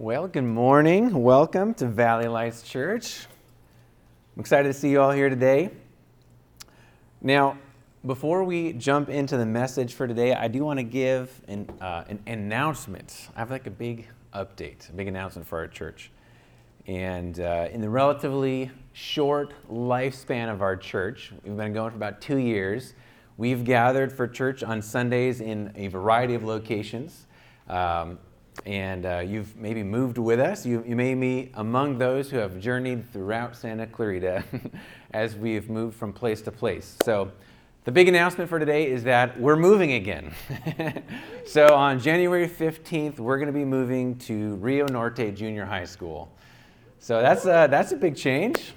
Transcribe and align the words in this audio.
Well, 0.00 0.28
good 0.28 0.44
morning. 0.44 1.24
Welcome 1.24 1.74
to 1.74 1.88
Valley 1.88 2.28
Lights 2.28 2.62
Church. 2.62 3.26
I'm 4.36 4.40
excited 4.40 4.68
to 4.68 4.72
see 4.72 4.90
you 4.90 5.00
all 5.00 5.10
here 5.10 5.28
today. 5.28 5.70
Now, 7.20 7.58
before 8.06 8.44
we 8.44 8.74
jump 8.74 9.08
into 9.08 9.36
the 9.36 9.44
message 9.44 9.94
for 9.94 10.06
today, 10.06 10.34
I 10.34 10.46
do 10.46 10.64
want 10.64 10.78
to 10.78 10.84
give 10.84 11.40
an, 11.48 11.68
uh, 11.80 12.04
an 12.08 12.20
announcement. 12.28 13.28
I 13.34 13.40
have 13.40 13.50
like 13.50 13.66
a 13.66 13.72
big 13.72 14.06
update, 14.32 14.88
a 14.88 14.92
big 14.92 15.08
announcement 15.08 15.48
for 15.48 15.58
our 15.58 15.66
church. 15.66 16.12
And 16.86 17.40
uh, 17.40 17.66
in 17.72 17.80
the 17.80 17.90
relatively 17.90 18.70
short 18.92 19.52
lifespan 19.68 20.48
of 20.48 20.62
our 20.62 20.76
church, 20.76 21.32
we've 21.42 21.56
been 21.56 21.72
going 21.72 21.90
for 21.90 21.96
about 21.96 22.20
two 22.20 22.36
years. 22.36 22.94
We've 23.36 23.64
gathered 23.64 24.12
for 24.12 24.28
church 24.28 24.62
on 24.62 24.80
Sundays 24.80 25.40
in 25.40 25.72
a 25.74 25.88
variety 25.88 26.34
of 26.34 26.44
locations. 26.44 27.26
Um, 27.68 28.20
and 28.66 29.06
uh, 29.06 29.18
you've 29.18 29.56
maybe 29.56 29.82
moved 29.82 30.18
with 30.18 30.40
us. 30.40 30.66
You, 30.66 30.84
you 30.86 30.96
may 30.96 31.14
be 31.14 31.50
among 31.54 31.98
those 31.98 32.30
who 32.30 32.38
have 32.38 32.60
journeyed 32.60 33.10
throughout 33.12 33.56
Santa 33.56 33.86
Clarita 33.86 34.44
as 35.12 35.36
we've 35.36 35.70
moved 35.70 35.96
from 35.96 36.12
place 36.12 36.42
to 36.42 36.52
place. 36.52 36.96
So, 37.02 37.32
the 37.84 37.92
big 37.92 38.08
announcement 38.08 38.50
for 38.50 38.58
today 38.58 38.90
is 38.90 39.04
that 39.04 39.40
we're 39.40 39.56
moving 39.56 39.92
again. 39.92 40.34
so, 41.46 41.74
on 41.74 41.98
January 41.98 42.48
15th, 42.48 43.18
we're 43.18 43.38
going 43.38 43.46
to 43.46 43.52
be 43.52 43.64
moving 43.64 44.16
to 44.18 44.56
Rio 44.56 44.86
Norte 44.86 45.34
Junior 45.34 45.64
High 45.64 45.86
School. 45.86 46.30
So, 46.98 47.22
that's, 47.22 47.46
uh, 47.46 47.66
that's 47.68 47.92
a 47.92 47.96
big 47.96 48.16
change, 48.16 48.74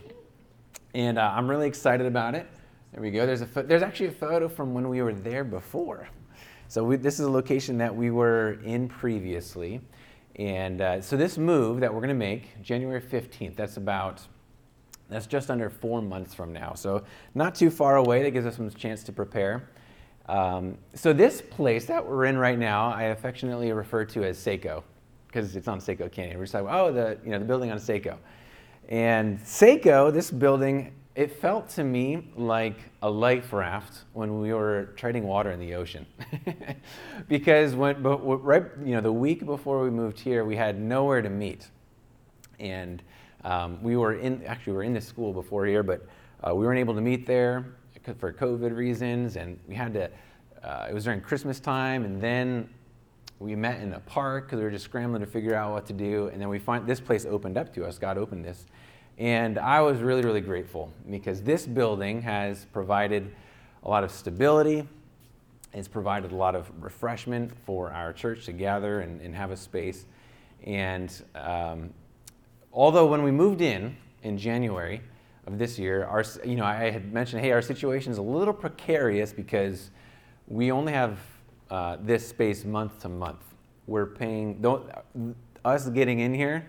and 0.94 1.18
uh, 1.18 1.34
I'm 1.36 1.50
really 1.50 1.68
excited 1.68 2.06
about 2.06 2.36
it. 2.36 2.48
There 2.94 3.02
we 3.02 3.12
go. 3.12 3.26
There's, 3.26 3.42
a 3.42 3.46
fo- 3.48 3.64
there's 3.64 3.84
actually 3.84 4.08
a 4.08 4.14
photo 4.14 4.48
from 4.48 4.74
when 4.74 4.88
we 4.88 5.02
were 5.02 5.14
there 5.14 5.44
before. 5.44 6.08
So 6.72 6.86
we, 6.86 6.96
this 6.96 7.20
is 7.20 7.26
a 7.26 7.30
location 7.30 7.78
that 7.80 7.94
we 7.94 8.12
were 8.12 8.54
in 8.64 8.88
previously. 8.88 9.82
And 10.38 10.80
uh, 10.80 11.02
so 11.02 11.18
this 11.18 11.38
move 11.38 11.82
that 11.82 11.94
we're 11.94 12.00
going 12.00 12.08
to 12.08 12.14
make, 12.14 12.62
January 12.62 13.02
15th, 13.02 13.58
that's 13.58 13.76
about, 13.76 14.22
that's 15.10 15.28
just 15.28 15.52
under 15.52 15.70
four 15.70 16.02
months 16.02 16.34
from 16.34 16.54
now. 16.54 16.74
So 16.74 17.04
not 17.36 17.56
too 17.56 17.70
far 17.72 17.98
away. 17.98 18.24
That 18.24 18.32
gives 18.32 18.46
us 18.46 18.56
some 18.56 18.70
chance 18.70 19.04
to 19.04 19.12
prepare. 19.12 19.68
Um, 20.30 20.78
so 20.94 21.12
this 21.12 21.42
place 21.42 21.88
that 21.88 22.08
we're 22.08 22.24
in 22.24 22.38
right 22.38 22.58
now, 22.58 22.90
I 22.90 23.04
affectionately 23.08 23.74
refer 23.74 24.06
to 24.06 24.24
as 24.24 24.40
Seco 24.40 24.86
because 25.28 25.58
it's 25.58 25.68
on 25.68 25.82
Seco 25.82 26.08
Canyon. 26.08 26.38
We're 26.38 26.46
just 26.46 26.54
like, 26.54 26.64
oh, 26.70 26.94
the, 26.94 27.18
you 27.26 27.32
know, 27.32 27.40
the 27.40 27.44
building 27.44 27.70
on 27.74 27.80
Seco. 27.80 28.18
And 28.88 29.42
Seco, 29.42 30.10
this 30.10 30.32
building 30.32 30.94
it 31.16 31.32
felt 31.42 31.68
to 31.70 31.84
me 31.84 32.32
like 32.36 32.78
a 33.02 33.10
life 33.10 33.52
raft 33.52 34.06
when 34.14 34.40
we 34.40 34.54
were 34.54 34.94
treading 34.96 35.26
water 35.26 35.52
in 35.52 35.60
the 35.60 35.76
ocean. 35.76 36.06
because 37.28 37.76
when, 37.76 38.02
but 38.02 38.18
right, 38.20 38.64
you 38.84 38.96
know, 38.96 39.02
the 39.02 39.12
week 39.12 39.46
before 39.46 39.84
we 39.84 39.90
moved 39.90 40.20
here, 40.20 40.46
we 40.46 40.56
had 40.56 40.80
nowhere 40.80 41.22
to 41.22 41.30
meet. 41.30 41.70
And 42.60 43.04
um, 43.44 43.82
we 43.84 43.98
were 43.98 44.14
in, 44.14 44.44
actually, 44.46 44.74
we 44.74 44.78
were 44.78 44.84
in 44.84 44.94
the 44.94 45.02
school 45.02 45.34
before 45.34 45.66
here, 45.66 45.84
but 45.84 46.08
uh, 46.48 46.56
we 46.56 46.66
weren't 46.66 46.80
able 46.80 46.96
to 46.96 47.02
meet 47.02 47.28
there 47.28 47.66
for 48.20 48.32
COVID 48.32 48.76
reasons. 48.76 49.36
And 49.36 49.60
we 49.68 49.76
had 49.76 49.94
to, 49.94 50.10
uh, 50.64 50.88
it 50.90 50.94
was 50.94 51.04
during 51.04 51.20
Christmas 51.20 51.60
time. 51.60 52.06
And 52.06 52.22
then 52.22 52.70
we 53.40 53.56
met 53.56 53.82
in 53.82 53.94
a 53.94 54.00
park 54.00 54.46
because 54.46 54.60
we 54.60 54.64
were 54.64 54.72
just 54.72 54.86
scrambling 54.86 55.22
to 55.22 55.28
figure 55.28 55.56
out 55.56 55.74
what 55.74 55.86
to 55.88 55.94
do. 55.94 56.28
And 56.28 56.40
then 56.40 56.48
we 56.48 56.60
find 56.60 56.88
this 56.88 57.02
place 57.02 57.26
opened 57.26 57.58
up 57.58 57.74
to 57.74 57.86
us. 57.86 57.98
God 57.98 58.18
opened 58.18 58.46
this. 58.46 58.66
And 59.18 59.60
I 59.60 59.82
was 59.82 60.00
really, 60.00 60.24
really 60.24 60.42
grateful 60.42 60.92
because 61.10 61.42
this 61.42 61.66
building 61.66 62.22
has 62.22 62.66
provided 62.74 63.34
a 63.84 63.90
lot 63.90 64.04
of 64.04 64.12
stability. 64.12 64.88
It's 65.74 65.88
provided 65.88 66.32
a 66.32 66.36
lot 66.36 66.56
of 66.56 66.72
refreshment 66.80 67.52
for 67.66 67.92
our 67.92 68.14
church 68.14 68.46
to 68.46 68.52
gather 68.52 69.02
and, 69.02 69.22
and 69.22 69.36
have 69.36 69.52
a 69.52 69.58
space. 69.58 70.06
And 70.64 71.14
um, 71.36 71.92
although 72.74 73.06
when 73.06 73.24
we 73.24 73.32
moved 73.32 73.62
in 73.62 73.96
in 74.24 74.38
January 74.38 75.02
of 75.48 75.58
this 75.58 75.80
year, 75.80 76.06
our, 76.06 76.24
you 76.46 76.56
know, 76.56 76.66
I 76.66 76.90
had 76.90 77.14
mentioned, 77.14 77.42
hey, 77.42 77.52
our 77.52 77.62
situation 77.62 78.12
is 78.12 78.18
a 78.18 78.24
little 78.24 78.54
precarious 78.54 79.34
because 79.34 79.92
we 80.48 80.72
only 80.72 80.94
have 80.94 81.20
uh, 81.70 81.98
this 82.02 82.28
space 82.28 82.66
month 82.66 83.00
to 83.02 83.10
month. 83.10 83.44
We're 83.88 84.08
paying, 84.08 84.64
us 85.64 85.90
getting 85.90 86.20
in 86.20 86.34
here 86.34 86.68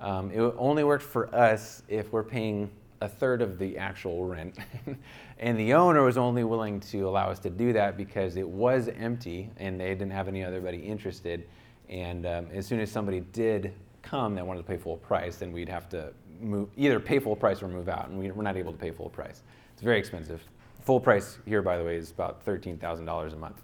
um, 0.00 0.30
it 0.30 0.40
only 0.56 0.84
worked 0.84 1.02
for 1.02 1.34
us 1.34 1.82
if 1.88 2.12
we're 2.12 2.22
paying 2.22 2.70
a 3.00 3.08
third 3.08 3.42
of 3.42 3.58
the 3.58 3.78
actual 3.78 4.26
rent. 4.26 4.58
and 5.38 5.58
the 5.58 5.72
owner 5.72 6.02
was 6.02 6.18
only 6.18 6.44
willing 6.44 6.80
to 6.80 7.08
allow 7.08 7.30
us 7.30 7.38
to 7.40 7.50
do 7.50 7.72
that 7.72 7.96
because 7.96 8.36
it 8.36 8.48
was 8.48 8.88
empty 8.88 9.50
and 9.56 9.80
they 9.80 9.88
didn't 9.88 10.10
have 10.10 10.28
any 10.28 10.44
other 10.44 10.60
body 10.60 10.78
interested. 10.78 11.46
And 11.88 12.26
um, 12.26 12.46
as 12.52 12.66
soon 12.66 12.80
as 12.80 12.90
somebody 12.90 13.20
did 13.32 13.72
come 14.02 14.34
that 14.34 14.46
wanted 14.46 14.60
to 14.60 14.66
pay 14.66 14.76
full 14.76 14.98
price, 14.98 15.36
then 15.36 15.52
we'd 15.52 15.68
have 15.68 15.88
to 15.90 16.12
move, 16.40 16.68
either 16.76 17.00
pay 17.00 17.18
full 17.18 17.36
price 17.36 17.62
or 17.62 17.68
move 17.68 17.88
out. 17.88 18.08
And 18.08 18.18
we, 18.18 18.30
are 18.30 18.34
not 18.34 18.56
able 18.56 18.72
to 18.72 18.78
pay 18.78 18.90
full 18.90 19.08
price. 19.08 19.42
It's 19.72 19.82
very 19.82 19.98
expensive. 19.98 20.42
Full 20.82 21.00
price 21.00 21.38
here, 21.46 21.62
by 21.62 21.78
the 21.78 21.84
way, 21.84 21.96
is 21.96 22.10
about 22.10 22.44
$13,000 22.44 23.32
a 23.32 23.36
month. 23.36 23.62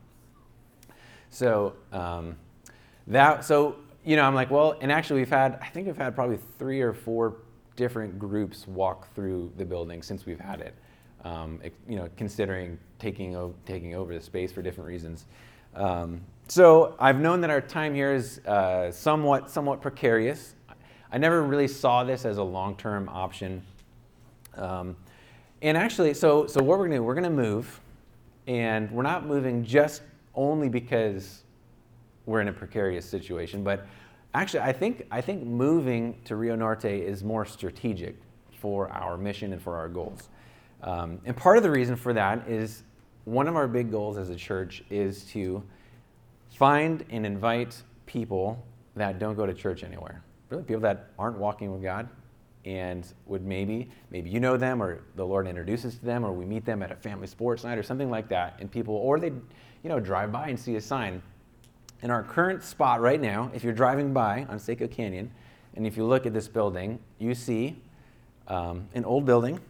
So, 1.31 1.75
um, 1.93 2.37
that, 3.07 3.45
so 3.45 3.77
you 4.07 4.15
know, 4.15 4.23
I'm 4.23 4.37
like, 4.37 4.53
well, 4.53 4.79
and 4.81 4.93
actually, 4.93 5.21
we've 5.21 5.29
had, 5.29 5.59
I 5.61 5.67
think 5.67 5.89
we've 5.89 5.97
had 5.97 6.15
probably 6.15 6.39
three 6.59 6.81
or 6.81 6.93
four 6.93 7.39
different 7.75 8.21
groups 8.21 8.67
walk 8.69 9.13
through 9.15 9.53
the 9.57 9.65
building 9.65 10.01
since 10.01 10.25
we've 10.25 10.39
had 10.41 10.61
it. 10.61 10.75
Um, 11.25 11.61
you 11.89 11.97
know, 11.97 12.09
considering 12.17 12.79
taking, 13.01 13.35
o- 13.35 13.55
taking 13.67 13.97
over 13.97 14.15
the 14.15 14.21
space 14.21 14.53
for 14.53 14.63
different 14.63 14.87
reasons. 14.87 15.27
Um, 15.75 16.21
so 16.47 16.95
I've 17.01 17.19
known 17.19 17.41
that 17.41 17.51
our 17.51 17.61
time 17.61 17.95
here 17.95 18.15
is 18.15 18.39
uh, 18.47 18.93
somewhat, 18.93 19.51
somewhat 19.51 19.83
precarious. 19.83 20.55
I 21.11 21.19
never 21.19 21.43
really 21.43 21.67
saw 21.67 22.05
this 22.05 22.25
as 22.25 22.39
a 22.39 22.45
long-term 22.45 23.09
option. 23.09 23.61
Um, 24.55 24.95
and 25.63 25.77
actually, 25.77 26.15
so, 26.15 26.47
so 26.47 26.63
what 26.63 26.79
we're 26.79 26.87
gonna 26.87 26.99
do, 26.99 27.03
we're 27.03 27.17
gonna 27.17 27.29
move, 27.29 27.81
and 28.47 28.89
we're 28.93 29.03
not 29.03 29.27
moving 29.27 29.65
just 29.65 30.03
only 30.37 30.69
because 30.69 31.43
we're 32.27 32.41
in 32.41 32.49
a 32.49 32.53
precarious 32.53 33.09
situation. 33.09 33.65
But 33.65 33.87
actually, 34.35 34.61
I 34.61 34.73
think, 34.73 35.07
I 35.11 35.21
think 35.21 35.45
moving 35.45 36.21
to 36.25 36.37
Rio 36.37 36.57
Norte 36.57 36.85
is 36.85 37.25
more 37.25 37.47
strategic 37.47 38.17
for 38.51 38.91
our 38.91 39.17
mission 39.17 39.53
and 39.53 39.63
for 39.63 39.77
our 39.77 39.89
goals. 39.89 40.29
Um, 40.83 41.21
and 41.25 41.37
part 41.37 41.57
of 41.57 41.63
the 41.63 41.71
reason 41.71 41.97
for 41.97 42.13
that 42.13 42.49
is 42.49 42.83
one 43.25 43.49
of 43.49 43.57
our 43.57 43.67
big 43.67 43.91
goals 43.91 44.19
as 44.19 44.31
a 44.31 44.37
church 44.37 44.85
is 44.91 45.25
to 45.27 45.63
find 46.51 47.05
and 47.11 47.25
invite 47.25 47.83
people 48.07 48.65
that 48.95 49.19
don't 49.19 49.35
go 49.35 49.47
to 49.47 49.55
church 49.55 49.83
anywhere. 49.85 50.23
Really, 50.49 50.63
people 50.63 50.83
that 50.83 51.11
aren't 51.19 51.39
walking 51.39 51.73
with 51.73 51.83
God 51.83 52.09
and 52.65 53.07
would 53.27 53.45
maybe, 53.45 53.91
maybe 54.11 54.31
you 54.31 54.41
know 54.41 54.57
them 54.57 54.83
or 54.83 55.03
the 55.15 55.25
Lord 55.25 55.47
introduces 55.47 55.97
to 55.99 56.05
them 56.05 56.25
or 56.25 56.33
we 56.33 56.45
meet 56.45 56.65
them 56.65 56.83
at 56.83 56.91
a 56.91 56.97
family 56.97 57.27
sports 57.27 57.65
night 57.65 57.79
or 57.79 57.83
something 57.83 58.11
like 58.11 58.29
that. 58.29 58.57
And 58.61 58.71
people, 58.71 58.95
or 58.95 59.21
they, 59.21 59.29
you 59.29 59.89
know, 59.89 60.01
drive 60.01 60.33
by 60.33 60.49
and 60.49 60.59
see 60.59 60.77
a 60.77 60.81
sign 60.81 61.23
in 62.03 62.11
our 62.11 62.23
current 62.23 62.63
spot 62.63 63.01
right 63.01 63.21
now, 63.21 63.51
if 63.55 63.65
you're 63.65 63.73
driving 63.73 64.13
by 64.13 64.45
on 64.49 64.59
Seco 64.59 64.87
Canyon, 64.87 65.31
and 65.75 65.87
if 65.87 65.97
you 65.97 66.05
look 66.05 66.27
at 66.27 66.33
this 66.33 66.49
building, 66.49 66.99
you 67.19 67.35
see 67.35 67.77
um, 68.49 68.89
an 68.95 69.05
old 69.05 69.25
building 69.25 69.61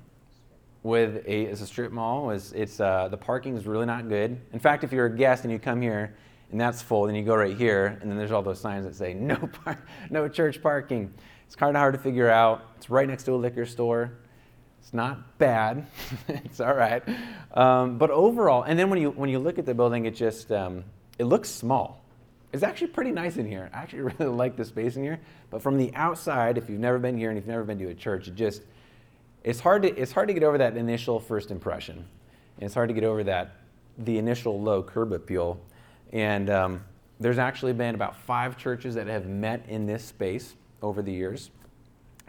with 0.82 1.16
a, 1.26 1.42
it's 1.42 1.60
a 1.60 1.66
strip 1.66 1.92
mall. 1.92 2.30
It's, 2.30 2.52
it's 2.52 2.80
uh, 2.80 3.08
the 3.08 3.16
parking 3.16 3.56
is 3.56 3.66
really 3.66 3.86
not 3.86 4.08
good. 4.08 4.40
In 4.52 4.58
fact, 4.58 4.84
if 4.84 4.92
you're 4.92 5.06
a 5.06 5.16
guest 5.16 5.44
and 5.44 5.52
you 5.52 5.58
come 5.58 5.82
here 5.82 6.14
and 6.52 6.60
that's 6.60 6.80
full, 6.80 7.06
then 7.06 7.16
you 7.16 7.24
go 7.24 7.34
right 7.34 7.56
here, 7.56 7.98
and 8.00 8.10
then 8.10 8.16
there's 8.16 8.30
all 8.30 8.42
those 8.42 8.60
signs 8.60 8.84
that 8.84 8.94
say 8.94 9.14
no, 9.14 9.36
par- 9.36 9.82
no 10.10 10.28
church 10.28 10.62
parking. 10.62 11.12
It's 11.46 11.56
kind 11.56 11.76
of 11.76 11.80
hard 11.80 11.94
to 11.94 12.00
figure 12.00 12.30
out. 12.30 12.70
It's 12.76 12.90
right 12.90 13.06
next 13.06 13.24
to 13.24 13.32
a 13.32 13.36
liquor 13.36 13.66
store. 13.66 14.12
It's 14.80 14.94
not 14.94 15.38
bad. 15.38 15.86
it's 16.28 16.60
all 16.60 16.74
right. 16.74 17.02
Um, 17.54 17.98
but 17.98 18.10
overall, 18.10 18.62
and 18.62 18.78
then 18.78 18.90
when 18.90 19.00
you 19.00 19.10
when 19.10 19.28
you 19.28 19.40
look 19.40 19.58
at 19.58 19.66
the 19.66 19.74
building, 19.74 20.06
it 20.06 20.14
just 20.14 20.52
um, 20.52 20.84
it 21.18 21.24
looks 21.24 21.48
small. 21.48 22.04
It's 22.52 22.62
actually 22.62 22.88
pretty 22.88 23.10
nice 23.10 23.36
in 23.36 23.46
here. 23.46 23.70
I 23.72 23.78
actually 23.78 24.02
really 24.18 24.26
like 24.26 24.56
the 24.56 24.64
space 24.64 24.96
in 24.96 25.02
here. 25.02 25.20
But 25.50 25.62
from 25.62 25.76
the 25.76 25.92
outside, 25.94 26.58
if 26.58 26.68
you've 26.70 26.80
never 26.80 26.98
been 26.98 27.16
here 27.16 27.30
and 27.30 27.36
you've 27.36 27.46
never 27.46 27.64
been 27.64 27.78
to 27.78 27.88
a 27.88 27.94
church, 27.94 28.28
it 28.28 28.34
just 28.34 28.62
it's 29.44 29.60
hard 29.60 29.82
to 29.82 29.94
it's 29.96 30.12
hard 30.12 30.28
to 30.28 30.34
get 30.34 30.42
over 30.42 30.58
that 30.58 30.76
initial 30.76 31.20
first 31.20 31.50
impression. 31.50 31.96
And 31.96 32.64
it's 32.64 32.74
hard 32.74 32.88
to 32.88 32.94
get 32.94 33.04
over 33.04 33.22
that 33.24 33.56
the 33.98 34.18
initial 34.18 34.60
low 34.60 34.82
curb 34.82 35.12
appeal. 35.12 35.60
And 36.12 36.50
um, 36.50 36.84
there's 37.18 37.38
actually 37.38 37.72
been 37.72 37.94
about 37.94 38.16
five 38.16 38.56
churches 38.56 38.94
that 38.94 39.06
have 39.06 39.26
met 39.26 39.64
in 39.68 39.86
this 39.86 40.04
space 40.04 40.54
over 40.82 41.02
the 41.02 41.12
years. 41.12 41.50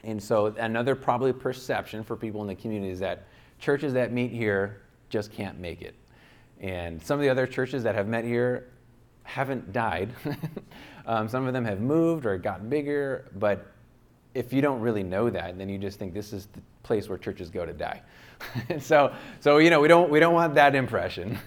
And 0.04 0.22
so 0.22 0.48
another 0.58 0.96
probably 0.96 1.34
perception 1.34 2.04
for 2.04 2.16
people 2.16 2.42
in 2.42 2.48
the 2.48 2.56
community 2.56 2.92
is 2.92 3.00
that 3.00 3.28
churches 3.60 3.94
that 3.94 4.12
meet 4.12 4.32
here 4.32 4.82
just 5.10 5.32
can't 5.32 5.60
make 5.60 5.82
it. 5.82 5.96
And 6.60 7.02
some 7.04 7.20
of 7.20 7.24
the 7.24 7.30
other 7.30 7.46
churches 7.46 7.84
that 7.84 7.96
have 7.96 8.08
met 8.08 8.24
here 8.24 8.68
haven't 9.28 9.74
died. 9.74 10.10
um, 11.06 11.28
some 11.28 11.46
of 11.46 11.54
them 11.54 11.66
have 11.66 11.82
moved 11.82 12.26
or 12.26 12.38
gotten 12.38 12.70
bigger, 12.70 13.30
but 13.36 13.68
if 14.34 14.54
you 14.54 14.62
don't 14.62 14.80
really 14.80 15.04
know 15.04 15.30
that, 15.30 15.58
then 15.58 15.68
you 15.68 15.78
just 15.78 16.00
think 16.00 16.14
this 16.14 16.32
is 16.32 16.46
the 16.48 16.62
place 16.82 17.10
where 17.10 17.18
churches 17.18 17.50
go 17.50 17.66
to 17.66 17.74
die. 17.74 18.02
so, 18.80 19.14
so 19.42 19.58
you 19.58 19.70
know, 19.70 19.82
we 19.82 19.90
don't 19.90 20.10
we 20.10 20.22
don't 20.22 20.34
want 20.34 20.56
that 20.56 20.76
impression. 20.76 21.38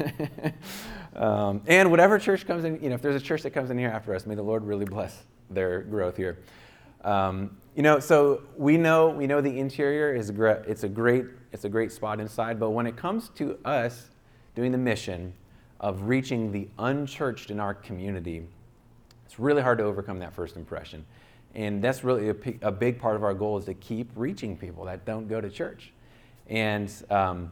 um, 1.16 1.62
and 1.66 1.90
whatever 1.90 2.18
church 2.18 2.46
comes 2.46 2.64
in, 2.64 2.82
you 2.82 2.90
know, 2.90 2.94
if 2.94 3.02
there's 3.02 3.20
a 3.20 3.24
church 3.24 3.42
that 3.42 3.50
comes 3.52 3.70
in 3.70 3.78
here 3.78 3.88
after 3.88 4.14
us, 4.14 4.26
may 4.26 4.34
the 4.34 4.42
Lord 4.42 4.62
really 4.64 4.84
bless 4.84 5.22
their 5.48 5.80
growth 5.80 6.18
here. 6.18 6.38
Um, 7.02 7.56
you 7.74 7.82
know, 7.82 7.98
so 7.98 8.42
we 8.58 8.76
know 8.76 9.08
we 9.08 9.26
know 9.26 9.40
the 9.40 9.58
interior 9.58 10.14
is 10.14 10.28
it's 10.28 10.82
a 10.82 10.88
great 10.88 11.24
it's 11.50 11.64
a 11.64 11.68
great 11.70 11.92
spot 11.92 12.20
inside, 12.20 12.60
but 12.60 12.70
when 12.70 12.86
it 12.86 12.96
comes 12.96 13.30
to 13.36 13.58
us 13.64 14.10
doing 14.54 14.70
the 14.70 14.78
mission 14.78 15.32
of 15.80 16.02
reaching 16.02 16.52
the 16.52 16.68
unchurched 16.78 17.50
in 17.50 17.58
our 17.58 17.74
community, 17.74 18.46
it's 19.24 19.38
really 19.38 19.62
hard 19.62 19.78
to 19.78 19.84
overcome 19.84 20.18
that 20.18 20.32
first 20.32 20.56
impression. 20.56 21.04
And 21.54 21.82
that's 21.82 22.04
really 22.04 22.28
a, 22.28 22.36
a 22.62 22.70
big 22.70 22.98
part 22.98 23.16
of 23.16 23.24
our 23.24 23.34
goal 23.34 23.58
is 23.58 23.64
to 23.64 23.74
keep 23.74 24.10
reaching 24.14 24.56
people 24.56 24.84
that 24.84 25.04
don't 25.04 25.26
go 25.26 25.40
to 25.40 25.50
church. 25.50 25.92
And 26.48 26.92
um, 27.10 27.50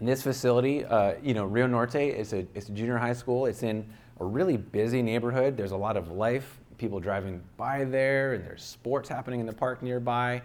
this 0.00 0.22
facility, 0.22 0.84
uh, 0.84 1.14
you 1.22 1.32
know, 1.32 1.44
Rio 1.44 1.66
Norte 1.66 1.94
is 1.94 2.32
a, 2.32 2.46
it's 2.54 2.68
a 2.68 2.72
junior 2.72 2.98
high 2.98 3.12
school. 3.12 3.46
It's 3.46 3.62
in 3.62 3.88
a 4.20 4.24
really 4.24 4.56
busy 4.56 5.00
neighborhood. 5.00 5.56
There's 5.56 5.70
a 5.70 5.76
lot 5.76 5.96
of 5.96 6.10
life, 6.10 6.58
people 6.76 7.00
driving 7.00 7.42
by 7.56 7.84
there, 7.84 8.34
and 8.34 8.44
there's 8.44 8.62
sports 8.62 9.08
happening 9.08 9.40
in 9.40 9.46
the 9.46 9.52
park 9.52 9.82
nearby. 9.82 10.42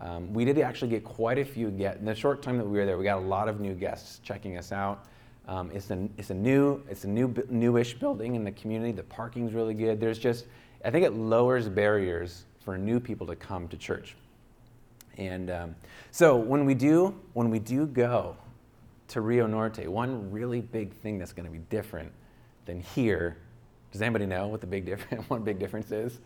Um, 0.00 0.32
we 0.32 0.44
did 0.44 0.58
actually 0.58 0.88
get 0.88 1.04
quite 1.04 1.38
a 1.38 1.44
few 1.44 1.70
guests. 1.70 2.00
In 2.00 2.06
the 2.06 2.14
short 2.14 2.42
time 2.42 2.58
that 2.58 2.64
we 2.64 2.78
were 2.78 2.86
there, 2.86 2.96
we 2.96 3.04
got 3.04 3.18
a 3.18 3.26
lot 3.26 3.48
of 3.48 3.60
new 3.60 3.74
guests 3.74 4.20
checking 4.22 4.56
us 4.56 4.72
out. 4.72 5.06
Um, 5.50 5.68
it's, 5.74 5.90
a, 5.90 6.08
it's 6.16 6.30
a 6.30 6.34
new, 6.34 6.80
it's 6.88 7.02
a 7.02 7.08
new, 7.08 7.34
newish 7.48 7.94
building 7.94 8.36
in 8.36 8.44
the 8.44 8.52
community. 8.52 8.92
The 8.92 9.02
parking's 9.02 9.52
really 9.52 9.74
good. 9.74 9.98
There's 9.98 10.20
just, 10.20 10.46
I 10.84 10.92
think 10.92 11.04
it 11.04 11.12
lowers 11.12 11.68
barriers 11.68 12.44
for 12.64 12.78
new 12.78 13.00
people 13.00 13.26
to 13.26 13.34
come 13.34 13.66
to 13.66 13.76
church. 13.76 14.14
And 15.18 15.50
um, 15.50 15.74
so 16.12 16.36
when 16.36 16.64
we 16.64 16.74
do, 16.74 17.18
when 17.32 17.50
we 17.50 17.58
do 17.58 17.86
go 17.86 18.36
to 19.08 19.20
Rio 19.22 19.48
Norte, 19.48 19.88
one 19.88 20.30
really 20.30 20.60
big 20.60 20.94
thing 20.94 21.18
that's 21.18 21.32
going 21.32 21.46
to 21.46 21.52
be 21.52 21.58
different 21.68 22.12
than 22.64 22.80
here. 22.80 23.36
Does 23.90 24.02
anybody 24.02 24.26
know 24.26 24.46
what 24.46 24.60
the 24.60 24.68
big 24.68 24.86
difference? 24.86 25.28
One 25.28 25.42
big 25.44 25.58
difference 25.58 25.90
is? 25.90 26.20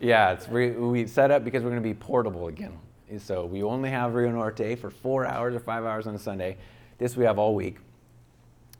yeah, 0.00 0.32
it's 0.32 0.48
we, 0.48 0.72
we 0.72 1.06
set 1.06 1.30
up 1.30 1.44
because 1.44 1.62
we're 1.62 1.70
going 1.70 1.82
to 1.82 1.88
be 1.88 1.94
portable 1.94 2.48
again. 2.48 2.78
So 3.16 3.46
we 3.46 3.62
only 3.62 3.88
have 3.88 4.14
Rio 4.14 4.32
Norte 4.32 4.78
for 4.78 4.90
four 4.90 5.24
hours 5.24 5.54
or 5.54 5.60
five 5.60 5.84
hours 5.84 6.06
on 6.06 6.14
a 6.14 6.18
Sunday. 6.18 6.58
This 6.98 7.16
we 7.16 7.24
have 7.24 7.38
all 7.38 7.54
week. 7.54 7.78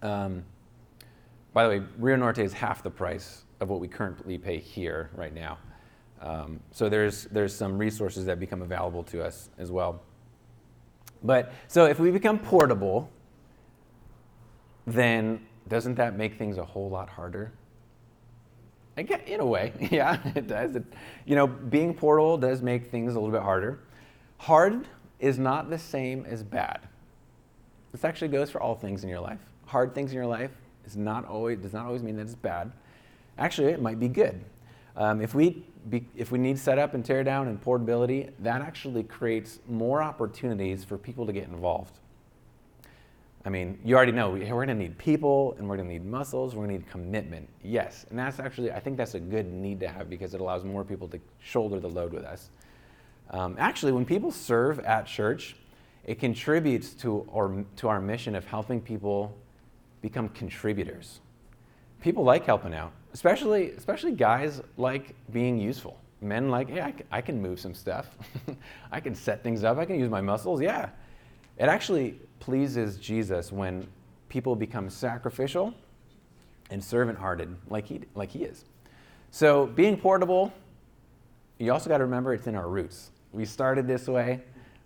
Um, 0.02 0.44
by 1.52 1.64
the 1.64 1.68
way, 1.68 1.86
Rio 1.98 2.16
Norte 2.16 2.38
is 2.38 2.52
half 2.52 2.82
the 2.82 2.90
price 2.90 3.44
of 3.60 3.68
what 3.70 3.80
we 3.80 3.88
currently 3.88 4.38
pay 4.38 4.58
here 4.58 5.10
right 5.14 5.34
now. 5.34 5.58
Um, 6.20 6.60
so 6.70 6.88
there's 6.88 7.24
there's 7.24 7.54
some 7.54 7.76
resources 7.76 8.24
that 8.26 8.40
become 8.40 8.62
available 8.62 9.02
to 9.04 9.24
us 9.24 9.50
as 9.58 9.70
well. 9.70 10.02
But 11.22 11.52
so 11.68 11.86
if 11.86 11.98
we 11.98 12.10
become 12.10 12.38
portable, 12.38 13.10
then 14.86 15.46
doesn't 15.68 15.94
that 15.94 16.16
make 16.16 16.38
things 16.38 16.58
a 16.58 16.64
whole 16.64 16.90
lot 16.90 17.08
harder? 17.08 17.52
I 18.96 19.02
get, 19.02 19.26
in 19.26 19.40
a 19.40 19.46
way, 19.46 19.72
yeah, 19.90 20.18
it 20.34 20.46
does. 20.46 20.76
It, 20.76 20.84
you 21.24 21.34
know, 21.34 21.46
being 21.46 21.94
portable 21.94 22.36
does 22.36 22.62
make 22.62 22.90
things 22.90 23.14
a 23.14 23.20
little 23.20 23.32
bit 23.32 23.42
harder. 23.42 23.80
Hard 24.38 24.86
is 25.18 25.38
not 25.38 25.70
the 25.70 25.78
same 25.78 26.24
as 26.26 26.42
bad. 26.42 26.80
This 27.94 28.04
actually 28.04 28.26
goes 28.26 28.50
for 28.50 28.60
all 28.60 28.74
things 28.74 29.04
in 29.04 29.08
your 29.08 29.20
life. 29.20 29.38
Hard 29.66 29.94
things 29.94 30.10
in 30.10 30.16
your 30.16 30.26
life 30.26 30.50
is 30.84 30.96
not 30.96 31.24
always, 31.26 31.60
does 31.60 31.72
not 31.72 31.86
always 31.86 32.02
mean 32.02 32.16
that 32.16 32.22
it's 32.22 32.34
bad. 32.34 32.72
Actually, 33.38 33.68
it 33.68 33.80
might 33.80 34.00
be 34.00 34.08
good. 34.08 34.44
Um, 34.96 35.20
if, 35.20 35.32
we 35.32 35.64
be, 35.88 36.04
if 36.16 36.32
we 36.32 36.40
need 36.40 36.58
setup 36.58 36.94
and 36.94 37.04
tear 37.04 37.22
down 37.22 37.46
and 37.46 37.62
portability, 37.62 38.30
that 38.40 38.62
actually 38.62 39.04
creates 39.04 39.60
more 39.68 40.02
opportunities 40.02 40.82
for 40.82 40.98
people 40.98 41.24
to 41.24 41.32
get 41.32 41.44
involved. 41.44 42.00
I 43.44 43.50
mean, 43.50 43.78
you 43.84 43.94
already 43.94 44.10
know 44.10 44.30
we're 44.30 44.48
going 44.48 44.66
to 44.66 44.74
need 44.74 44.98
people 44.98 45.54
and 45.56 45.68
we're 45.68 45.76
going 45.76 45.86
to 45.86 45.92
need 45.92 46.04
muscles, 46.04 46.56
we're 46.56 46.66
going 46.66 46.80
to 46.80 46.84
need 46.84 46.90
commitment. 46.90 47.48
Yes. 47.62 48.06
And 48.10 48.18
that's 48.18 48.40
actually, 48.40 48.72
I 48.72 48.80
think 48.80 48.96
that's 48.96 49.14
a 49.14 49.20
good 49.20 49.46
need 49.46 49.78
to 49.78 49.88
have 49.88 50.10
because 50.10 50.34
it 50.34 50.40
allows 50.40 50.64
more 50.64 50.82
people 50.82 51.06
to 51.10 51.20
shoulder 51.38 51.78
the 51.78 51.88
load 51.88 52.12
with 52.12 52.24
us. 52.24 52.50
Um, 53.30 53.54
actually, 53.56 53.92
when 53.92 54.04
people 54.04 54.32
serve 54.32 54.80
at 54.80 55.06
church, 55.06 55.54
it 56.06 56.18
contributes 56.18 56.94
to 56.94 57.26
our, 57.34 57.64
to 57.76 57.88
our 57.88 58.00
mission 58.00 58.34
of 58.34 58.44
helping 58.44 58.80
people 58.80 59.36
become 60.02 60.28
contributors. 60.30 61.20
People 62.00 62.24
like 62.24 62.44
helping 62.44 62.74
out, 62.74 62.92
especially, 63.14 63.70
especially 63.70 64.12
guys 64.12 64.60
like 64.76 65.14
being 65.32 65.58
useful. 65.58 65.98
Men 66.20 66.50
like, 66.50 66.68
hey, 66.68 66.80
I 66.80 66.92
can, 66.92 67.22
can 67.22 67.42
move 67.42 67.58
some 67.58 67.74
stuff. 67.74 68.10
I 68.92 69.00
can 69.00 69.14
set 69.14 69.42
things 69.42 69.64
up. 69.64 69.78
I 69.78 69.84
can 69.84 69.98
use 69.98 70.10
my 70.10 70.20
muscles. 70.20 70.60
Yeah. 70.60 70.90
It 71.58 71.64
actually 71.64 72.18
pleases 72.40 72.98
Jesus 72.98 73.52
when 73.52 73.86
people 74.28 74.56
become 74.56 74.90
sacrificial 74.90 75.72
and 76.70 76.82
servant 76.82 77.18
hearted 77.18 77.54
like 77.68 77.86
he, 77.86 78.00
like 78.14 78.30
he 78.30 78.44
is. 78.44 78.64
So, 79.30 79.66
being 79.66 79.96
portable, 79.96 80.52
you 81.58 81.72
also 81.72 81.88
got 81.88 81.98
to 81.98 82.04
remember 82.04 82.34
it's 82.34 82.46
in 82.46 82.54
our 82.54 82.68
roots. 82.68 83.10
We 83.32 83.44
started 83.44 83.86
this 83.86 84.06
way, 84.06 84.42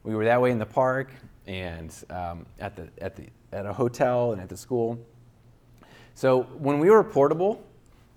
we 0.09 0.15
were 0.15 0.25
that 0.25 0.41
way 0.41 0.51
in 0.51 0.59
the 0.59 0.65
park 0.65 1.11
and 1.47 1.95
um, 2.09 2.47
at, 2.59 2.75
the, 2.75 2.89
at, 3.03 3.15
the, 3.15 3.27
at 3.53 3.67
a 3.67 3.73
hotel 3.75 4.33
and 4.33 4.41
at 4.41 4.49
the 4.49 4.57
school. 4.57 4.99
So, 6.15 6.45
when 6.57 6.79
we 6.79 6.89
were 6.89 7.05
portable, 7.05 7.63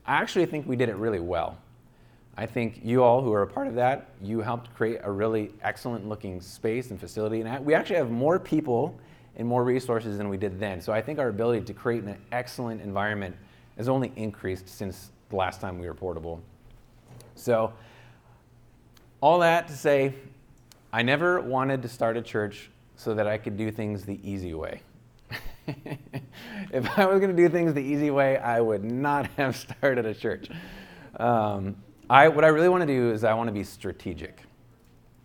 I 0.06 0.16
actually 0.16 0.46
think 0.46 0.66
we 0.66 0.78
did 0.78 0.88
it 0.88 0.96
really 0.96 1.20
well. 1.20 1.58
I 2.38 2.46
think 2.46 2.80
you 2.82 3.04
all 3.04 3.22
who 3.22 3.34
are 3.34 3.42
a 3.42 3.48
part 3.48 3.68
of 3.68 3.76
that, 3.76 4.12
you 4.22 4.40
helped 4.40 4.74
create 4.74 5.02
a 5.04 5.12
really 5.12 5.52
excellent 5.62 6.08
looking 6.08 6.40
space 6.40 6.92
and 6.92 7.00
facility. 7.00 7.42
And 7.42 7.66
we 7.66 7.74
actually 7.74 7.98
have 7.98 8.10
more 8.10 8.40
people 8.40 8.98
and 9.36 9.46
more 9.46 9.66
resources 9.66 10.18
than 10.18 10.30
we 10.30 10.38
did 10.38 10.62
then. 10.62 10.80
So 10.80 10.94
I 10.94 11.02
think 11.02 11.20
our 11.20 11.28
ability 11.28 11.66
to 11.66 11.74
create 11.74 12.04
an 12.04 12.18
excellent 12.32 12.82
environment 12.82 13.36
has 13.76 13.90
only 13.90 14.14
increased 14.16 14.70
since 14.70 15.12
the 15.30 15.36
last 15.36 15.60
time 15.60 15.78
we 15.78 15.88
were 15.88 15.94
portable. 15.94 16.42
So, 17.36 17.74
all 19.20 19.40
that 19.40 19.68
to 19.68 19.74
say, 19.76 20.16
I 20.94 21.02
never 21.02 21.42
wanted 21.42 21.82
to 21.84 21.88
start 21.88 22.18
a 22.18 22.22
church 22.22 22.70
so 22.96 23.14
that 23.16 23.28
I 23.28 23.38
could 23.38 23.58
do 23.58 23.72
things 23.72 24.04
the 24.04 24.20
easy 24.30 24.54
way. 24.54 24.82
if 25.68 27.00
I 27.00 27.06
was 27.06 27.20
going 27.20 27.36
to 27.36 27.38
do 27.38 27.48
things 27.50 27.74
the 27.74 27.82
easy 27.82 28.12
way, 28.12 28.38
I 28.38 28.60
would 28.62 28.84
not 28.84 29.28
have 29.38 29.56
started 29.56 30.06
a 30.06 30.14
church. 30.14 30.50
Um, 31.18 31.78
I, 32.10 32.28
what 32.28 32.44
I 32.44 32.50
really 32.50 32.70
want 32.70 32.82
to 32.82 32.88
do 32.88 33.12
is 33.12 33.24
I 33.24 33.34
want 33.34 33.48
to 33.48 33.54
be 33.54 33.64
strategic. 33.64 34.42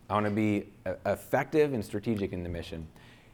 I 0.09 0.13
want 0.13 0.25
to 0.25 0.31
be 0.31 0.69
effective 1.05 1.73
and 1.73 1.83
strategic 1.83 2.31
in 2.31 2.43
the 2.43 2.49
mission 2.49 2.87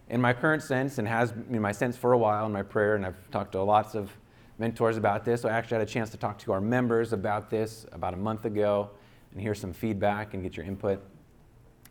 in 0.09 0.21
my 0.21 0.33
current 0.33 0.61
sense, 0.61 0.97
and 0.97 1.07
has 1.07 1.31
been 1.31 1.61
my 1.61 1.71
sense 1.71 1.97
for 1.97 2.13
a 2.13 2.17
while 2.17 2.45
in 2.45 2.51
my 2.51 2.61
prayer, 2.61 2.95
and 2.95 3.05
I've 3.05 3.31
talked 3.31 3.53
to 3.53 3.63
lots 3.63 3.95
of 3.95 4.11
mentors 4.59 4.97
about 4.97 5.25
this. 5.25 5.45
I 5.45 5.49
actually 5.49 5.79
had 5.79 5.87
a 5.87 5.91
chance 5.91 6.09
to 6.11 6.17
talk 6.17 6.37
to 6.39 6.51
our 6.51 6.61
members 6.61 7.13
about 7.13 7.49
this 7.49 7.85
about 7.91 8.13
a 8.13 8.17
month 8.17 8.45
ago 8.45 8.91
and 9.31 9.41
hear 9.41 9.55
some 9.55 9.73
feedback 9.73 10.33
and 10.33 10.43
get 10.43 10.57
your 10.57 10.65
input. 10.65 11.03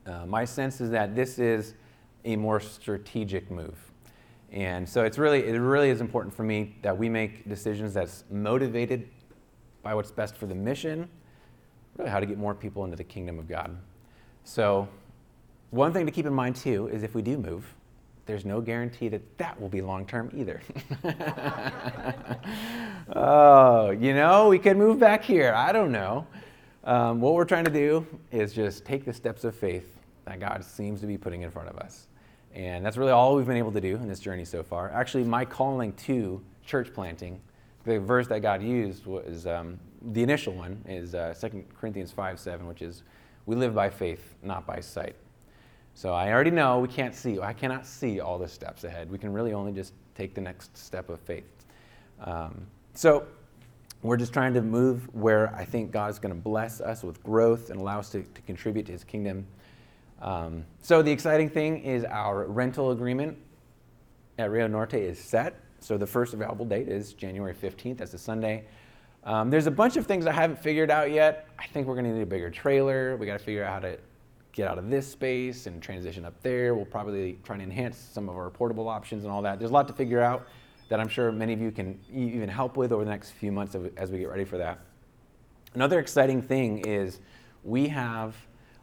Uh, 0.06 0.26
my 0.26 0.44
sense 0.44 0.80
is 0.80 0.90
that 0.90 1.14
this 1.14 1.38
is 1.38 1.74
a 2.24 2.36
more 2.36 2.60
strategic 2.60 3.50
move. 3.50 3.76
And 4.50 4.86
so 4.88 5.04
it's 5.04 5.18
really, 5.18 5.44
it 5.46 5.58
really 5.58 5.90
is 5.90 6.00
important 6.00 6.34
for 6.34 6.42
me 6.42 6.76
that 6.82 6.96
we 6.96 7.08
make 7.08 7.48
decisions 7.48 7.94
that's 7.94 8.24
motivated 8.30 9.08
by 9.82 9.94
what's 9.94 10.12
best 10.12 10.36
for 10.36 10.46
the 10.46 10.54
mission, 10.54 11.08
really 11.96 12.10
how 12.10 12.20
to 12.20 12.26
get 12.26 12.38
more 12.38 12.54
people 12.54 12.84
into 12.84 12.96
the 12.96 13.04
kingdom 13.04 13.38
of 13.38 13.48
God. 13.48 13.76
So 14.44 14.88
one 15.70 15.92
thing 15.92 16.04
to 16.04 16.12
keep 16.12 16.26
in 16.26 16.34
mind 16.34 16.56
too 16.56 16.88
is 16.88 17.02
if 17.02 17.14
we 17.14 17.22
do 17.22 17.38
move, 17.38 17.64
there's 18.26 18.44
no 18.44 18.60
guarantee 18.60 19.08
that 19.08 19.38
that 19.38 19.60
will 19.60 19.68
be 19.68 19.80
long 19.80 20.06
term 20.06 20.30
either. 20.36 20.60
oh, 23.16 23.90
you 23.90 24.14
know, 24.14 24.48
we 24.48 24.58
could 24.58 24.76
move 24.76 25.00
back 25.00 25.24
here. 25.24 25.52
I 25.54 25.72
don't 25.72 25.90
know. 25.90 26.26
Um, 26.84 27.20
what 27.20 27.34
we're 27.34 27.44
trying 27.44 27.64
to 27.64 27.70
do 27.70 28.06
is 28.32 28.52
just 28.52 28.84
take 28.84 29.04
the 29.04 29.12
steps 29.12 29.44
of 29.44 29.54
faith 29.54 29.98
that 30.24 30.40
God 30.40 30.64
seems 30.64 31.00
to 31.00 31.06
be 31.06 31.16
putting 31.16 31.42
in 31.42 31.50
front 31.50 31.68
of 31.68 31.76
us. 31.76 32.08
And 32.54 32.84
that's 32.84 32.96
really 32.96 33.12
all 33.12 33.36
we've 33.36 33.46
been 33.46 33.56
able 33.56 33.72
to 33.72 33.80
do 33.80 33.96
in 33.96 34.08
this 34.08 34.18
journey 34.20 34.44
so 34.44 34.62
far. 34.62 34.90
Actually, 34.90 35.24
my 35.24 35.44
calling 35.44 35.92
to 35.94 36.42
church 36.66 36.92
planting, 36.92 37.40
the 37.84 37.98
verse 38.00 38.26
that 38.28 38.40
God 38.42 38.62
used 38.62 39.06
was 39.06 39.46
um, 39.46 39.78
the 40.10 40.22
initial 40.22 40.54
one 40.54 40.82
is 40.86 41.14
uh, 41.14 41.34
2 41.40 41.64
Corinthians 41.78 42.10
5 42.10 42.38
7, 42.38 42.66
which 42.66 42.82
is, 42.82 43.04
We 43.46 43.56
live 43.56 43.74
by 43.74 43.88
faith, 43.88 44.34
not 44.42 44.66
by 44.66 44.80
sight. 44.80 45.14
So 45.94 46.12
I 46.12 46.32
already 46.32 46.50
know 46.50 46.80
we 46.80 46.88
can't 46.88 47.14
see, 47.14 47.38
I 47.40 47.52
cannot 47.52 47.86
see 47.86 48.20
all 48.20 48.38
the 48.38 48.48
steps 48.48 48.84
ahead. 48.84 49.10
We 49.10 49.18
can 49.18 49.32
really 49.32 49.52
only 49.52 49.72
just 49.72 49.92
take 50.14 50.34
the 50.34 50.40
next 50.40 50.76
step 50.76 51.10
of 51.10 51.20
faith. 51.20 51.44
Um, 52.20 52.66
so 52.94 53.26
we're 54.02 54.16
just 54.16 54.32
trying 54.32 54.52
to 54.54 54.62
move 54.62 55.08
where 55.14 55.54
I 55.54 55.64
think 55.64 55.92
God 55.92 56.10
is 56.10 56.18
going 56.18 56.34
to 56.34 56.40
bless 56.40 56.80
us 56.80 57.04
with 57.04 57.22
growth 57.22 57.70
and 57.70 57.80
allow 57.80 58.00
us 58.00 58.10
to, 58.10 58.22
to 58.22 58.42
contribute 58.42 58.86
to 58.86 58.92
his 58.92 59.04
kingdom. 59.04 59.46
Um, 60.20 60.64
so 60.80 61.02
the 61.02 61.10
exciting 61.10 61.48
thing 61.48 61.82
is 61.82 62.04
our 62.04 62.46
rental 62.46 62.90
agreement 62.90 63.38
at 64.38 64.50
Rio 64.50 64.66
Norte 64.66 64.94
is 64.94 65.18
set. 65.18 65.58
So 65.78 65.96
the 65.96 66.06
first 66.06 66.34
available 66.34 66.64
date 66.64 66.88
is 66.88 67.12
January 67.12 67.54
15th. 67.54 67.98
That's 67.98 68.14
a 68.14 68.18
Sunday. 68.18 68.64
Um, 69.24 69.50
there's 69.50 69.66
a 69.66 69.70
bunch 69.70 69.96
of 69.96 70.06
things 70.06 70.26
I 70.26 70.32
haven't 70.32 70.58
figured 70.58 70.90
out 70.90 71.12
yet. 71.12 71.46
I 71.58 71.66
think 71.66 71.86
we're 71.86 71.94
going 71.94 72.06
to 72.06 72.12
need 72.12 72.22
a 72.22 72.26
bigger 72.26 72.50
trailer. 72.50 73.16
We 73.16 73.26
got 73.26 73.38
to 73.38 73.44
figure 73.44 73.64
out 73.64 73.72
how 73.72 73.88
to 73.88 73.98
get 74.50 74.68
out 74.68 74.78
of 74.78 74.90
this 74.90 75.06
space 75.06 75.66
and 75.66 75.80
transition 75.80 76.24
up 76.24 76.34
there. 76.42 76.74
We'll 76.74 76.84
probably 76.84 77.38
try 77.44 77.54
and 77.54 77.62
enhance 77.62 77.96
some 77.98 78.28
of 78.28 78.36
our 78.36 78.50
portable 78.50 78.88
options 78.88 79.22
and 79.24 79.32
all 79.32 79.42
that. 79.42 79.58
There's 79.58 79.70
a 79.70 79.74
lot 79.74 79.86
to 79.88 79.94
figure 79.94 80.20
out 80.20 80.46
that 80.92 81.00
I'm 81.00 81.08
sure 81.08 81.32
many 81.32 81.54
of 81.54 81.60
you 81.62 81.70
can 81.70 81.98
even 82.12 82.50
help 82.50 82.76
with 82.76 82.92
over 82.92 83.02
the 83.02 83.10
next 83.10 83.30
few 83.30 83.50
months 83.50 83.74
as 83.96 84.10
we 84.10 84.18
get 84.18 84.28
ready 84.28 84.44
for 84.44 84.58
that. 84.58 84.78
Another 85.72 85.98
exciting 85.98 86.42
thing 86.42 86.80
is 86.80 87.18
we 87.64 87.88
have 87.88 88.36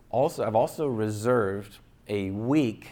also, 0.10 0.44
I've 0.44 0.56
also 0.56 0.88
reserved 0.88 1.78
a 2.08 2.32
week 2.32 2.88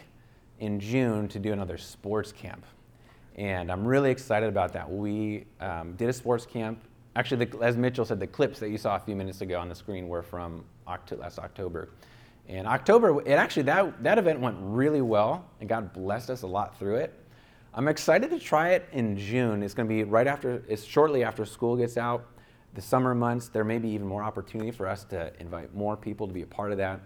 in 0.60 0.80
June 0.80 1.28
to 1.30 1.40
do 1.40 1.52
another 1.52 1.80
sports 1.80 2.32
camp. 2.32 2.64
And 3.38 3.72
I'm 3.72 3.88
really 3.88 4.12
excited 4.12 4.50
about 4.50 4.72
that. 4.74 4.88
We 4.88 5.46
um, 5.62 5.94
did 5.94 6.10
a 6.10 6.14
sports 6.14 6.46
camp. 6.46 6.80
Actually, 7.16 7.46
the, 7.46 7.60
as 7.64 7.76
Mitchell 7.76 8.06
said, 8.06 8.20
the 8.20 8.28
clips 8.28 8.60
that 8.60 8.70
you 8.70 8.78
saw 8.78 8.98
a 8.98 9.00
few 9.00 9.16
minutes 9.16 9.42
ago 9.42 9.60
on 9.60 9.68
the 9.68 9.74
screen 9.74 10.08
were 10.08 10.22
from 10.22 10.64
Octo- 10.86 11.18
last 11.18 11.40
October. 11.40 11.90
And 12.48 12.68
October, 12.68 13.20
it 13.26 13.34
actually 13.34 13.64
that, 13.64 14.04
that 14.04 14.20
event 14.20 14.42
went 14.42 14.58
really 14.60 15.02
well, 15.02 15.44
and 15.60 15.68
God 15.68 15.92
blessed 15.92 16.30
us 16.30 16.44
a 16.44 16.48
lot 16.48 16.78
through 16.78 16.98
it. 16.98 17.20
I'm 17.78 17.88
excited 17.88 18.32
to 18.32 18.40
try 18.40 18.70
it 18.70 18.90
in 18.92 19.16
June. 19.16 19.62
It's 19.62 19.76
going 19.76 19.88
to 19.88 19.94
be 19.94 20.04
right 20.04 20.26
after, 20.26 20.64
it's 20.68 20.84
shortly 20.84 21.24
after 21.24 21.46
school 21.46 21.78
gets 21.78 21.96
out. 21.96 22.26
The 22.74 22.82
summer 22.82 23.14
months, 23.14 23.50
there 23.50 23.64
may 23.64 23.78
be 23.78 23.90
even 23.90 24.08
more 24.08 24.24
opportunity 24.24 24.72
for 24.72 24.88
us 24.88 25.04
to 25.06 25.32
invite 25.40 25.76
more 25.76 25.96
people 25.96 26.26
to 26.28 26.34
be 26.34 26.42
a 26.42 26.48
part 26.48 26.72
of 26.72 26.80
that. 26.80 27.02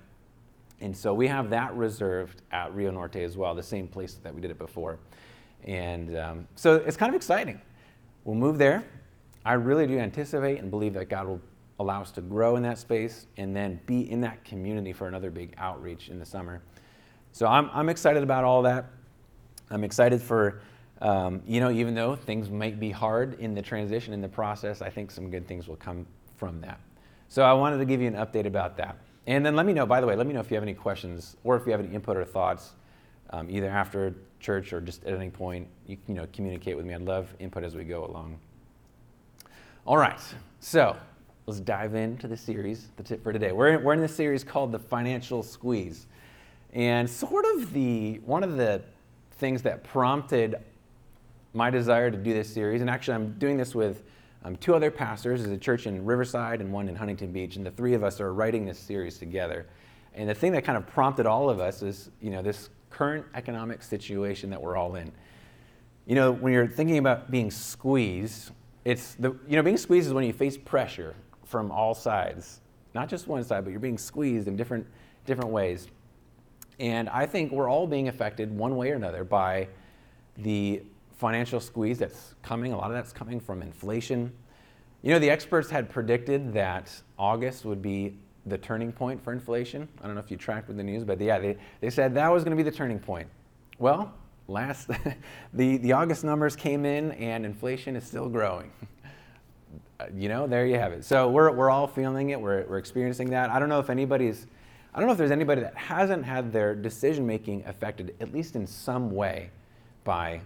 And 0.79 0.95
so 0.95 1.13
we 1.13 1.27
have 1.27 1.49
that 1.49 1.75
reserved 1.75 2.43
at 2.53 2.73
Rio 2.73 2.89
Norte 2.89 3.17
as 3.17 3.35
well, 3.35 3.53
the 3.53 3.61
same 3.61 3.85
place 3.85 4.13
that 4.23 4.33
we 4.33 4.39
did 4.39 4.49
it 4.49 4.57
before. 4.57 4.97
And 5.65 6.17
um, 6.17 6.47
so 6.55 6.75
it's 6.75 6.95
kind 6.95 7.09
of 7.09 7.17
exciting. 7.17 7.59
We'll 8.23 8.37
move 8.37 8.57
there. 8.57 8.85
I 9.43 9.53
really 9.53 9.87
do 9.87 9.99
anticipate 9.99 10.59
and 10.59 10.71
believe 10.71 10.93
that 10.93 11.09
God 11.09 11.27
will 11.27 11.41
allow 11.81 12.01
us 12.01 12.11
to 12.11 12.21
grow 12.21 12.55
in 12.55 12.63
that 12.63 12.77
space 12.77 13.27
and 13.35 13.53
then 13.53 13.81
be 13.87 14.09
in 14.09 14.21
that 14.21 14.45
community 14.45 14.93
for 14.93 15.09
another 15.09 15.31
big 15.31 15.53
outreach 15.57 16.07
in 16.07 16.17
the 16.17 16.25
summer. 16.25 16.61
So 17.33 17.45
I'm, 17.45 17.69
I'm 17.73 17.89
excited 17.89 18.23
about 18.23 18.45
all 18.45 18.61
that. 18.61 18.85
I'm 19.71 19.83
excited 19.83 20.21
for, 20.21 20.61
um, 21.01 21.41
you 21.47 21.61
know, 21.61 21.71
even 21.71 21.95
though 21.95 22.15
things 22.15 22.49
might 22.49 22.79
be 22.79 22.91
hard 22.91 23.39
in 23.39 23.55
the 23.55 23.61
transition, 23.61 24.13
in 24.13 24.21
the 24.21 24.27
process, 24.27 24.81
I 24.81 24.89
think 24.89 25.09
some 25.09 25.31
good 25.31 25.47
things 25.47 25.67
will 25.67 25.77
come 25.77 26.05
from 26.37 26.59
that. 26.61 26.79
So 27.29 27.43
I 27.43 27.53
wanted 27.53 27.77
to 27.77 27.85
give 27.85 28.01
you 28.01 28.07
an 28.07 28.15
update 28.15 28.45
about 28.45 28.75
that. 28.77 28.97
And 29.27 29.45
then 29.45 29.55
let 29.55 29.65
me 29.65 29.73
know, 29.73 29.85
by 29.85 30.01
the 30.01 30.07
way, 30.07 30.15
let 30.15 30.27
me 30.27 30.33
know 30.33 30.41
if 30.41 30.51
you 30.51 30.55
have 30.55 30.63
any 30.63 30.73
questions 30.73 31.37
or 31.43 31.55
if 31.55 31.65
you 31.65 31.71
have 31.71 31.79
any 31.79 31.93
input 31.93 32.17
or 32.17 32.25
thoughts, 32.25 32.71
um, 33.29 33.49
either 33.49 33.69
after 33.69 34.13
church 34.41 34.73
or 34.73 34.81
just 34.81 35.05
at 35.05 35.13
any 35.13 35.29
point. 35.29 35.67
You, 35.87 35.97
you 36.07 36.15
know, 36.15 36.27
communicate 36.33 36.75
with 36.75 36.85
me. 36.85 36.93
I'd 36.93 37.01
love 37.01 37.33
input 37.39 37.63
as 37.63 37.75
we 37.75 37.85
go 37.85 38.05
along. 38.05 38.37
All 39.85 39.97
right, 39.97 40.19
so 40.59 40.97
let's 41.45 41.59
dive 41.59 41.95
into 41.95 42.27
the 42.27 42.37
series, 42.37 42.89
the 42.97 43.03
tip 43.03 43.23
for 43.23 43.31
today. 43.31 43.51
We're 43.51 43.69
in, 43.69 43.83
we're 43.83 43.93
in 43.93 44.01
this 44.01 44.15
series 44.15 44.43
called 44.43 44.71
The 44.71 44.79
Financial 44.79 45.41
Squeeze. 45.41 46.07
And 46.73 47.09
sort 47.09 47.45
of 47.55 47.73
the, 47.73 48.19
one 48.25 48.43
of 48.43 48.57
the 48.57 48.81
things 49.41 49.63
that 49.63 49.83
prompted 49.83 50.55
my 51.53 51.69
desire 51.69 52.09
to 52.09 52.15
do 52.15 52.31
this 52.31 52.53
series, 52.53 52.79
and 52.79 52.89
actually 52.89 53.15
I'm 53.15 53.33
doing 53.39 53.57
this 53.57 53.75
with 53.75 54.03
um, 54.45 54.55
two 54.55 54.73
other 54.73 54.89
pastors. 54.89 55.41
There's 55.41 55.51
a 55.51 55.57
church 55.57 55.87
in 55.87 56.05
Riverside 56.05 56.61
and 56.61 56.71
one 56.71 56.87
in 56.87 56.95
Huntington 56.95 57.33
Beach, 57.33 57.57
and 57.57 57.65
the 57.65 57.71
three 57.71 57.93
of 57.93 58.03
us 58.03 58.21
are 58.21 58.33
writing 58.33 58.65
this 58.65 58.79
series 58.79 59.17
together. 59.17 59.67
And 60.13 60.29
the 60.29 60.33
thing 60.33 60.51
that 60.53 60.63
kind 60.63 60.77
of 60.77 60.85
prompted 60.87 61.25
all 61.25 61.49
of 61.49 61.59
us 61.59 61.81
is, 61.81 62.11
you 62.21 62.29
know, 62.29 62.41
this 62.41 62.69
current 62.91 63.25
economic 63.33 63.81
situation 63.81 64.49
that 64.51 64.61
we're 64.61 64.77
all 64.77 64.95
in. 64.95 65.11
You 66.05 66.15
know, 66.15 66.31
when 66.31 66.53
you're 66.53 66.67
thinking 66.67 66.99
about 66.99 67.31
being 67.31 67.49
squeezed, 67.49 68.51
it's 68.85 69.15
the, 69.15 69.31
you 69.47 69.55
know, 69.55 69.63
being 69.63 69.77
squeezed 69.77 70.07
is 70.07 70.13
when 70.13 70.23
you 70.23 70.33
face 70.33 70.57
pressure 70.57 71.15
from 71.45 71.71
all 71.71 71.93
sides, 71.93 72.61
not 72.93 73.09
just 73.09 73.27
one 73.27 73.43
side, 73.43 73.63
but 73.63 73.71
you're 73.71 73.79
being 73.79 73.97
squeezed 73.97 74.47
in 74.47 74.55
different, 74.55 74.85
different 75.25 75.49
ways. 75.49 75.87
And 76.79 77.09
I 77.09 77.25
think 77.25 77.51
we're 77.51 77.69
all 77.69 77.87
being 77.87 78.07
affected 78.07 78.55
one 78.55 78.75
way 78.75 78.91
or 78.91 78.95
another 78.95 79.23
by 79.23 79.67
the 80.37 80.81
financial 81.17 81.59
squeeze 81.59 81.99
that's 81.99 82.35
coming. 82.41 82.73
A 82.73 82.77
lot 82.77 82.89
of 82.89 82.95
that's 82.95 83.13
coming 83.13 83.39
from 83.39 83.61
inflation. 83.61 84.31
You 85.03 85.11
know, 85.11 85.19
the 85.19 85.29
experts 85.29 85.69
had 85.69 85.89
predicted 85.89 86.53
that 86.53 86.91
August 87.17 87.65
would 87.65 87.81
be 87.81 88.17
the 88.45 88.57
turning 88.57 88.91
point 88.91 89.23
for 89.23 89.33
inflation. 89.33 89.87
I 90.01 90.05
don't 90.05 90.15
know 90.15 90.21
if 90.21 90.31
you 90.31 90.37
tracked 90.37 90.67
with 90.67 90.77
the 90.77 90.83
news, 90.83 91.03
but 91.03 91.19
yeah, 91.21 91.39
they, 91.39 91.57
they 91.79 91.89
said 91.89 92.15
that 92.15 92.29
was 92.29 92.43
going 92.43 92.57
to 92.57 92.63
be 92.63 92.67
the 92.67 92.75
turning 92.75 92.99
point. 92.99 93.27
Well, 93.77 94.13
last 94.47 94.89
the, 95.53 95.77
the 95.77 95.91
August 95.91 96.23
numbers 96.23 96.55
came 96.55 96.85
in 96.85 97.11
and 97.13 97.45
inflation 97.45 97.95
is 97.95 98.03
still 98.03 98.29
growing. 98.29 98.71
you 100.15 100.29
know, 100.29 100.47
there 100.47 100.65
you 100.65 100.75
have 100.75 100.91
it. 100.91 101.03
So 101.05 101.29
we're, 101.29 101.51
we're 101.51 101.69
all 101.69 101.87
feeling 101.87 102.31
it. 102.31 102.39
We're, 102.39 102.65
we're 102.65 102.77
experiencing 102.77 103.29
that. 103.31 103.49
I 103.49 103.59
don't 103.59 103.69
know 103.69 103.79
if 103.79 103.89
anybody's, 103.89 104.47
I 104.93 104.99
don't 104.99 105.07
know 105.07 105.13
if 105.13 105.17
there's 105.17 105.31
anybody 105.31 105.61
that 105.61 105.75
hasn't 105.75 106.25
had 106.25 106.51
their 106.51 106.75
decision 106.75 107.25
making 107.25 107.63
affected, 107.65 108.13
at 108.19 108.33
least 108.33 108.55
in 108.55 108.67
some 108.67 109.11
way, 109.11 109.49
by 110.03 110.41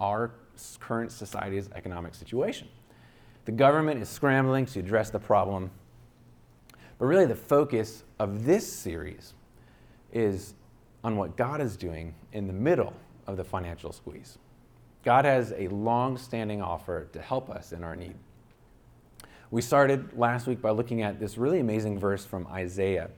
our 0.00 0.30
current 0.78 1.12
society's 1.12 1.68
economic 1.74 2.14
situation. 2.14 2.68
The 3.44 3.52
government 3.52 4.00
is 4.00 4.08
scrambling 4.08 4.66
to 4.66 4.80
address 4.80 5.10
the 5.10 5.18
problem. 5.18 5.70
But 6.98 7.06
really, 7.06 7.26
the 7.26 7.34
focus 7.34 8.04
of 8.18 8.44
this 8.44 8.70
series 8.70 9.34
is 10.12 10.54
on 11.02 11.16
what 11.16 11.36
God 11.36 11.60
is 11.60 11.76
doing 11.76 12.14
in 12.32 12.46
the 12.46 12.52
middle 12.52 12.94
of 13.26 13.36
the 13.36 13.44
financial 13.44 13.92
squeeze. 13.92 14.38
God 15.02 15.24
has 15.24 15.52
a 15.56 15.68
long 15.68 16.18
standing 16.18 16.60
offer 16.60 17.06
to 17.12 17.20
help 17.20 17.48
us 17.48 17.72
in 17.72 17.82
our 17.84 17.96
need. 17.96 18.14
We 19.50 19.62
started 19.62 20.16
last 20.16 20.46
week 20.46 20.60
by 20.60 20.70
looking 20.70 21.02
at 21.02 21.18
this 21.18 21.38
really 21.38 21.60
amazing 21.60 21.98
verse 21.98 22.24
from 22.24 22.46
Isaiah 22.48 23.10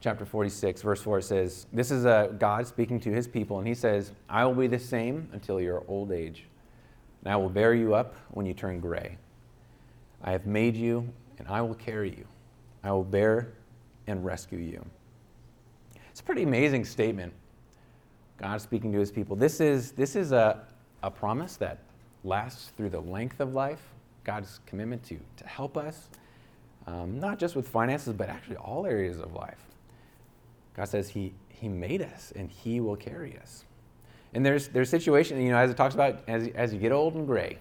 chapter 0.00 0.24
46, 0.24 0.82
verse 0.82 1.02
4. 1.02 1.18
It 1.18 1.22
says, 1.22 1.66
This 1.72 1.90
is 1.90 2.04
a 2.04 2.34
God 2.38 2.66
speaking 2.66 3.00
to 3.00 3.10
his 3.10 3.26
people, 3.26 3.58
and 3.58 3.66
he 3.66 3.74
says, 3.74 4.12
I 4.28 4.44
will 4.44 4.54
be 4.54 4.66
the 4.66 4.78
same 4.78 5.28
until 5.32 5.60
your 5.60 5.84
old 5.88 6.12
age, 6.12 6.44
and 7.24 7.32
I 7.32 7.36
will 7.36 7.48
bear 7.48 7.74
you 7.74 7.94
up 7.94 8.14
when 8.30 8.46
you 8.46 8.54
turn 8.54 8.80
gray. 8.80 9.18
I 10.22 10.32
have 10.32 10.46
made 10.46 10.76
you, 10.76 11.08
and 11.38 11.48
I 11.48 11.62
will 11.62 11.74
carry 11.74 12.10
you. 12.10 12.26
I 12.82 12.92
will 12.92 13.04
bear 13.04 13.52
and 14.06 14.24
rescue 14.24 14.58
you. 14.58 14.84
It's 16.10 16.20
a 16.20 16.24
pretty 16.24 16.42
amazing 16.42 16.84
statement. 16.84 17.32
God 18.38 18.60
speaking 18.60 18.92
to 18.92 18.98
his 18.98 19.10
people. 19.10 19.36
This 19.36 19.60
is, 19.60 19.92
this 19.92 20.14
is 20.16 20.32
a, 20.32 20.62
a 21.02 21.10
promise 21.10 21.56
that 21.56 21.78
lasts 22.24 22.72
through 22.76 22.90
the 22.90 23.00
length 23.00 23.40
of 23.40 23.52
life. 23.52 23.82
God's 24.24 24.60
commitment 24.66 25.02
to, 25.04 25.18
to 25.36 25.46
help 25.46 25.76
us, 25.76 26.08
um, 26.86 27.18
not 27.18 27.38
just 27.38 27.56
with 27.56 27.68
finances, 27.68 28.12
but 28.12 28.28
actually 28.28 28.56
all 28.56 28.86
areas 28.86 29.18
of 29.18 29.32
life. 29.32 29.58
God 30.78 30.88
says 30.88 31.08
he, 31.08 31.34
he 31.48 31.68
made 31.68 32.02
us 32.02 32.32
and 32.36 32.48
He 32.48 32.78
will 32.78 32.94
carry 32.94 33.36
us. 33.36 33.64
And 34.32 34.46
there's, 34.46 34.68
there's 34.68 34.88
situations, 34.88 35.42
you 35.42 35.50
know, 35.50 35.56
as 35.56 35.72
it 35.72 35.76
talks 35.76 35.94
about, 35.94 36.20
as, 36.28 36.46
as 36.54 36.72
you 36.72 36.78
get 36.78 36.92
old 36.92 37.16
and 37.16 37.26
gray, 37.26 37.58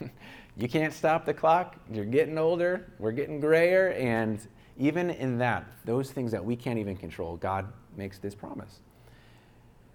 you 0.56 0.68
can't 0.68 0.92
stop 0.92 1.24
the 1.24 1.34
clock. 1.34 1.74
You're 1.92 2.04
getting 2.04 2.38
older, 2.38 2.92
we're 3.00 3.10
getting 3.10 3.40
grayer, 3.40 3.88
and 3.94 4.46
even 4.78 5.10
in 5.10 5.38
that, 5.38 5.66
those 5.84 6.12
things 6.12 6.30
that 6.30 6.44
we 6.44 6.54
can't 6.54 6.78
even 6.78 6.96
control, 6.96 7.36
God 7.36 7.66
makes 7.96 8.18
this 8.18 8.34
promise. 8.34 8.78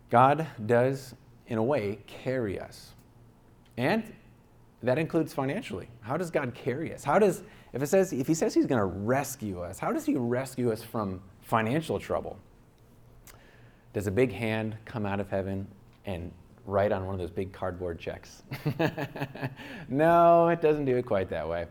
God 0.10 0.46
does, 0.66 1.16
in 1.48 1.58
a 1.58 1.64
way, 1.64 2.00
carry 2.06 2.60
us. 2.60 2.92
And 3.78 4.12
that 4.84 4.98
includes 4.98 5.34
financially. 5.34 5.88
How 6.02 6.18
does 6.18 6.32
God 6.32 6.54
carry 6.54 6.94
us? 6.94 7.06
How 7.06 7.18
does, 7.18 7.44
if 7.72 7.82
it 7.82 7.88
says, 7.88 8.12
if 8.12 8.28
he 8.28 8.34
says 8.34 8.54
he's 8.54 8.66
going 8.66 8.80
to 8.80 8.86
rescue 8.86 9.62
us, 9.62 9.80
how 9.80 9.94
does 9.94 10.06
he 10.06 10.16
rescue 10.16 10.70
us 10.70 10.84
from 10.84 11.22
financial 11.42 11.98
trouble? 11.98 12.38
Does 13.98 14.06
a 14.06 14.12
big 14.12 14.32
hand 14.32 14.76
come 14.86 15.08
out 15.08 15.20
of 15.20 15.28
heaven 15.32 15.66
and 16.06 16.32
write 16.68 16.92
on 16.92 17.08
one 17.08 17.16
of 17.16 17.20
those 17.20 17.32
big 17.32 17.52
cardboard 17.52 17.98
checks? 17.98 18.44
no, 19.90 20.50
it 20.50 20.62
doesn't 20.62 20.86
do 20.86 20.98
it 20.98 21.06
quite 21.08 21.30
that 21.30 21.50
way. 21.50 21.66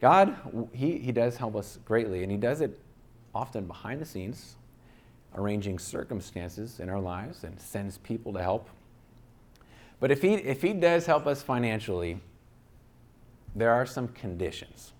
God, 0.00 0.34
he, 0.72 0.96
he 0.96 1.12
does 1.12 1.36
help 1.36 1.54
us 1.54 1.78
greatly, 1.84 2.22
and 2.22 2.32
He 2.32 2.38
does 2.38 2.62
it 2.62 2.80
often 3.34 3.66
behind 3.66 4.00
the 4.00 4.06
scenes, 4.06 4.56
arranging 5.34 5.78
circumstances 5.78 6.80
in 6.80 6.88
our 6.88 7.00
lives 7.00 7.44
and 7.44 7.60
sends 7.60 7.98
people 7.98 8.32
to 8.32 8.40
help 8.40 8.70
but 10.02 10.10
if 10.10 10.20
he, 10.20 10.34
if 10.34 10.62
he 10.62 10.72
does 10.72 11.06
help 11.06 11.28
us 11.28 11.42
financially, 11.44 12.18
there 13.54 13.70
are 13.70 13.86
some 13.86 14.08
conditions. 14.08 14.91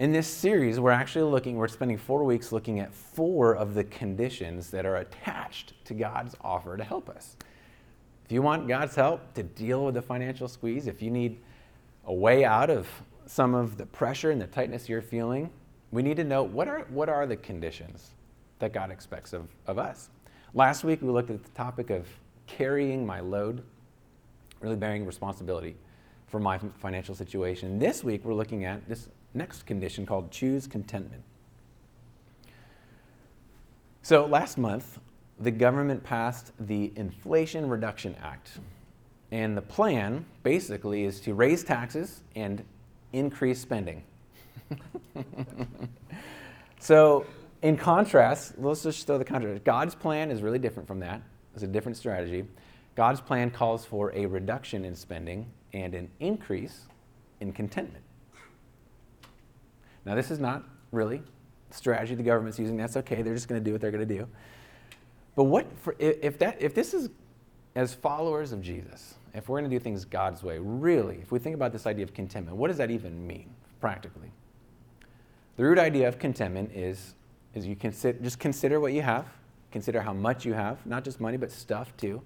In 0.00 0.12
this 0.12 0.26
series, 0.26 0.80
we're 0.80 0.92
actually 0.92 1.30
looking, 1.30 1.56
we're 1.56 1.68
spending 1.68 1.98
four 1.98 2.24
weeks 2.24 2.52
looking 2.52 2.80
at 2.80 2.90
four 2.94 3.54
of 3.54 3.74
the 3.74 3.84
conditions 3.84 4.70
that 4.70 4.86
are 4.86 4.96
attached 4.96 5.74
to 5.84 5.92
God's 5.92 6.34
offer 6.40 6.78
to 6.78 6.82
help 6.82 7.10
us. 7.10 7.36
If 8.24 8.32
you 8.32 8.40
want 8.40 8.66
God's 8.66 8.94
help 8.94 9.34
to 9.34 9.42
deal 9.42 9.84
with 9.84 9.92
the 9.92 10.00
financial 10.00 10.48
squeeze, 10.48 10.86
if 10.86 11.02
you 11.02 11.10
need 11.10 11.38
a 12.06 12.14
way 12.14 12.46
out 12.46 12.70
of 12.70 12.88
some 13.26 13.54
of 13.54 13.76
the 13.76 13.84
pressure 13.84 14.30
and 14.30 14.40
the 14.40 14.46
tightness 14.46 14.88
you're 14.88 15.02
feeling, 15.02 15.50
we 15.90 16.02
need 16.02 16.16
to 16.16 16.24
know 16.24 16.44
what 16.44 16.66
are, 16.66 16.86
what 16.88 17.10
are 17.10 17.26
the 17.26 17.36
conditions 17.36 18.12
that 18.58 18.72
God 18.72 18.90
expects 18.90 19.34
of, 19.34 19.48
of 19.66 19.78
us. 19.78 20.08
Last 20.54 20.82
week, 20.82 21.02
we 21.02 21.10
looked 21.10 21.28
at 21.28 21.44
the 21.44 21.50
topic 21.50 21.90
of 21.90 22.08
carrying 22.46 23.04
my 23.04 23.20
load 23.20 23.62
really 24.60 24.76
bearing 24.76 25.04
responsibility 25.04 25.76
for 26.26 26.40
my 26.40 26.58
financial 26.78 27.14
situation. 27.14 27.78
This 27.78 28.02
week, 28.02 28.24
we're 28.24 28.32
looking 28.32 28.64
at 28.64 28.88
this 28.88 29.10
next 29.34 29.66
condition 29.66 30.06
called 30.06 30.30
choose 30.30 30.66
contentment. 30.66 31.22
So, 34.02 34.26
last 34.26 34.58
month, 34.58 34.98
the 35.38 35.50
government 35.50 36.02
passed 36.02 36.52
the 36.58 36.92
Inflation 36.96 37.68
Reduction 37.68 38.16
Act. 38.22 38.58
And 39.30 39.56
the 39.56 39.62
plan 39.62 40.24
basically 40.42 41.04
is 41.04 41.20
to 41.20 41.34
raise 41.34 41.62
taxes 41.62 42.22
and 42.34 42.64
increase 43.12 43.60
spending. 43.60 44.02
So, 46.80 47.26
in 47.60 47.76
contrast, 47.76 48.54
let's 48.56 48.82
just 48.82 49.06
throw 49.06 49.18
the 49.18 49.24
contrast. 49.24 49.64
God's 49.64 49.94
plan 49.94 50.30
is 50.30 50.40
really 50.40 50.58
different 50.58 50.88
from 50.88 50.98
that. 51.00 51.20
It's 51.52 51.62
a 51.62 51.66
different 51.66 51.98
strategy. 51.98 52.46
God's 52.96 53.20
plan 53.20 53.50
calls 53.50 53.84
for 53.84 54.14
a 54.14 54.24
reduction 54.24 54.86
in 54.86 54.96
spending 54.96 55.46
and 55.74 55.94
an 55.94 56.10
increase 56.20 56.86
in 57.40 57.52
contentment. 57.52 58.02
Now, 60.04 60.14
this 60.14 60.30
is 60.30 60.38
not 60.38 60.64
really 60.92 61.22
strategy 61.70 62.14
the 62.14 62.22
government's 62.22 62.58
using. 62.58 62.76
That's 62.76 62.96
okay. 62.96 63.22
They're 63.22 63.34
just 63.34 63.48
going 63.48 63.62
to 63.62 63.64
do 63.64 63.72
what 63.72 63.80
they're 63.80 63.90
going 63.90 64.06
to 64.06 64.14
do. 64.14 64.26
But 65.36 65.44
what 65.44 65.66
for, 65.78 65.94
if 65.98 66.38
that 66.38 66.60
if 66.60 66.74
this 66.74 66.92
is 66.92 67.10
as 67.74 67.94
followers 67.94 68.52
of 68.52 68.60
Jesus, 68.60 69.14
if 69.32 69.48
we're 69.48 69.60
going 69.60 69.70
to 69.70 69.76
do 69.76 69.80
things 69.82 70.04
God's 70.04 70.42
way, 70.42 70.58
really, 70.58 71.18
if 71.22 71.30
we 71.30 71.38
think 71.38 71.54
about 71.54 71.72
this 71.72 71.86
idea 71.86 72.04
of 72.04 72.12
contentment, 72.12 72.56
what 72.56 72.68
does 72.68 72.78
that 72.78 72.90
even 72.90 73.26
mean 73.26 73.48
practically? 73.80 74.30
The 75.56 75.64
root 75.64 75.78
idea 75.78 76.08
of 76.08 76.18
contentment 76.18 76.72
is, 76.72 77.14
is 77.54 77.66
you 77.66 77.76
consider, 77.76 78.18
just 78.22 78.38
consider 78.38 78.80
what 78.80 78.92
you 78.92 79.02
have, 79.02 79.26
consider 79.70 80.00
how 80.00 80.12
much 80.12 80.44
you 80.44 80.52
have, 80.52 80.84
not 80.84 81.04
just 81.04 81.20
money, 81.20 81.36
but 81.36 81.52
stuff 81.52 81.96
too. 81.96 82.22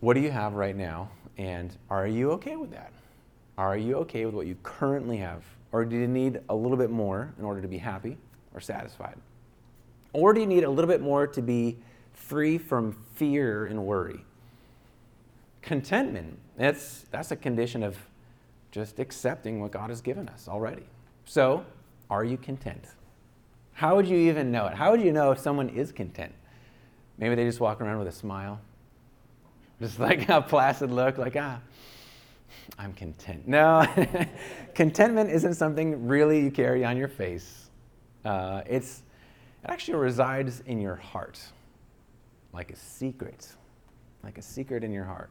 What 0.00 0.14
do 0.14 0.20
you 0.20 0.30
have 0.30 0.54
right 0.54 0.76
now? 0.76 1.10
And 1.38 1.76
are 1.90 2.06
you 2.06 2.30
okay 2.32 2.56
with 2.56 2.70
that? 2.70 2.92
Are 3.58 3.76
you 3.76 3.96
okay 3.96 4.26
with 4.26 4.34
what 4.34 4.46
you 4.46 4.56
currently 4.62 5.16
have? 5.16 5.44
Or 5.74 5.84
do 5.84 5.96
you 5.96 6.06
need 6.06 6.40
a 6.48 6.54
little 6.54 6.76
bit 6.76 6.90
more 6.90 7.34
in 7.36 7.44
order 7.44 7.60
to 7.60 7.66
be 7.66 7.78
happy 7.78 8.16
or 8.54 8.60
satisfied? 8.60 9.16
Or 10.12 10.32
do 10.32 10.38
you 10.38 10.46
need 10.46 10.62
a 10.62 10.70
little 10.70 10.88
bit 10.88 11.00
more 11.00 11.26
to 11.26 11.42
be 11.42 11.78
free 12.12 12.58
from 12.58 12.92
fear 13.16 13.66
and 13.66 13.84
worry? 13.84 14.24
Contentment, 15.62 16.38
that's, 16.56 17.06
that's 17.10 17.32
a 17.32 17.36
condition 17.36 17.82
of 17.82 17.98
just 18.70 19.00
accepting 19.00 19.58
what 19.58 19.72
God 19.72 19.90
has 19.90 20.00
given 20.00 20.28
us 20.28 20.46
already. 20.46 20.84
So, 21.24 21.66
are 22.08 22.22
you 22.22 22.36
content? 22.36 22.84
How 23.72 23.96
would 23.96 24.06
you 24.06 24.16
even 24.16 24.52
know 24.52 24.66
it? 24.66 24.74
How 24.74 24.92
would 24.92 25.00
you 25.00 25.10
know 25.10 25.32
if 25.32 25.40
someone 25.40 25.68
is 25.70 25.90
content? 25.90 26.34
Maybe 27.18 27.34
they 27.34 27.46
just 27.46 27.58
walk 27.58 27.80
around 27.80 27.98
with 27.98 28.06
a 28.06 28.12
smile, 28.12 28.60
just 29.80 29.98
like 29.98 30.28
a 30.28 30.40
placid 30.40 30.92
look, 30.92 31.18
like, 31.18 31.34
ah, 31.34 31.58
I'm 32.78 32.92
content. 32.92 33.46
No, 33.46 33.86
contentment 34.74 35.30
isn't 35.30 35.54
something 35.54 36.06
really 36.06 36.40
you 36.40 36.50
carry 36.50 36.84
on 36.84 36.96
your 36.96 37.08
face. 37.08 37.70
Uh, 38.24 38.62
it's, 38.66 39.02
it 39.62 39.70
actually 39.70 39.98
resides 39.98 40.60
in 40.66 40.80
your 40.80 40.96
heart, 40.96 41.40
like 42.52 42.70
a 42.70 42.76
secret, 42.76 43.48
like 44.22 44.38
a 44.38 44.42
secret 44.42 44.82
in 44.82 44.92
your 44.92 45.04
heart. 45.04 45.30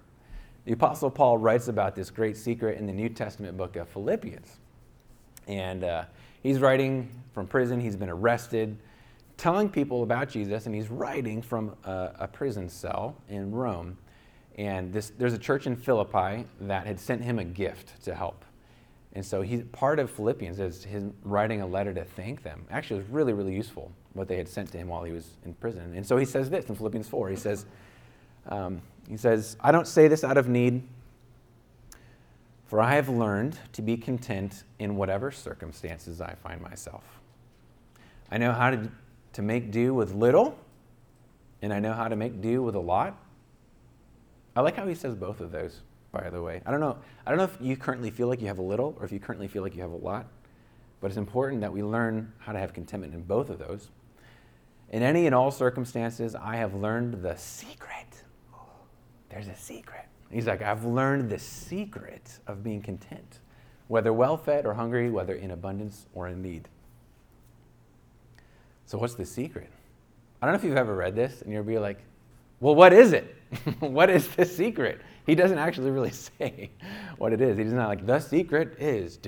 The 0.66 0.74
Apostle 0.74 1.12
Paul 1.12 1.38
writes 1.38 1.68
about 1.68 1.96
this 1.96 2.10
great 2.10 2.38
secret 2.38 2.78
in 2.80 2.86
the 2.86 2.94
New 2.94 3.10
Testament 3.10 3.58
book 3.58 3.76
of 3.76 3.90
Philippians. 3.90 4.60
And 5.48 5.84
uh, 5.84 6.06
he's 6.42 6.60
writing 6.60 7.10
from 7.34 7.48
prison, 7.48 7.82
he's 7.82 7.98
been 7.98 8.10
arrested, 8.10 8.78
telling 9.36 9.68
people 9.68 10.04
about 10.04 10.30
Jesus, 10.30 10.66
and 10.66 10.74
he's 10.74 10.90
writing 10.90 11.42
from 11.42 11.76
a, 11.84 12.12
a 12.20 12.28
prison 12.28 12.70
cell 12.70 13.16
in 13.28 13.52
Rome. 13.52 13.98
And 14.58 14.94
this, 14.94 15.12
there's 15.18 15.34
a 15.34 15.40
church 15.40 15.66
in 15.66 15.76
Philippi 15.76 16.46
that 16.62 16.86
had 16.86 17.00
sent 17.00 17.24
him 17.24 17.40
a 17.40 17.44
gift 17.44 18.04
to 18.06 18.14
help. 18.14 18.46
And 19.14 19.26
so 19.26 19.42
he's 19.42 19.64
part 19.72 20.00
of 20.00 20.10
Philippians 20.10 20.60
is 20.60 20.84
his 20.84 21.04
writing 21.24 21.62
a 21.62 21.68
letter 21.68 21.94
to 21.94 22.04
thank 22.04 22.44
them. 22.44 22.66
Actually, 22.72 22.98
it 22.98 23.04
was 23.04 23.12
really, 23.12 23.34
really 23.34 23.54
useful 23.54 23.92
what 24.14 24.28
they 24.28 24.38
had 24.38 24.48
sent 24.48 24.72
to 24.72 24.78
him 24.78 24.88
while 24.88 25.04
he 25.04 25.12
was 25.12 25.38
in 25.46 25.54
prison. 25.56 25.94
And 25.96 26.06
so 26.06 26.18
he 26.18 26.26
says 26.26 26.50
this 26.50 26.66
in 26.70 26.76
Philippians 26.76 27.08
4. 27.08 27.30
He 27.30 27.36
says, 27.36 27.66
um, 28.48 28.82
he 29.08 29.18
says, 29.18 29.56
I 29.60 29.72
don't 29.72 29.88
say 29.88 30.08
this 30.08 30.24
out 30.24 30.38
of 30.38 30.48
need, 30.48 30.84
for 32.66 32.82
I 32.82 32.96
have 32.96 33.10
learned 33.10 33.58
to 33.74 33.82
be 33.82 33.98
content 33.98 34.64
in 34.80 34.96
whatever 34.96 35.32
circumstances 35.32 36.22
I 36.22 36.34
find 36.36 36.62
myself. 36.62 37.04
I 38.32 38.40
know 38.40 38.52
how 38.52 38.72
to, 38.72 38.90
to 39.34 39.42
make 39.42 39.72
do 39.72 39.94
with 39.94 40.14
little, 40.14 40.58
and 41.62 41.72
I 41.72 41.80
know 41.80 41.94
how 41.94 42.08
to 42.08 42.16
make 42.16 42.42
do 42.42 42.64
with 42.64 42.76
a 42.76 42.80
lot. 42.80 43.18
I 44.56 44.62
like 44.62 44.76
how 44.76 44.88
he 44.88 44.96
says 44.96 45.16
both 45.16 45.42
of 45.42 45.52
those, 45.52 45.82
by 46.12 46.30
the 46.30 46.42
way. 46.42 46.62
I 46.66 46.72
don't 46.72 46.80
know. 46.80 46.98
I 47.26 47.32
don't 47.32 47.38
know 47.38 47.46
if 47.46 47.58
you 47.60 47.76
currently 47.76 48.12
feel 48.12 48.28
like 48.28 48.42
you 48.42 48.48
have 48.48 48.60
a 48.60 48.64
little 48.64 48.96
or 49.00 49.06
if 49.06 49.12
you 49.12 49.20
currently 49.20 49.48
feel 49.48 49.64
like 49.64 49.76
you 49.76 49.82
have 49.82 49.92
a 49.92 49.98
lot, 49.98 50.28
but 51.02 51.08
it's 51.08 51.18
important 51.18 51.62
that 51.62 51.74
we 51.74 51.84
learn 51.84 52.32
how 52.40 52.52
to 52.52 52.60
have 52.60 52.74
contentment 52.74 53.14
in 53.14 53.24
both 53.24 53.50
of 53.50 53.60
those. 53.60 53.90
In 54.92 55.02
any 55.02 55.26
and 55.26 55.34
all 55.34 55.50
circumstances, 55.50 56.36
I 56.36 56.56
have 56.58 56.76
learned 56.76 57.24
the 57.24 57.36
secret. 57.36 58.24
there's 59.30 59.48
a 59.48 59.56
secret. 59.56 60.06
He's 60.30 60.48
like, 60.48 60.62
I've 60.62 60.86
learned 60.86 61.30
the 61.30 61.40
secret 61.40 62.40
of 62.48 62.64
being 62.64 62.82
content, 62.82 63.40
whether 63.88 64.14
well 64.14 64.38
fed 64.38 64.66
or 64.66 64.74
hungry, 64.74 65.10
whether 65.10 65.34
in 65.34 65.52
abundance 65.52 66.08
or 66.14 66.28
in 66.28 66.42
need. 66.42 66.68
So, 68.86 68.98
what's 68.98 69.16
the 69.16 69.26
secret? 69.26 69.70
I 70.42 70.46
don't 70.46 70.54
know 70.54 70.58
if 70.58 70.64
you've 70.64 70.78
ever 70.78 70.96
read 70.96 71.16
this 71.16 71.42
and 71.42 71.52
you'll 71.52 71.64
be 71.64 71.80
like, 71.80 72.00
well, 72.60 72.76
what 72.76 72.94
is 72.94 73.14
it? 73.14 73.36
what 73.80 74.10
is 74.10 74.28
the 74.30 74.46
secret? 74.46 75.02
He 75.26 75.36
doesn't 75.36 75.58
actually 75.58 75.92
really 75.92 76.12
say 76.40 76.72
what 77.18 77.34
it 77.34 77.42
is. 77.42 77.58
He's 77.58 77.74
not 77.74 77.88
like, 77.88 78.06
the 78.06 78.20
secret 78.20 78.80
is. 78.80 79.20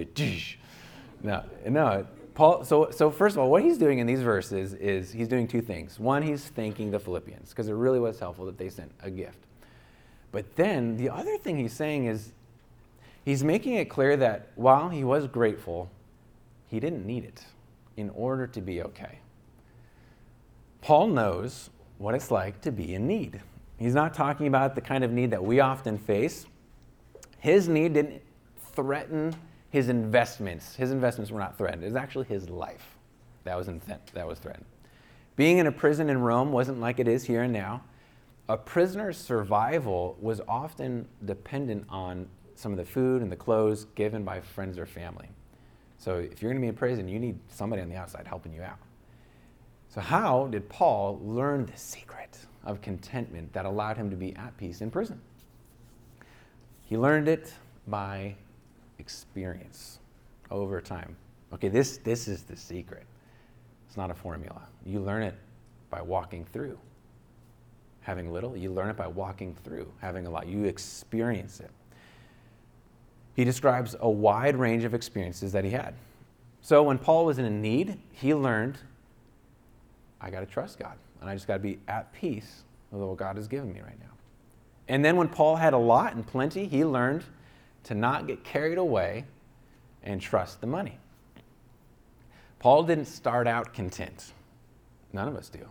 No, 1.23 1.43
no. 1.67 2.07
Paul, 2.33 2.65
so, 2.65 2.91
so 2.91 3.09
first 3.09 3.35
of 3.35 3.41
all, 3.41 3.49
what 3.49 3.63
he's 3.63 3.77
doing 3.77 3.99
in 3.99 4.07
these 4.07 4.21
verses 4.21 4.73
is 4.73 5.11
he's 5.11 5.29
doing 5.29 5.47
two 5.47 5.61
things. 5.61 5.99
One, 5.99 6.21
he's 6.21 6.43
thanking 6.49 6.91
the 6.91 6.99
Philippians 6.99 7.49
because 7.49 7.69
it 7.69 7.73
really 7.73 7.99
was 7.99 8.19
helpful 8.19 8.45
that 8.45 8.57
they 8.57 8.69
sent 8.69 8.91
a 9.01 9.09
gift. 9.09 9.39
But 10.33 10.57
then 10.57 10.97
the 10.97 11.09
other 11.09 11.37
thing 11.37 11.57
he's 11.57 11.71
saying 11.71 12.05
is 12.05 12.33
he's 13.23 13.41
making 13.41 13.75
it 13.75 13.85
clear 13.85 14.17
that 14.17 14.49
while 14.55 14.89
he 14.89 15.05
was 15.05 15.27
grateful, 15.27 15.89
he 16.67 16.81
didn't 16.81 17.05
need 17.05 17.23
it 17.23 17.41
in 17.95 18.09
order 18.09 18.45
to 18.47 18.59
be 18.59 18.81
okay. 18.81 19.19
Paul 20.81 21.07
knows 21.07 21.69
what 21.97 22.15
it's 22.15 22.31
like 22.31 22.59
to 22.61 22.71
be 22.71 22.95
in 22.95 23.07
need. 23.07 23.41
He's 23.77 23.93
not 23.93 24.13
talking 24.13 24.47
about 24.47 24.75
the 24.75 24.81
kind 24.81 25.03
of 25.03 25.11
need 25.11 25.31
that 25.31 25.43
we 25.43 25.59
often 25.59 25.97
face. 25.97 26.45
His 27.39 27.67
need 27.67 27.93
didn't 27.93 28.21
threaten 28.73 29.35
his 29.69 29.89
investments. 29.89 30.75
His 30.75 30.91
investments 30.91 31.31
were 31.31 31.39
not 31.39 31.57
threatened. 31.57 31.83
It 31.83 31.87
was 31.87 31.95
actually 31.95 32.25
his 32.25 32.49
life 32.49 32.97
that 33.43 33.57
was, 33.57 33.67
th- 33.67 33.99
that 34.13 34.27
was 34.27 34.39
threatened. 34.39 34.65
Being 35.35 35.57
in 35.57 35.67
a 35.67 35.71
prison 35.71 36.09
in 36.09 36.19
Rome 36.19 36.51
wasn't 36.51 36.79
like 36.79 36.99
it 36.99 37.07
is 37.07 37.25
here 37.25 37.43
and 37.43 37.51
now 37.51 37.83
a 38.47 38.57
prisoner's 38.57 39.17
survival 39.17 40.17
was 40.19 40.39
often 40.47 41.07
dependent 41.25 41.85
on 41.89 42.27
some 42.53 42.71
of 42.71 42.77
the 42.77 42.85
food 42.85 43.21
and 43.21 43.31
the 43.31 43.35
clothes 43.35 43.85
given 43.95 44.23
by 44.23 44.39
friends 44.39 44.77
or 44.77 44.85
family. 44.85 45.29
So 45.97 46.17
if 46.17 46.41
you're 46.41 46.51
going 46.51 46.61
to 46.61 46.65
be 46.65 46.69
in 46.69 46.75
prison, 46.75 47.07
you 47.07 47.19
need 47.19 47.39
somebody 47.49 47.81
on 47.81 47.89
the 47.89 47.95
outside 47.95 48.27
helping 48.27 48.53
you 48.53 48.61
out. 48.61 48.77
So, 49.89 50.01
how 50.01 50.47
did 50.47 50.67
Paul 50.67 51.21
learn 51.23 51.65
the 51.65 51.77
secret 51.77 52.37
of 52.65 52.81
contentment 52.81 53.51
that 53.53 53.65
allowed 53.65 53.97
him 53.97 54.09
to 54.09 54.15
be 54.15 54.35
at 54.35 54.55
peace 54.57 54.81
in 54.81 54.91
prison? 54.91 55.19
He 56.83 56.97
learned 56.97 57.27
it 57.27 57.53
by 57.87 58.35
experience 58.99 59.99
over 60.51 60.81
time. 60.81 61.15
Okay, 61.53 61.67
this, 61.67 61.97
this 61.97 62.27
is 62.27 62.43
the 62.43 62.55
secret. 62.55 63.03
It's 63.87 63.97
not 63.97 64.11
a 64.11 64.15
formula. 64.15 64.61
You 64.85 64.99
learn 64.99 65.23
it 65.23 65.35
by 65.89 66.01
walking 66.01 66.45
through 66.45 66.77
having 68.01 68.31
little. 68.31 68.55
You 68.55 68.71
learn 68.71 68.89
it 68.89 68.97
by 68.97 69.07
walking 69.07 69.55
through 69.63 69.91
having 69.99 70.27
a 70.27 70.29
lot. 70.29 70.47
You 70.47 70.65
experience 70.65 71.59
it. 71.59 71.71
He 73.35 73.43
describes 73.43 73.95
a 73.99 74.09
wide 74.09 74.55
range 74.55 74.83
of 74.83 74.93
experiences 74.93 75.51
that 75.53 75.63
he 75.63 75.71
had. 75.71 75.95
So 76.61 76.83
when 76.83 76.99
Paul 76.99 77.25
was 77.25 77.39
in 77.39 77.61
need, 77.61 77.97
he 78.11 78.33
learned 78.33 78.77
I 80.21 80.29
got 80.29 80.39
to 80.39 80.45
trust 80.45 80.79
God, 80.79 80.97
and 81.21 81.29
I 81.29 81.33
just 81.33 81.47
got 81.47 81.53
to 81.53 81.59
be 81.59 81.79
at 81.87 82.11
peace 82.13 82.63
with 82.91 83.01
what 83.01 83.17
God 83.17 83.35
has 83.37 83.47
given 83.47 83.73
me 83.73 83.81
right 83.81 83.99
now. 83.99 84.11
And 84.87 85.03
then 85.03 85.15
when 85.15 85.27
Paul 85.27 85.55
had 85.55 85.73
a 85.73 85.77
lot 85.77 86.13
and 86.13 86.25
plenty, 86.25 86.67
he 86.67 86.85
learned 86.85 87.23
to 87.85 87.95
not 87.95 88.27
get 88.27 88.43
carried 88.43 88.77
away 88.77 89.25
and 90.03 90.21
trust 90.21 90.61
the 90.61 90.67
money. 90.67 90.99
Paul 92.59 92.83
didn't 92.83 93.05
start 93.05 93.47
out 93.47 93.73
content. 93.73 94.33
None 95.13 95.27
of 95.27 95.35
us 95.35 95.49
do. 95.49 95.67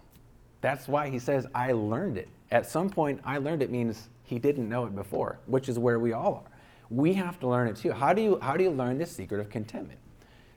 That's 0.60 0.88
why 0.88 1.10
he 1.10 1.18
says, 1.18 1.46
I 1.54 1.72
learned 1.72 2.18
it. 2.18 2.28
At 2.50 2.66
some 2.66 2.88
point, 2.88 3.20
I 3.24 3.38
learned 3.38 3.62
it 3.62 3.70
means 3.70 4.08
he 4.22 4.38
didn't 4.38 4.68
know 4.68 4.86
it 4.86 4.94
before, 4.94 5.38
which 5.46 5.68
is 5.68 5.78
where 5.78 5.98
we 5.98 6.12
all 6.12 6.44
are. 6.44 6.50
We 6.90 7.14
have 7.14 7.38
to 7.40 7.48
learn 7.48 7.68
it 7.68 7.76
too. 7.76 7.92
How 7.92 8.12
do 8.12 8.22
you, 8.22 8.38
how 8.40 8.56
do 8.56 8.64
you 8.64 8.70
learn 8.70 8.98
this 8.98 9.10
secret 9.10 9.40
of 9.40 9.50
contentment? 9.50 9.98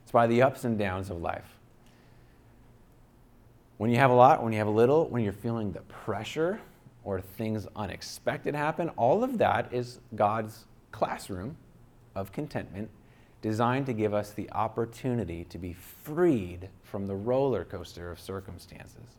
It's 0.04 0.12
by 0.12 0.28
the 0.28 0.42
ups 0.42 0.64
and 0.64 0.78
downs 0.78 1.10
of 1.10 1.22
life. 1.22 1.57
When 3.78 3.92
you 3.92 3.98
have 3.98 4.10
a 4.10 4.16
lot, 4.16 4.44
when 4.44 4.54
you 4.54 4.60
have 4.60 4.68
a 4.68 4.72
little, 4.72 5.08
when 5.08 5.24
you're 5.24 5.34
feeling 5.34 5.72
the 5.72 5.82
pressure 5.82 6.60
or 7.04 7.22
things 7.22 7.68
unexpected 7.76 8.56
happen, 8.56 8.90
all 8.90 9.24
of 9.24 9.38
that 9.38 9.72
is 9.72 10.00
God's 10.16 10.66
classroom 10.92 11.58
of 12.16 12.32
contentment 12.32 12.90
designed 13.42 13.86
to 13.86 13.94
give 13.94 14.14
us 14.14 14.32
the 14.32 14.52
opportunity 14.52 15.44
to 15.46 15.60
be 15.60 15.74
freed 15.74 16.70
from 16.84 17.06
the 17.06 17.16
roller 17.16 17.64
coaster 17.64 18.12
of 18.12 18.20
circumstances. 18.20 19.18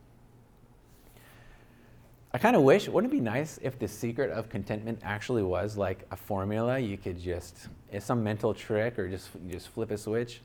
I 2.34 2.38
kind 2.38 2.56
of 2.56 2.62
wish, 2.62 2.88
wouldn't 2.88 3.12
it 3.12 3.16
be 3.16 3.22
nice 3.22 3.58
if 3.62 3.78
the 3.78 3.88
secret 3.88 4.30
of 4.30 4.48
contentment 4.48 5.00
actually 5.02 5.42
was 5.42 5.76
like 5.76 6.04
a 6.10 6.16
formula 6.16 6.78
you 6.78 6.98
could 6.98 7.18
just, 7.18 7.68
it's 7.90 8.04
some 8.04 8.22
mental 8.22 8.52
trick 8.52 8.98
or 8.98 9.08
just, 9.08 9.30
you 9.46 9.52
just 9.52 9.68
flip 9.68 9.90
a 9.92 9.96
switch? 9.96 10.42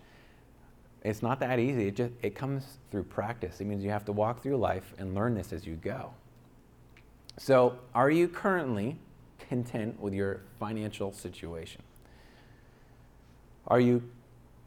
It's 1.04 1.22
not 1.22 1.40
that 1.42 1.60
easy. 1.60 1.88
It 1.88 1.96
just 1.96 2.14
it 2.22 2.34
comes 2.34 2.78
through 2.90 3.04
practice. 3.04 3.60
It 3.60 3.66
means 3.66 3.84
you 3.84 3.92
have 3.92 4.06
to 4.06 4.14
walk 4.14 4.42
through 4.42 4.58
life 4.58 4.94
and 4.98 5.14
learn 5.14 5.36
this 5.36 5.52
as 5.52 5.66
you 5.66 5.76
go. 5.76 6.14
So, 7.38 7.78
are 7.94 8.10
you 8.10 8.28
currently 8.28 8.98
content 9.50 10.00
with 10.00 10.14
your 10.14 10.42
financial 10.60 11.12
situation? 11.12 11.82
Are 13.68 13.80
you 13.80 14.04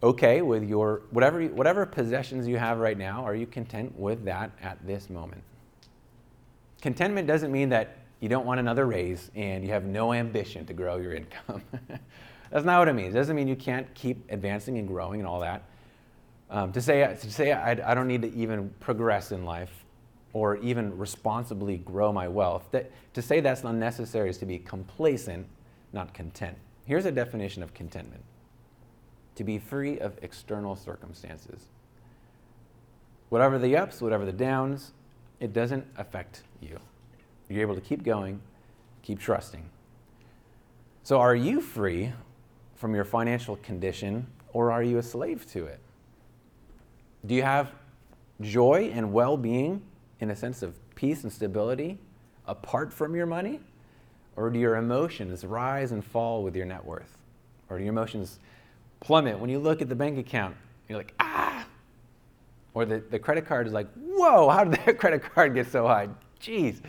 okay 0.03 0.42
with 0.42 0.68
your 0.68 1.03
whatever 1.11 1.42
whatever 1.46 1.87
possessions 1.87 2.46
you 2.46 2.59
have 2.59 2.79
right 2.79 2.99
now? 2.99 3.25
Are 3.25 3.35
you 3.35 3.46
content 3.46 3.99
with 3.99 4.25
that 4.27 4.51
at 4.62 4.85
this 4.87 5.09
moment? 5.09 5.42
Contentment 6.83 7.27
doesn't 7.27 7.51
mean 7.51 7.70
that 7.70 7.96
you 8.20 8.29
don't 8.29 8.44
want 8.44 8.61
another 8.61 8.87
raise 8.87 9.31
and 9.35 9.64
you 9.64 9.70
have 9.70 9.85
no 9.85 10.12
ambition 10.12 10.66
to 10.66 10.75
grow 10.75 10.96
your 10.96 11.14
income. 11.20 11.62
That's 12.51 12.64
not 12.64 12.79
what 12.79 12.88
it 12.88 12.92
means. 12.92 13.14
It 13.14 13.18
doesn't 13.18 13.37
mean 13.37 13.49
you 13.49 13.57
can't 13.57 13.92
keep 13.94 14.31
advancing 14.31 14.77
and 14.79 14.87
growing 14.87 15.20
and 15.20 15.27
all 15.27 15.40
that. 15.40 15.62
Um, 16.48 16.72
to 16.72 16.80
say, 16.80 17.00
to 17.20 17.32
say 17.32 17.52
I, 17.52 17.72
I 17.72 17.94
don't 17.94 18.06
need 18.06 18.22
to 18.22 18.32
even 18.35 18.72
progress 18.80 19.32
in 19.32 19.44
life 19.44 19.85
or 20.32 20.56
even 20.56 20.96
responsibly 20.98 21.78
grow 21.78 22.12
my 22.12 22.28
wealth, 22.28 22.64
that, 22.70 22.90
to 23.14 23.22
say 23.22 23.40
that's 23.40 23.64
unnecessary 23.64 24.28
is 24.28 24.38
to 24.38 24.46
be 24.46 24.59
complacent, 24.59 25.46
not 25.92 26.12
content. 26.12 26.56
Here's 26.85 27.06
a 27.06 27.11
definition 27.11 27.62
of 27.62 27.72
contentment 27.74 28.22
to 29.35 29.44
be 29.44 29.59
free 29.59 29.98
of 29.98 30.18
external 30.22 30.76
circumstances. 30.76 31.66
Whatever 33.28 33.59
the 33.59 33.76
ups, 33.76 34.00
whatever 34.00 34.24
the 34.24 34.32
downs, 34.32 34.92
it 35.40 35.52
doesn't 35.52 35.87
affect 35.96 36.42
you. 36.61 36.78
You're 37.48 37.62
able 37.62 37.74
to 37.74 37.80
keep 37.80 38.02
going, 38.02 38.40
keep 39.02 39.18
trusting. 39.18 39.64
So, 41.02 41.20
are 41.20 41.37
you 41.37 41.61
free 41.61 42.12
from 42.74 42.94
your 42.94 43.04
financial 43.04 43.56
condition 43.56 44.26
or 44.52 44.72
are 44.72 44.82
you 44.82 44.98
a 44.98 45.02
slave 45.02 45.46
to 45.52 45.66
it? 45.66 45.80
Do 47.27 47.35
you 47.35 47.43
have 47.43 47.73
joy 48.41 48.91
and 48.95 49.12
well 49.12 49.37
being 49.37 49.83
in 50.21 50.31
a 50.31 50.37
sense 50.37 50.62
of 50.62 50.75
peace 50.95 51.25
and 51.25 51.33
stability 51.33 51.99
apart 52.47 52.93
from 52.93 53.15
your 53.15 53.27
money? 53.27 53.61
Or 54.37 54.51
do 54.51 54.59
your 54.59 54.77
emotions 54.77 55.45
rise 55.45 55.93
and 55.93 56.05
fall 56.05 56.43
with 56.43 56.55
your 56.55 56.67
net 56.67 56.85
worth? 56.85 57.17
Or 57.69 57.79
do 57.79 57.85
your 57.85 57.93
emotions 57.93 58.39
plummet 59.01 59.39
when 59.39 59.51
you 59.51 59.59
look 59.59 59.83
at 59.83 59.89
the 59.89 59.95
bank 59.95 60.19
account? 60.19 60.57
You're 60.89 60.99
like, 60.99 61.15
ah! 61.19 61.67
Or 62.75 62.85
the, 62.85 63.03
the 63.11 63.19
credit 63.19 63.47
card 63.47 63.67
is 63.67 63.73
like, 63.73 63.89
whoa, 63.95 64.51
how 64.51 64.65
did 64.65 64.75
that 64.87 64.99
credit 64.99 65.23
card 65.23 65.55
get 65.55 65.67
so 65.67 65.87
high? 65.87 66.09
Jeez. 66.41 66.81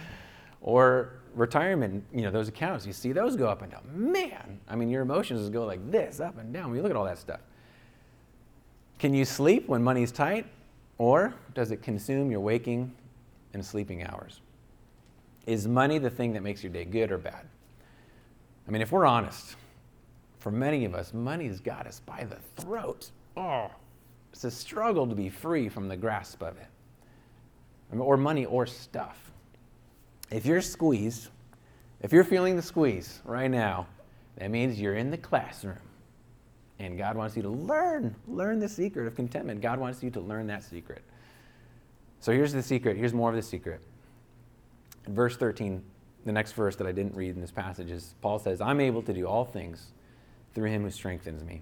Or 0.61 1.13
retirement, 1.33 2.03
you 2.13 2.21
know, 2.21 2.31
those 2.31 2.49
accounts, 2.49 2.85
you 2.85 2.93
see 2.93 3.13
those 3.13 3.35
go 3.35 3.47
up 3.47 3.61
and 3.61 3.71
down. 3.71 3.83
Man, 3.93 4.59
I 4.67 4.75
mean, 4.75 4.89
your 4.89 5.01
emotions 5.01 5.49
go 5.49 5.65
like 5.65 5.89
this, 5.89 6.19
up 6.19 6.37
and 6.37 6.53
down 6.53 6.67
when 6.67 6.75
you 6.75 6.81
look 6.81 6.91
at 6.91 6.97
all 6.97 7.05
that 7.05 7.17
stuff. 7.17 7.39
Can 8.99 9.13
you 9.13 9.25
sleep 9.25 9.67
when 9.67 9.83
money's 9.83 10.11
tight? 10.11 10.45
Or 10.97 11.33
does 11.53 11.71
it 11.71 11.83
consume 11.83 12.31
your 12.31 12.39
waking 12.39 12.93
and 13.53 13.63
sleeping 13.63 14.03
hours? 14.03 14.41
Is 15.45 15.67
money 15.67 15.99
the 15.99 16.09
thing 16.09 16.33
that 16.33 16.41
makes 16.41 16.63
your 16.63 16.71
day 16.71 16.85
good 16.85 17.11
or 17.11 17.17
bad? 17.17 17.45
I 18.67 18.71
mean, 18.71 18.81
if 18.81 18.91
we're 18.91 19.05
honest, 19.05 19.55
for 20.39 20.51
many 20.51 20.85
of 20.85 20.95
us, 20.95 21.13
money's 21.13 21.59
got 21.59 21.85
us 21.85 21.99
by 21.99 22.25
the 22.25 22.37
throat. 22.61 23.11
Oh, 23.37 23.69
it's 24.33 24.43
a 24.43 24.51
struggle 24.51 25.07
to 25.07 25.15
be 25.15 25.29
free 25.29 25.69
from 25.69 25.87
the 25.87 25.95
grasp 25.95 26.41
of 26.41 26.57
it. 26.57 27.97
Or 27.97 28.17
money 28.17 28.45
or 28.45 28.65
stuff. 28.65 29.31
If 30.29 30.45
you're 30.45 30.61
squeezed, 30.61 31.29
if 32.01 32.11
you're 32.11 32.25
feeling 32.25 32.55
the 32.55 32.61
squeeze 32.61 33.21
right 33.23 33.49
now, 33.49 33.87
that 34.37 34.51
means 34.51 34.79
you're 34.79 34.95
in 34.95 35.11
the 35.11 35.17
classroom. 35.17 35.77
And 36.79 36.97
God 36.97 37.15
wants 37.15 37.35
you 37.35 37.41
to 37.41 37.49
learn, 37.49 38.15
learn 38.27 38.59
the 38.59 38.69
secret 38.69 39.07
of 39.07 39.15
contentment. 39.15 39.61
God 39.61 39.79
wants 39.79 40.03
you 40.03 40.11
to 40.11 40.19
learn 40.19 40.47
that 40.47 40.63
secret. 40.63 41.01
So 42.19 42.31
here's 42.31 42.53
the 42.53 42.61
secret. 42.63 42.97
Here's 42.97 43.13
more 43.13 43.29
of 43.29 43.35
the 43.35 43.41
secret. 43.41 43.81
Verse 45.07 45.37
13, 45.37 45.83
the 46.25 46.31
next 46.31 46.51
verse 46.53 46.75
that 46.75 46.85
I 46.85 46.91
didn't 46.91 47.15
read 47.15 47.35
in 47.35 47.41
this 47.41 47.51
passage 47.51 47.89
is 47.89 48.15
Paul 48.21 48.39
says, 48.39 48.61
I'm 48.61 48.79
able 48.81 49.01
to 49.03 49.13
do 49.13 49.25
all 49.25 49.45
things 49.45 49.87
through 50.53 50.69
him 50.69 50.83
who 50.83 50.91
strengthens 50.91 51.43
me. 51.43 51.61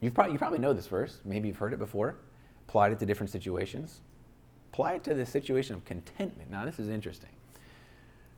You've 0.00 0.14
probably, 0.14 0.32
you 0.32 0.38
probably 0.38 0.58
know 0.58 0.72
this 0.72 0.86
verse. 0.86 1.18
Maybe 1.24 1.48
you've 1.48 1.58
heard 1.58 1.72
it 1.72 1.78
before, 1.78 2.16
applied 2.68 2.92
it 2.92 2.98
to 3.00 3.06
different 3.06 3.30
situations. 3.30 4.00
Apply 4.72 4.94
it 4.94 5.04
to 5.04 5.14
the 5.14 5.26
situation 5.26 5.76
of 5.76 5.84
contentment. 5.84 6.50
Now, 6.50 6.64
this 6.64 6.78
is 6.78 6.88
interesting. 6.88 7.30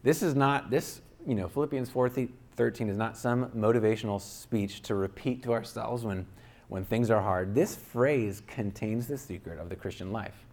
This 0.03 0.23
is 0.23 0.35
not, 0.35 0.69
this, 0.69 1.01
you 1.27 1.35
know, 1.35 1.49
Philippians 1.49 1.89
4 1.91 2.09
13 2.57 2.89
is 2.89 2.97
not 2.97 3.17
some 3.17 3.47
motivational 3.51 4.21
speech 4.21 4.83
to 4.83 4.95
repeat 4.95 5.43
to 5.43 5.53
ourselves 5.53 6.05
when, 6.05 6.27
when 6.69 6.85
things 6.85 7.11
are 7.11 7.21
hard. 7.21 7.55
This 7.55 7.75
phrase 7.75 8.43
contains 8.47 9.07
the 9.07 9.19
secret 9.19 9.59
of 9.59 9.69
the 9.69 9.77
Christian 9.77 10.13
life. 10.13 10.47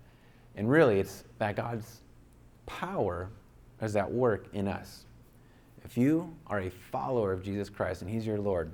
And 0.55 0.69
really, 0.69 0.99
it's 0.99 1.23
that 1.37 1.55
God's 1.55 2.01
power 2.65 3.29
is 3.81 3.95
at 3.95 4.11
work 4.11 4.47
in 4.53 4.67
us. 4.67 5.05
If 5.83 5.97
you 5.97 6.35
are 6.47 6.59
a 6.59 6.69
follower 6.69 7.31
of 7.31 7.43
Jesus 7.43 7.69
Christ 7.69 8.01
and 8.01 8.09
He's 8.09 8.25
your 8.25 8.39
Lord, 8.39 8.71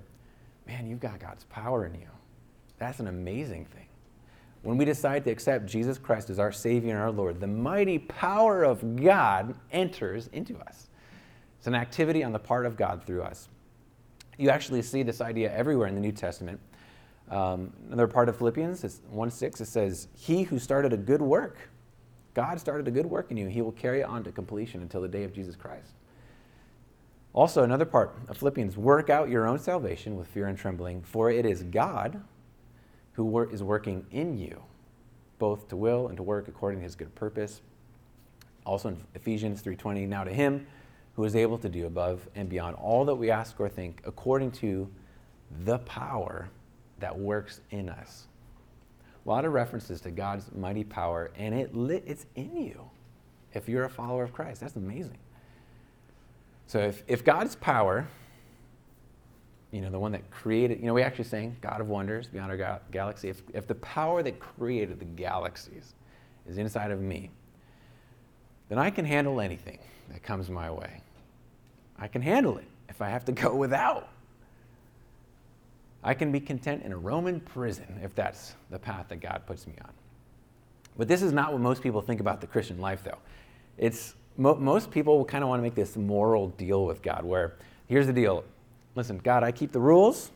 man, 0.65 0.87
you've 0.87 0.99
got 0.99 1.19
God's 1.19 1.45
power 1.45 1.85
in 1.85 1.93
you. 1.95 2.07
That's 2.77 2.99
an 2.99 3.07
amazing 3.07 3.65
thing. 3.65 3.85
When 4.63 4.77
we 4.77 4.85
decide 4.85 5.23
to 5.25 5.31
accept 5.31 5.65
Jesus 5.65 5.97
Christ 5.97 6.29
as 6.29 6.39
our 6.39 6.51
Savior 6.51 6.91
and 6.91 6.99
our 6.99 7.11
Lord, 7.11 7.39
the 7.39 7.47
mighty 7.47 7.99
power 7.99 8.63
of 8.63 8.95
God 8.95 9.55
enters 9.71 10.27
into 10.33 10.57
us. 10.59 10.86
It's 11.57 11.67
an 11.67 11.75
activity 11.75 12.23
on 12.23 12.31
the 12.31 12.39
part 12.39 12.65
of 12.65 12.77
God 12.77 13.03
through 13.03 13.23
us. 13.23 13.49
You 14.37 14.49
actually 14.49 14.81
see 14.83 15.03
this 15.03 15.21
idea 15.21 15.53
everywhere 15.53 15.87
in 15.87 15.95
the 15.95 16.01
New 16.01 16.11
Testament. 16.11 16.59
Um, 17.29 17.73
another 17.87 18.07
part 18.07 18.29
of 18.29 18.37
Philippians, 18.37 18.83
is 18.83 19.01
1 19.09 19.31
6, 19.31 19.61
it 19.61 19.65
says, 19.65 20.07
He 20.15 20.43
who 20.43 20.59
started 20.59 20.93
a 20.93 20.97
good 20.97 21.21
work, 21.21 21.57
God 22.33 22.59
started 22.59 22.87
a 22.87 22.91
good 22.91 23.07
work 23.07 23.31
in 23.31 23.37
you, 23.37 23.47
he 23.47 23.61
will 23.61 23.71
carry 23.71 24.01
it 24.01 24.05
on 24.05 24.23
to 24.23 24.31
completion 24.31 24.81
until 24.81 25.01
the 25.01 25.07
day 25.07 25.23
of 25.23 25.33
Jesus 25.33 25.55
Christ. 25.55 25.93
Also, 27.33 27.63
another 27.63 27.85
part 27.85 28.15
of 28.29 28.37
Philippians, 28.37 28.77
work 28.77 29.09
out 29.09 29.29
your 29.29 29.47
own 29.47 29.59
salvation 29.59 30.15
with 30.15 30.27
fear 30.27 30.47
and 30.47 30.57
trembling, 30.57 31.01
for 31.01 31.29
it 31.29 31.45
is 31.45 31.63
God 31.63 32.21
who 33.13 33.43
is 33.49 33.63
working 33.63 34.05
in 34.11 34.37
you, 34.37 34.61
both 35.39 35.67
to 35.67 35.75
will 35.75 36.07
and 36.07 36.17
to 36.17 36.23
work 36.23 36.47
according 36.47 36.79
to 36.79 36.83
his 36.83 36.95
good 36.95 37.13
purpose. 37.15 37.61
Also 38.65 38.89
in 38.89 39.03
Ephesians 39.15 39.61
3:20, 39.61 40.07
now 40.07 40.23
to 40.23 40.31
him 40.31 40.67
who 41.17 41.23
is 41.23 41.35
able 41.35 41.57
to 41.57 41.67
do 41.67 41.87
above 41.87 42.29
and 42.35 42.47
beyond 42.47 42.75
all 42.75 43.03
that 43.03 43.15
we 43.15 43.31
ask 43.31 43.59
or 43.59 43.67
think 43.67 44.01
according 44.05 44.51
to 44.51 44.87
the 45.65 45.79
power 45.79 46.47
that 46.99 47.17
works 47.17 47.59
in 47.71 47.89
us. 47.89 48.27
A 49.25 49.29
lot 49.29 49.43
of 49.43 49.51
references 49.51 49.99
to 50.01 50.11
God's 50.11 50.51
mighty 50.55 50.83
power, 50.83 51.31
and 51.35 51.55
it 51.55 51.75
lit, 51.75 52.03
it's 52.05 52.27
in 52.35 52.55
you 52.55 52.79
if 53.53 53.67
you're 53.67 53.85
a 53.85 53.89
follower 53.89 54.23
of 54.23 54.31
Christ. 54.31 54.61
That's 54.61 54.75
amazing. 54.75 55.17
So 56.67 56.79
if, 56.79 57.03
if 57.07 57.25
God's 57.25 57.55
power, 57.55 58.07
you 59.71 59.81
know, 59.81 59.89
the 59.89 59.99
one 59.99 60.11
that 60.11 60.29
created, 60.29 60.79
you 60.79 60.85
know, 60.85 60.93
we 60.93 61.01
actually 61.01 61.25
saying 61.25 61.57
God 61.61 61.81
of 61.81 61.89
wonders 61.89 62.27
beyond 62.27 62.51
our 62.51 62.57
ga- 62.57 62.79
galaxy. 62.91 63.29
If, 63.29 63.41
if 63.55 63.67
the 63.67 63.75
power 63.75 64.21
that 64.21 64.39
created 64.39 64.99
the 64.99 65.05
galaxies 65.05 65.95
is 66.47 66.59
inside 66.59 66.91
of 66.91 67.01
me, 67.01 67.31
then 68.69 68.77
I 68.77 68.91
can 68.91 69.03
handle 69.03 69.41
anything 69.41 69.79
that 70.09 70.21
comes 70.21 70.49
my 70.49 70.69
way. 70.69 71.01
I 71.99 72.07
can 72.07 72.21
handle 72.21 72.57
it 72.57 72.67
if 72.89 73.01
I 73.01 73.09
have 73.09 73.25
to 73.25 73.31
go 73.43 73.55
without. 73.55 74.09
I 76.03 76.13
can 76.13 76.31
be 76.31 76.39
content 76.39 76.83
in 76.83 76.91
a 76.91 76.97
Roman 76.97 77.39
prison 77.39 77.99
if 78.03 78.15
that's 78.15 78.55
the 78.69 78.79
path 78.79 79.07
that 79.09 79.17
God 79.17 79.41
puts 79.45 79.67
me 79.67 79.73
on. 79.83 79.91
But 80.97 81.07
this 81.07 81.21
is 81.21 81.33
not 81.33 81.51
what 81.51 81.61
most 81.61 81.83
people 81.83 82.01
think 82.01 82.19
about 82.19 82.41
the 82.41 82.47
Christian 82.47 82.79
life, 82.79 83.03
though. 83.03 83.17
It's 83.77 84.15
mo- 84.37 84.55
most 84.55 84.89
people 84.89 85.23
kind 85.25 85.43
of 85.43 85.49
want 85.49 85.59
to 85.59 85.63
make 85.63 85.75
this 85.75 85.95
moral 85.95 86.49
deal 86.49 86.85
with 86.85 87.01
God, 87.01 87.23
where 87.23 87.55
here's 87.87 88.07
the 88.07 88.13
deal: 88.13 88.43
listen, 88.95 89.17
God, 89.19 89.43
I 89.43 89.51
keep 89.51 89.71
the 89.71 89.79
rules, 89.79 90.31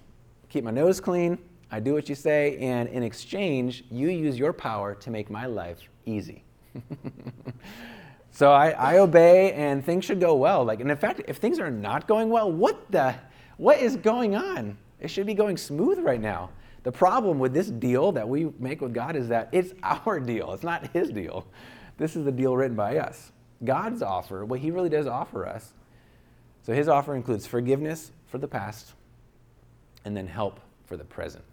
keep 0.50 0.64
my 0.64 0.72
nose 0.72 1.00
clean, 1.00 1.38
I 1.74 1.80
do 1.80 1.94
what 1.94 2.10
you 2.10 2.16
say, 2.16 2.58
and 2.58 2.90
in 2.90 3.02
exchange, 3.02 3.86
you 3.90 4.10
use 4.10 4.38
your 4.38 4.52
power 4.52 4.94
to 4.96 5.10
make 5.10 5.30
my 5.30 5.46
life 5.46 5.80
easy. 6.06 6.44
So 8.32 8.52
I, 8.52 8.70
I 8.70 8.98
obey 8.98 9.54
and 9.54 9.86
things 9.86 10.06
should 10.06 10.20
go 10.20 10.36
well. 10.36 10.64
Like, 10.64 10.80
and 10.80 10.90
in 10.90 10.98
fact, 10.98 11.22
if 11.28 11.38
things 11.38 11.60
are 11.60 11.70
not 11.70 12.08
going 12.08 12.30
well, 12.30 12.52
what 12.52 12.90
the, 12.92 13.14
what 13.58 13.80
is 13.80 13.98
going 13.98 14.36
on? 14.36 14.78
It 15.00 15.10
should 15.10 15.26
be 15.26 15.34
going 15.34 15.58
smooth 15.58 16.00
right 16.00 16.22
now. 16.22 16.50
The 16.84 16.92
problem 16.92 17.40
with 17.40 17.54
this 17.54 17.68
deal 17.68 18.12
that 18.14 18.28
we 18.28 18.52
make 18.58 18.82
with 18.82 18.94
God 18.94 19.16
is 19.16 19.28
that 19.28 19.50
it's 19.52 19.74
our 19.84 20.20
deal. 20.20 20.54
It's 20.54 20.64
not 20.64 20.88
his 20.88 21.10
deal. 21.10 21.46
This 21.98 22.16
is 22.16 22.26
the 22.26 22.32
deal 22.32 22.56
written 22.56 22.76
by 22.76 22.98
us. 22.98 23.32
God's 23.64 24.02
offer, 24.02 24.44
what 24.46 24.60
he 24.60 24.72
really 24.72 24.90
does 24.90 25.06
offer 25.06 25.46
us. 25.46 25.74
So 26.64 26.74
his 26.74 26.88
offer 26.88 27.16
includes 27.16 27.46
forgiveness 27.46 28.12
for 28.28 28.38
the 28.38 28.48
past 28.48 28.94
and 30.06 30.16
then 30.16 30.28
help 30.28 30.60
for 30.86 30.98
the 30.98 31.04
present. 31.04 31.44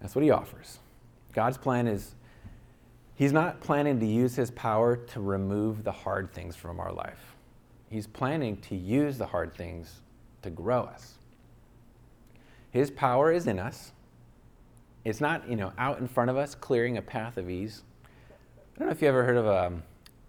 That's 0.00 0.14
what 0.14 0.22
he 0.22 0.30
offers. 0.30 0.78
God's 1.32 1.58
plan 1.58 1.88
is 1.88 2.14
He's 3.18 3.32
not 3.32 3.60
planning 3.60 3.98
to 3.98 4.06
use 4.06 4.36
his 4.36 4.52
power 4.52 4.96
to 4.96 5.20
remove 5.20 5.82
the 5.82 5.90
hard 5.90 6.32
things 6.32 6.54
from 6.54 6.78
our 6.78 6.92
life. 6.92 7.34
He's 7.90 8.06
planning 8.06 8.58
to 8.58 8.76
use 8.76 9.18
the 9.18 9.26
hard 9.26 9.56
things 9.56 10.02
to 10.42 10.50
grow 10.50 10.84
us. 10.84 11.14
His 12.70 12.92
power 12.92 13.32
is 13.32 13.48
in 13.48 13.58
us, 13.58 13.90
it's 15.04 15.20
not, 15.20 15.48
you 15.48 15.56
know, 15.56 15.72
out 15.78 15.98
in 15.98 16.06
front 16.06 16.30
of 16.30 16.36
us 16.36 16.54
clearing 16.54 16.98
a 16.98 17.02
path 17.02 17.38
of 17.38 17.50
ease. 17.50 17.82
I 18.76 18.78
don't 18.78 18.88
know 18.88 18.92
if 18.92 19.02
you 19.02 19.08
ever 19.08 19.24
heard 19.24 19.36
of 19.36 19.48
um, 19.48 19.82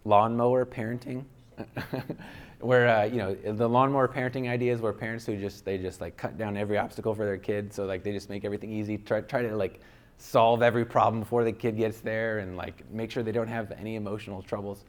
lawnmower 0.04 0.66
parenting, 0.66 1.26
where 2.60 2.88
uh, 2.88 3.04
you 3.04 3.18
know 3.18 3.36
the 3.36 3.68
lawnmower 3.68 4.08
parenting 4.08 4.50
idea 4.50 4.74
is 4.74 4.82
where 4.82 4.94
parents 4.94 5.26
who 5.26 5.36
just 5.36 5.66
they 5.66 5.78
just 5.78 6.02
like 6.02 6.18
cut 6.18 6.38
down 6.38 6.58
every 6.58 6.78
obstacle 6.78 7.14
for 7.14 7.26
their 7.26 7.38
kid, 7.38 7.72
so 7.72 7.86
like 7.86 8.04
they 8.04 8.12
just 8.12 8.30
make 8.30 8.46
everything 8.46 8.72
easy. 8.72 8.98
Try 8.98 9.22
try 9.22 9.42
to 9.44 9.56
like 9.56 9.82
solve 10.20 10.62
every 10.62 10.86
problem 10.86 11.22
before 11.22 11.44
the 11.44 11.52
kid 11.52 11.78
gets 11.78 12.02
there, 12.02 12.40
and 12.40 12.56
like 12.56 12.90
make 12.92 13.10
sure 13.10 13.24
they 13.24 13.32
don't 13.32 13.48
have 13.48 13.72
any 13.72 13.96
emotional 13.96 14.44
troubles. 14.44 14.84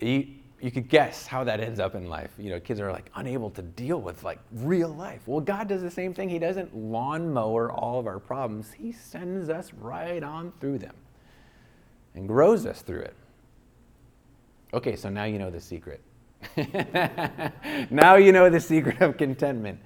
You, 0.00 0.26
you 0.60 0.70
could 0.70 0.88
guess 0.88 1.26
how 1.26 1.44
that 1.44 1.60
ends 1.60 1.78
up 1.78 1.94
in 1.94 2.08
life. 2.08 2.30
You 2.38 2.50
know, 2.50 2.60
kids 2.60 2.80
are 2.80 2.90
like 2.90 3.10
unable 3.14 3.50
to 3.50 3.62
deal 3.62 4.00
with 4.00 4.22
like 4.24 4.38
real 4.52 4.88
life. 4.88 5.20
Well, 5.26 5.40
God 5.40 5.68
does 5.68 5.82
the 5.82 5.90
same 5.90 6.14
thing. 6.14 6.28
He 6.28 6.38
doesn't 6.38 6.74
lawnmower 6.74 7.70
all 7.70 7.98
of 7.98 8.06
our 8.06 8.18
problems. 8.18 8.72
He 8.72 8.92
sends 8.92 9.48
us 9.48 9.72
right 9.74 10.22
on 10.22 10.52
through 10.60 10.78
them 10.78 10.94
and 12.14 12.28
grows 12.28 12.64
us 12.64 12.82
through 12.82 13.02
it. 13.02 13.16
Okay, 14.72 14.96
so 14.96 15.08
now 15.10 15.24
you 15.24 15.38
know 15.38 15.50
the 15.50 15.60
secret. 15.60 16.00
now 17.90 18.16
you 18.16 18.32
know 18.32 18.48
the 18.48 18.60
secret 18.60 19.00
of 19.00 19.16
contentment. 19.16 19.78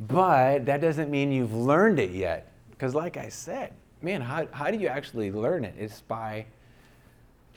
But 0.00 0.66
that 0.66 0.80
doesn't 0.80 1.10
mean 1.10 1.32
you've 1.32 1.54
learned 1.54 1.98
it 1.98 2.10
yet. 2.10 2.49
Because, 2.80 2.94
like 2.94 3.18
I 3.18 3.28
said, 3.28 3.74
man, 4.00 4.22
how, 4.22 4.48
how 4.52 4.70
do 4.70 4.78
you 4.78 4.88
actually 4.88 5.30
learn 5.30 5.66
it? 5.66 5.74
It's 5.78 6.00
by 6.00 6.46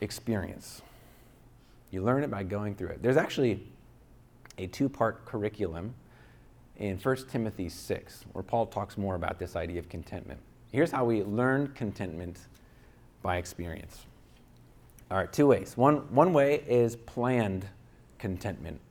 experience. 0.01 0.81
You 1.91 2.03
learn 2.03 2.25
it 2.25 2.29
by 2.29 2.43
going 2.43 2.75
through 2.75 2.89
it. 2.89 3.01
There's 3.01 3.15
actually 3.15 3.63
a 4.57 4.67
two 4.67 4.89
part 4.89 5.23
curriculum 5.23 5.95
in 6.75 6.97
1 6.97 7.15
Timothy 7.29 7.69
6 7.69 8.25
where 8.33 8.43
Paul 8.43 8.65
talks 8.65 8.97
more 8.97 9.15
about 9.15 9.39
this 9.39 9.55
idea 9.55 9.79
of 9.79 9.87
contentment. 9.87 10.41
Here's 10.73 10.91
how 10.91 11.05
we 11.05 11.23
learn 11.23 11.69
contentment 11.69 12.39
by 13.21 13.37
experience. 13.37 14.05
All 15.09 15.15
right, 15.15 15.31
two 15.31 15.47
ways. 15.47 15.77
One, 15.77 16.13
one 16.13 16.33
way 16.33 16.65
is 16.67 16.97
planned 16.97 17.65
contentment. 18.19 18.81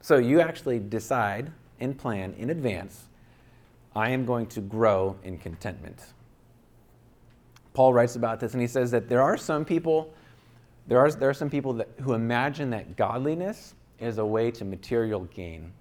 So 0.00 0.16
you 0.16 0.40
actually 0.40 0.78
decide 0.78 1.52
and 1.78 1.98
plan 1.98 2.32
in 2.38 2.48
advance 2.48 3.05
I 3.96 4.10
am 4.10 4.24
going 4.26 4.46
to 4.48 4.60
grow 4.60 5.16
in 5.24 5.38
contentment. 5.38 6.00
Paul 7.74 7.92
writes 7.92 8.14
about 8.14 8.40
this 8.40 8.52
and 8.52 8.60
he 8.60 8.68
says 8.68 8.90
that 8.92 9.08
there 9.08 9.22
are 9.22 9.36
some 9.36 9.64
people 9.64 10.14
there 10.86 11.00
are, 11.00 11.10
there 11.10 11.28
are 11.28 11.34
some 11.34 11.50
people 11.50 11.72
that, 11.74 11.88
who 12.00 12.14
imagine 12.14 12.70
that 12.70 12.96
godliness 12.96 13.74
is 13.98 14.18
a 14.18 14.24
way 14.24 14.50
to 14.52 14.64
material 14.64 15.24
gain. 15.24 15.72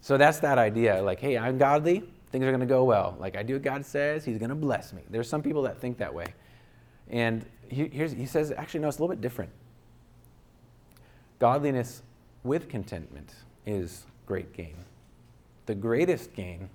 So 0.00 0.16
that's 0.16 0.38
that 0.40 0.58
idea 0.58 1.02
like, 1.02 1.20
hey, 1.20 1.36
I'm 1.36 1.58
godly, 1.58 2.04
things 2.32 2.44
are 2.44 2.50
going 2.50 2.60
to 2.60 2.66
go 2.66 2.84
well. 2.84 3.16
Like, 3.18 3.36
I 3.36 3.42
do 3.42 3.54
what 3.54 3.62
God 3.62 3.84
says, 3.84 4.24
He's 4.24 4.38
going 4.38 4.48
to 4.48 4.54
bless 4.54 4.92
me. 4.92 5.02
There's 5.10 5.28
some 5.28 5.42
people 5.42 5.62
that 5.62 5.78
think 5.78 5.98
that 5.98 6.14
way. 6.14 6.26
And 7.10 7.44
he, 7.68 7.86
he 7.88 8.26
says, 8.26 8.52
actually, 8.56 8.80
no, 8.80 8.88
it's 8.88 8.98
a 8.98 9.02
little 9.02 9.14
bit 9.14 9.20
different. 9.20 9.50
Godliness 11.38 12.02
with 12.44 12.68
contentment 12.68 13.34
is 13.66 14.04
great 14.26 14.54
gain. 14.54 14.76
The 15.66 15.74
greatest 15.74 16.34
gain 16.34 16.70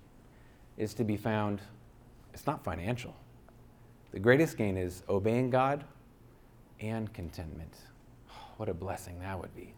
is 0.78 0.94
to 0.96 1.04
be 1.04 1.18
found, 1.18 1.62
it's 2.34 2.48
not 2.48 2.64
financial. 2.64 3.16
The 4.12 4.20
greatest 4.20 4.58
gain 4.58 4.78
is 4.78 5.04
obeying 5.10 5.50
God 5.50 5.84
and 6.80 7.12
contentment. 7.14 7.74
what 8.58 8.70
a 8.70 8.74
blessing 8.74 9.20
that 9.20 9.40
would 9.40 9.56
be. 9.56 9.74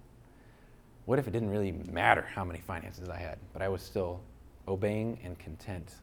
What 1.05 1.19
if 1.19 1.27
it 1.27 1.31
didn't 1.31 1.49
really 1.51 1.71
matter 1.91 2.27
how 2.33 2.43
many 2.43 2.59
finances 2.59 3.09
I 3.09 3.17
had, 3.17 3.37
but 3.53 3.61
I 3.61 3.69
was 3.69 3.81
still 3.81 4.21
obeying 4.67 5.19
and 5.23 5.37
content? 5.37 5.95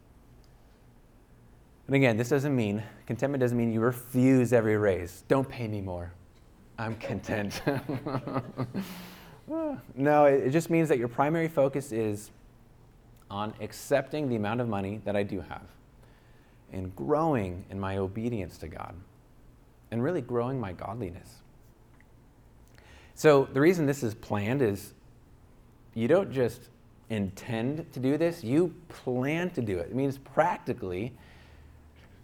And 1.86 1.96
again, 1.96 2.16
this 2.16 2.28
doesn't 2.28 2.54
mean, 2.54 2.82
contentment 3.06 3.40
doesn't 3.40 3.58
mean 3.58 3.72
you 3.72 3.80
refuse 3.80 4.52
every 4.52 4.76
raise. 4.76 5.24
Don't 5.26 5.48
pay 5.48 5.66
me 5.66 5.80
more. 5.80 6.12
I'm 6.78 6.94
content. 6.96 7.60
no, 9.96 10.24
it 10.24 10.50
just 10.50 10.70
means 10.70 10.88
that 10.88 10.98
your 10.98 11.08
primary 11.08 11.48
focus 11.48 11.92
is 11.92 12.30
on 13.32 13.54
accepting 13.60 14.28
the 14.28 14.36
amount 14.36 14.60
of 14.60 14.68
money 14.68 15.00
that 15.06 15.16
I 15.16 15.22
do 15.22 15.40
have 15.40 15.62
and 16.70 16.94
growing 16.94 17.64
in 17.70 17.80
my 17.80 17.96
obedience 17.96 18.58
to 18.58 18.68
God 18.68 18.94
and 19.90 20.02
really 20.02 20.20
growing 20.20 20.60
my 20.60 20.72
godliness. 20.72 21.38
So, 23.14 23.48
the 23.52 23.60
reason 23.60 23.86
this 23.86 24.02
is 24.02 24.14
planned 24.14 24.60
is 24.60 24.92
you 25.94 26.08
don't 26.08 26.30
just 26.30 26.68
intend 27.08 27.90
to 27.92 28.00
do 28.00 28.18
this, 28.18 28.44
you 28.44 28.74
plan 28.88 29.50
to 29.50 29.62
do 29.62 29.78
it. 29.78 29.90
It 29.90 29.94
means 29.94 30.18
practically, 30.18 31.12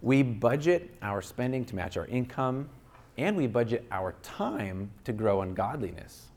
we 0.01 0.21
budget 0.21 0.95
our 1.01 1.21
spending 1.21 1.65
to 1.65 1.75
match 1.75 1.97
our 1.97 2.05
income, 2.05 2.69
and 3.17 3.35
we 3.35 3.47
budget 3.47 3.85
our 3.91 4.13
time 4.21 4.91
to 5.05 5.13
grow 5.13 5.41
in 5.41 5.53
godliness. 5.55 6.27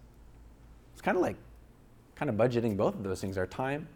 It's 0.93 1.03
kind 1.03 1.17
of 1.17 1.23
like 1.23 1.37
kind 2.15 2.31
of 2.31 2.37
budgeting 2.37 2.77
both 2.77 2.95
of 2.95 3.03
those 3.03 3.21
things, 3.21 3.37
our 3.37 3.47
time 3.47 3.87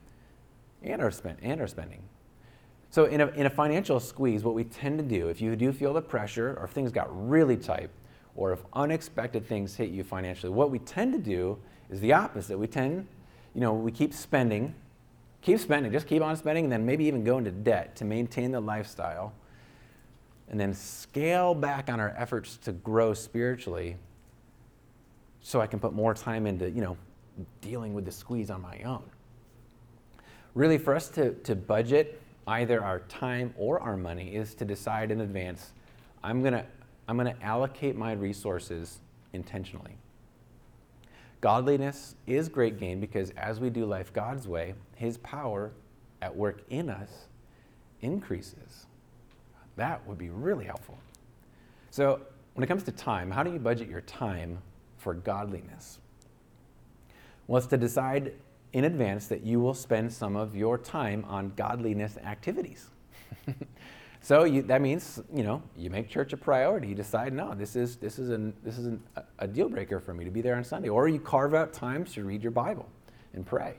and 0.82 1.02
our 1.02 1.10
spend 1.10 1.38
and 1.42 1.60
our 1.60 1.66
spending. 1.66 2.02
So, 2.90 3.06
in 3.06 3.20
a, 3.20 3.26
in 3.28 3.46
a 3.46 3.50
financial 3.50 4.00
squeeze, 4.00 4.42
what 4.42 4.54
we 4.54 4.64
tend 4.64 4.98
to 4.98 5.04
do, 5.04 5.28
if 5.28 5.40
you 5.40 5.54
do 5.56 5.72
feel 5.72 5.92
the 5.92 6.00
pressure, 6.00 6.56
or 6.58 6.64
if 6.64 6.70
things 6.70 6.92
got 6.92 7.08
really 7.28 7.56
tight, 7.56 7.90
or 8.36 8.52
if 8.52 8.60
unexpected 8.72 9.46
things 9.46 9.74
hit 9.74 9.90
you 9.90 10.04
financially, 10.04 10.52
what 10.52 10.70
we 10.70 10.78
tend 10.78 11.12
to 11.12 11.18
do 11.18 11.58
is 11.90 12.00
the 12.00 12.12
opposite. 12.12 12.58
We 12.58 12.66
tend, 12.66 13.06
you 13.54 13.60
know, 13.60 13.74
we 13.74 13.90
keep 13.90 14.14
spending, 14.14 14.74
keep 15.42 15.58
spending, 15.58 15.92
just 15.92 16.06
keep 16.06 16.22
on 16.22 16.36
spending, 16.36 16.64
and 16.64 16.72
then 16.72 16.86
maybe 16.86 17.04
even 17.04 17.24
go 17.24 17.38
into 17.38 17.50
debt 17.50 17.96
to 17.96 18.04
maintain 18.04 18.52
the 18.52 18.60
lifestyle, 18.60 19.32
and 20.48 20.60
then 20.60 20.72
scale 20.72 21.54
back 21.54 21.88
on 21.88 21.98
our 21.98 22.14
efforts 22.16 22.56
to 22.58 22.72
grow 22.72 23.14
spiritually 23.14 23.96
so 25.40 25.60
I 25.60 25.66
can 25.66 25.80
put 25.80 25.92
more 25.92 26.14
time 26.14 26.46
into, 26.46 26.70
you 26.70 26.80
know, 26.80 26.96
dealing 27.60 27.94
with 27.94 28.04
the 28.04 28.12
squeeze 28.12 28.50
on 28.50 28.62
my 28.62 28.80
own. 28.82 29.02
Really, 30.56 30.78
for 30.78 30.94
us 30.94 31.08
to, 31.10 31.34
to 31.34 31.54
budget 31.54 32.18
either 32.46 32.82
our 32.82 33.00
time 33.00 33.52
or 33.58 33.78
our 33.78 33.94
money 33.94 34.34
is 34.34 34.54
to 34.54 34.64
decide 34.64 35.10
in 35.10 35.20
advance 35.20 35.72
I'm 36.24 36.40
going 36.40 36.54
to 36.54 36.64
I'm 37.06 37.18
going 37.18 37.32
to 37.32 37.42
allocate 37.42 37.94
my 37.94 38.12
resources 38.12 38.98
intentionally. 39.34 39.98
Godliness 41.42 42.16
is 42.26 42.48
great 42.48 42.80
gain 42.80 43.00
because 43.00 43.30
as 43.36 43.60
we 43.60 43.68
do 43.68 43.84
life 43.84 44.12
God's 44.14 44.48
way, 44.48 44.74
His 44.96 45.18
power 45.18 45.72
at 46.22 46.34
work 46.34 46.62
in 46.70 46.88
us 46.88 47.26
increases. 48.00 48.86
That 49.76 50.04
would 50.06 50.18
be 50.18 50.30
really 50.30 50.64
helpful. 50.64 50.98
So, 51.90 52.22
when 52.54 52.64
it 52.64 52.66
comes 52.66 52.82
to 52.84 52.92
time, 52.92 53.30
how 53.30 53.42
do 53.42 53.52
you 53.52 53.58
budget 53.58 53.88
your 53.88 54.00
time 54.00 54.58
for 54.96 55.12
godliness? 55.12 55.98
Well, 57.46 57.58
it's 57.58 57.66
to 57.68 57.76
decide 57.76 58.32
in 58.76 58.84
advance 58.84 59.26
that 59.26 59.42
you 59.42 59.58
will 59.58 59.72
spend 59.72 60.12
some 60.12 60.36
of 60.36 60.54
your 60.54 60.76
time 60.76 61.24
on 61.28 61.50
godliness 61.56 62.18
activities. 62.18 62.90
so 64.20 64.44
you, 64.44 64.60
that 64.60 64.82
means 64.82 65.18
you 65.34 65.42
know 65.42 65.62
you 65.78 65.88
make 65.88 66.10
church 66.10 66.34
a 66.34 66.36
priority. 66.36 66.88
You 66.88 66.94
decide 66.94 67.32
no, 67.32 67.54
this 67.54 67.74
is 67.74 67.96
this 67.96 68.18
is 68.18 68.28
an, 68.28 68.52
this 68.62 68.76
is 68.76 68.84
an, 68.84 69.02
a 69.38 69.48
deal 69.48 69.70
breaker 69.70 69.98
for 69.98 70.12
me 70.12 70.26
to 70.26 70.30
be 70.30 70.42
there 70.42 70.56
on 70.56 70.62
Sunday, 70.62 70.90
or 70.90 71.08
you 71.08 71.18
carve 71.18 71.54
out 71.54 71.72
times 71.72 72.12
to 72.12 72.24
read 72.24 72.42
your 72.42 72.50
Bible 72.50 72.86
and 73.32 73.46
pray, 73.46 73.76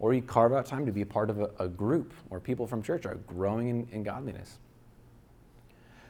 or 0.00 0.14
you 0.14 0.20
carve 0.20 0.52
out 0.52 0.66
time 0.66 0.84
to 0.84 0.90
be 0.90 1.02
a 1.02 1.06
part 1.06 1.30
of 1.30 1.40
a, 1.40 1.50
a 1.60 1.68
group 1.68 2.12
where 2.28 2.40
people 2.40 2.66
from 2.66 2.82
church 2.82 3.06
are 3.06 3.14
growing 3.28 3.68
in, 3.68 3.88
in 3.92 4.02
godliness. 4.02 4.58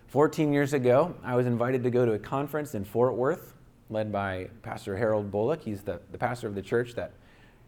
14 0.06 0.50
years 0.50 0.72
ago, 0.72 1.14
I 1.22 1.36
was 1.36 1.44
invited 1.44 1.82
to 1.82 1.90
go 1.90 2.06
to 2.06 2.12
a 2.12 2.18
conference 2.18 2.74
in 2.74 2.86
Fort 2.86 3.16
Worth 3.16 3.52
led 3.90 4.10
by 4.10 4.48
Pastor 4.62 4.96
Harold 4.96 5.30
Bullock. 5.30 5.60
He's 5.60 5.82
the, 5.82 6.00
the 6.10 6.16
pastor 6.16 6.48
of 6.48 6.54
the 6.54 6.62
church 6.62 6.94
that 6.94 7.12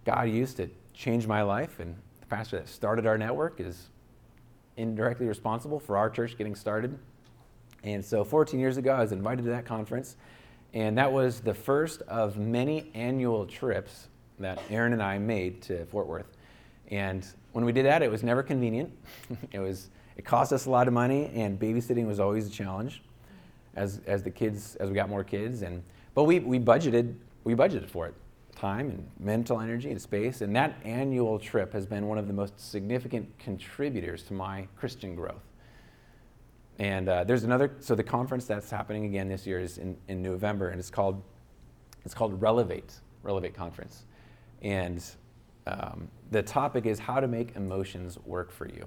God 0.07 0.31
used 0.31 0.57
to 0.59 0.71
change 0.95 1.27
my 1.27 1.42
life, 1.42 1.81
and 1.81 1.97
the 2.21 2.27
pastor 2.27 2.59
that 2.59 2.69
started 2.69 3.07
our 3.07 3.19
network 3.19 3.61
is 3.61 3.88
indirectly 4.77 5.27
responsible 5.27 5.81
for 5.81 5.97
our 5.97 6.09
church 6.09 6.38
getting 6.38 6.55
started. 6.55 6.97
And 7.83 8.05
so 8.05 8.23
14 8.23 8.61
years 8.61 8.77
ago, 8.77 8.92
I 8.92 9.01
was 9.01 9.11
invited 9.11 9.42
to 9.42 9.51
that 9.51 9.66
conference, 9.66 10.16
and 10.75 10.97
that 10.97 11.11
was 11.11 11.40
the 11.40 11.53
first 11.53 12.03
of 12.03 12.38
many 12.38 12.88
annual 12.95 13.47
trips 13.47 14.07
that 14.38 14.62
Aaron 14.71 14.92
and 14.92 15.03
I 15.03 15.19
made 15.19 15.61
to 15.62 15.85
Fort 15.87 16.07
Worth. 16.07 16.37
And 16.92 17.27
when 17.51 17.64
we 17.64 17.73
did 17.73 17.85
that, 17.87 18.01
it 18.01 18.11
was 18.11 18.23
never 18.23 18.45
convenient. 18.45 18.97
it 19.51 19.59
was 19.59 19.90
it 20.16 20.25
cost 20.25 20.53
us 20.53 20.66
a 20.66 20.71
lot 20.71 20.87
of 20.87 20.95
money, 20.95 21.33
and 21.35 21.59
babysitting 21.59 22.07
was 22.07 22.21
always 22.21 22.47
a 22.47 22.51
challenge 22.51 23.03
as, 23.75 24.01
as 24.07 24.23
the 24.23 24.31
kids 24.31 24.77
as 24.77 24.88
we 24.88 24.95
got 24.95 25.09
more 25.09 25.25
kids. 25.25 25.62
And 25.62 25.83
but 26.14 26.25
we, 26.25 26.38
we 26.38 26.61
budgeted 26.61 27.16
we 27.42 27.57
budgeted 27.57 27.90
for 27.90 28.07
it 28.07 28.14
time 28.57 28.90
and 28.90 29.09
mental 29.21 29.61
energy 29.61 29.90
and 29.90 30.01
space. 30.01 30.40
And 30.40 30.57
that 30.57 30.77
annual 30.85 31.38
trip 31.38 31.73
has 31.73 31.87
been 31.87 32.09
one 32.09 32.19
of 32.19 32.27
the 32.27 32.33
most 32.33 32.59
significant 32.59 33.38
contributors 33.38 34.23
to 34.25 34.33
my 34.33 34.66
Christian 34.77 35.14
growth. 35.14 35.45
And 36.79 37.09
uh, 37.09 37.25
there's 37.25 37.45
another, 37.45 37.71
so 37.81 37.95
the 37.95 38.03
conference 38.03 38.47
that's 38.47 38.71
happening 38.71 39.05
again 39.05 39.29
this 39.29 39.47
year 39.47 39.61
is 39.61 39.79
in, 39.79 39.97
in 40.09 40.23
November, 40.23 40.71
and 40.71 40.79
it's 40.79 40.90
called, 40.90 41.23
it's 42.05 42.14
called 42.14 42.40
Relevate, 42.42 42.95
Relevate 43.23 43.55
Conference. 43.55 44.05
And 44.62 45.03
um, 45.66 46.09
the 46.31 46.42
topic 46.42 46.87
is 46.87 46.99
how 46.99 47.21
to 47.21 47.29
make 47.29 47.57
emotions 47.57 48.19
work 48.25 48.51
for 48.51 48.69
you. 48.69 48.87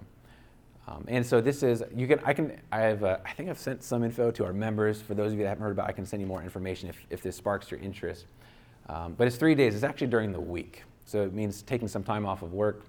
Um, 0.87 1.05
and 1.07 1.25
so 1.25 1.39
this 1.39 1.61
is 1.61 1.83
you 1.95 2.07
can 2.07 2.19
I 2.25 2.33
can 2.33 2.59
I 2.71 2.79
have 2.79 3.03
uh, 3.03 3.17
I 3.23 3.33
think 3.33 3.49
I've 3.49 3.59
sent 3.59 3.83
some 3.83 4.03
info 4.03 4.31
to 4.31 4.43
our 4.43 4.53
members. 4.53 5.01
For 5.01 5.13
those 5.13 5.33
of 5.33 5.37
you 5.37 5.43
that 5.43 5.49
haven't 5.49 5.63
heard 5.63 5.71
about, 5.71 5.87
I 5.87 5.91
can 5.91 6.05
send 6.05 6.19
you 6.19 6.27
more 6.27 6.41
information 6.41 6.89
if, 6.89 7.05
if 7.11 7.21
this 7.21 7.35
sparks 7.35 7.69
your 7.69 7.79
interest. 7.79 8.25
Um, 8.89 9.13
but 9.13 9.27
it's 9.27 9.35
three 9.35 9.53
days. 9.53 9.75
It's 9.75 9.83
actually 9.83 10.07
during 10.07 10.31
the 10.31 10.39
week, 10.39 10.83
so 11.05 11.21
it 11.21 11.33
means 11.33 11.61
taking 11.61 11.87
some 11.87 12.03
time 12.03 12.25
off 12.25 12.41
of 12.41 12.53
work. 12.53 12.85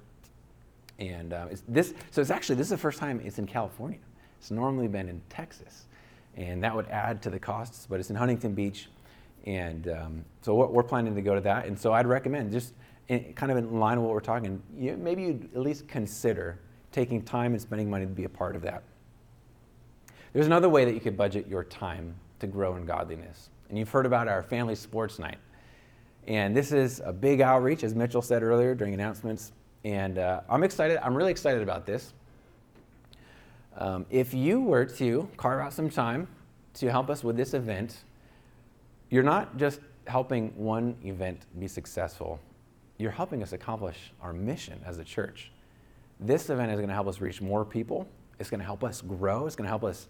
And 0.98 1.32
uh, 1.32 1.48
this 1.68 1.92
so 2.10 2.20
it's 2.20 2.30
actually 2.30 2.56
this 2.56 2.66
is 2.66 2.70
the 2.70 2.78
first 2.78 2.98
time 2.98 3.20
it's 3.22 3.38
in 3.38 3.46
California. 3.46 3.98
It's 4.38 4.50
normally 4.50 4.88
been 4.88 5.08
in 5.08 5.20
Texas, 5.28 5.84
and 6.36 6.64
that 6.64 6.74
would 6.74 6.88
add 6.88 7.22
to 7.22 7.30
the 7.30 7.38
costs. 7.38 7.86
But 7.88 8.00
it's 8.00 8.08
in 8.08 8.16
Huntington 8.16 8.54
Beach, 8.54 8.88
and 9.44 9.88
um, 9.88 10.24
so 10.40 10.54
we're 10.54 10.82
planning 10.82 11.14
to 11.14 11.20
go 11.20 11.34
to 11.34 11.40
that. 11.42 11.66
And 11.66 11.78
so 11.78 11.92
I'd 11.92 12.06
recommend 12.06 12.50
just 12.50 12.72
in, 13.08 13.34
kind 13.34 13.52
of 13.52 13.58
in 13.58 13.78
line 13.78 13.98
with 13.98 14.06
what 14.06 14.14
we're 14.14 14.20
talking, 14.20 14.62
you, 14.78 14.96
maybe 14.96 15.22
you'd 15.22 15.50
at 15.54 15.60
least 15.60 15.86
consider 15.86 16.58
taking 16.92 17.20
time 17.22 17.52
and 17.52 17.60
spending 17.60 17.90
money 17.90 18.06
to 18.06 18.10
be 18.10 18.24
a 18.24 18.28
part 18.28 18.56
of 18.56 18.62
that. 18.62 18.82
There's 20.32 20.46
another 20.46 20.68
way 20.68 20.86
that 20.86 20.94
you 20.94 21.00
could 21.00 21.16
budget 21.16 21.46
your 21.46 21.64
time 21.64 22.14
to 22.38 22.46
grow 22.46 22.76
in 22.76 22.86
godliness. 22.86 23.50
And 23.68 23.78
you've 23.78 23.90
heard 23.90 24.06
about 24.06 24.28
our 24.28 24.42
family 24.42 24.74
sports 24.74 25.18
night. 25.18 25.38
And 26.26 26.56
this 26.56 26.72
is 26.72 27.00
a 27.04 27.12
big 27.12 27.40
outreach, 27.40 27.82
as 27.82 27.94
Mitchell 27.94 28.22
said 28.22 28.42
earlier 28.42 28.74
during 28.74 28.94
announcements. 28.94 29.52
And 29.84 30.18
uh, 30.18 30.42
I'm 30.48 30.62
excited, 30.62 30.98
I'm 31.02 31.14
really 31.14 31.30
excited 31.30 31.62
about 31.62 31.86
this. 31.86 32.12
Um, 33.76 34.04
if 34.10 34.34
you 34.34 34.60
were 34.60 34.84
to 34.84 35.28
carve 35.36 35.60
out 35.60 35.72
some 35.72 35.88
time 35.88 36.28
to 36.74 36.90
help 36.90 37.08
us 37.08 37.24
with 37.24 37.36
this 37.36 37.54
event, 37.54 38.04
you're 39.08 39.22
not 39.22 39.56
just 39.56 39.80
helping 40.06 40.50
one 40.56 40.96
event 41.04 41.46
be 41.58 41.68
successful, 41.68 42.40
you're 42.98 43.10
helping 43.10 43.42
us 43.42 43.52
accomplish 43.52 44.12
our 44.20 44.32
mission 44.32 44.80
as 44.84 44.98
a 44.98 45.04
church. 45.04 45.50
This 46.18 46.50
event 46.50 46.70
is 46.70 46.76
going 46.76 46.88
to 46.88 46.94
help 46.94 47.08
us 47.08 47.20
reach 47.20 47.40
more 47.40 47.64
people. 47.64 48.06
It's 48.38 48.50
going 48.50 48.60
to 48.60 48.66
help 48.66 48.84
us 48.84 49.00
grow. 49.00 49.46
It's 49.46 49.56
going 49.56 49.64
to 49.64 49.70
help 49.70 49.84
us 49.84 50.08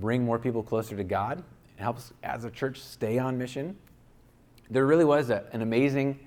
bring 0.00 0.24
more 0.24 0.38
people 0.38 0.62
closer 0.62 0.96
to 0.96 1.04
God. 1.04 1.38
It 1.76 1.82
helps 1.82 2.12
as 2.22 2.44
a 2.44 2.50
church 2.50 2.80
stay 2.80 3.18
on 3.18 3.36
mission. 3.36 3.76
There 4.72 4.86
really 4.86 5.04
was 5.04 5.30
a, 5.30 5.44
an 5.52 5.60
amazing 5.60 6.18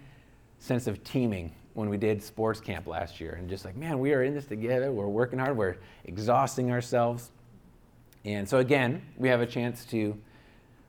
sense 0.60 0.88
of 0.88 1.04
teaming 1.04 1.52
when 1.74 1.90
we 1.90 1.98
did 1.98 2.22
sports 2.24 2.60
camp 2.60 2.88
last 2.88 3.20
year 3.20 3.34
and 3.34 3.50
just 3.50 3.66
like, 3.66 3.76
man, 3.76 4.00
we 4.00 4.14
are 4.14 4.24
in 4.24 4.34
this 4.34 4.46
together. 4.46 4.92
We're 4.92 5.08
working 5.08 5.40
hard. 5.40 5.58
We're 5.58 5.78
exhausting 6.06 6.72
ourselves. 6.72 7.32
And 8.24 8.48
so, 8.48 8.60
again, 8.60 9.02
we 9.18 9.30
have 9.30 9.42
a 9.42 9.46
chance 9.46 9.84
to 9.86 10.18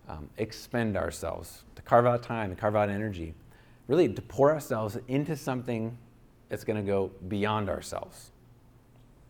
um, 0.09 0.29
expend 0.37 0.97
ourselves, 0.97 1.63
to 1.75 1.83
carve 1.83 2.07
out 2.07 2.23
time, 2.23 2.51
to 2.51 2.57
carve 2.57 2.77
out 2.77 2.89
energy, 2.89 3.35
really 3.89 4.09
to 4.09 4.23
pour 4.23 4.53
ourselves 4.53 4.99
into 5.09 5.35
something 5.35 5.97
that's 6.49 6.63
going 6.63 6.77
to 6.77 6.87
go 6.87 7.11
beyond 7.27 7.69
ourselves. 7.69 8.31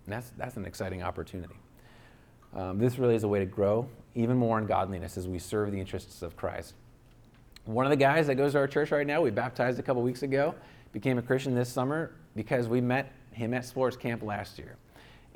And 0.04 0.12
that's, 0.12 0.30
that's 0.36 0.56
an 0.56 0.66
exciting 0.66 1.02
opportunity. 1.02 1.56
Um, 2.54 2.78
this 2.78 2.98
really 2.98 3.14
is 3.14 3.22
a 3.22 3.28
way 3.28 3.38
to 3.38 3.46
grow 3.46 3.88
even 4.14 4.36
more 4.36 4.58
in 4.58 4.66
godliness 4.66 5.16
as 5.16 5.28
we 5.28 5.38
serve 5.38 5.70
the 5.70 5.78
interests 5.78 6.22
of 6.22 6.36
Christ. 6.36 6.74
One 7.66 7.84
of 7.84 7.90
the 7.90 7.96
guys 7.96 8.26
that 8.28 8.36
goes 8.36 8.52
to 8.52 8.58
our 8.58 8.66
church 8.66 8.90
right 8.90 9.06
now, 9.06 9.20
we 9.20 9.30
baptized 9.30 9.78
a 9.78 9.82
couple 9.82 10.02
weeks 10.02 10.22
ago, 10.22 10.54
became 10.92 11.18
a 11.18 11.22
Christian 11.22 11.54
this 11.54 11.68
summer 11.68 12.12
because 12.34 12.68
we 12.68 12.80
met 12.80 13.12
him 13.32 13.52
at 13.54 13.64
sports 13.64 13.96
camp 13.96 14.22
last 14.22 14.58
year. 14.58 14.76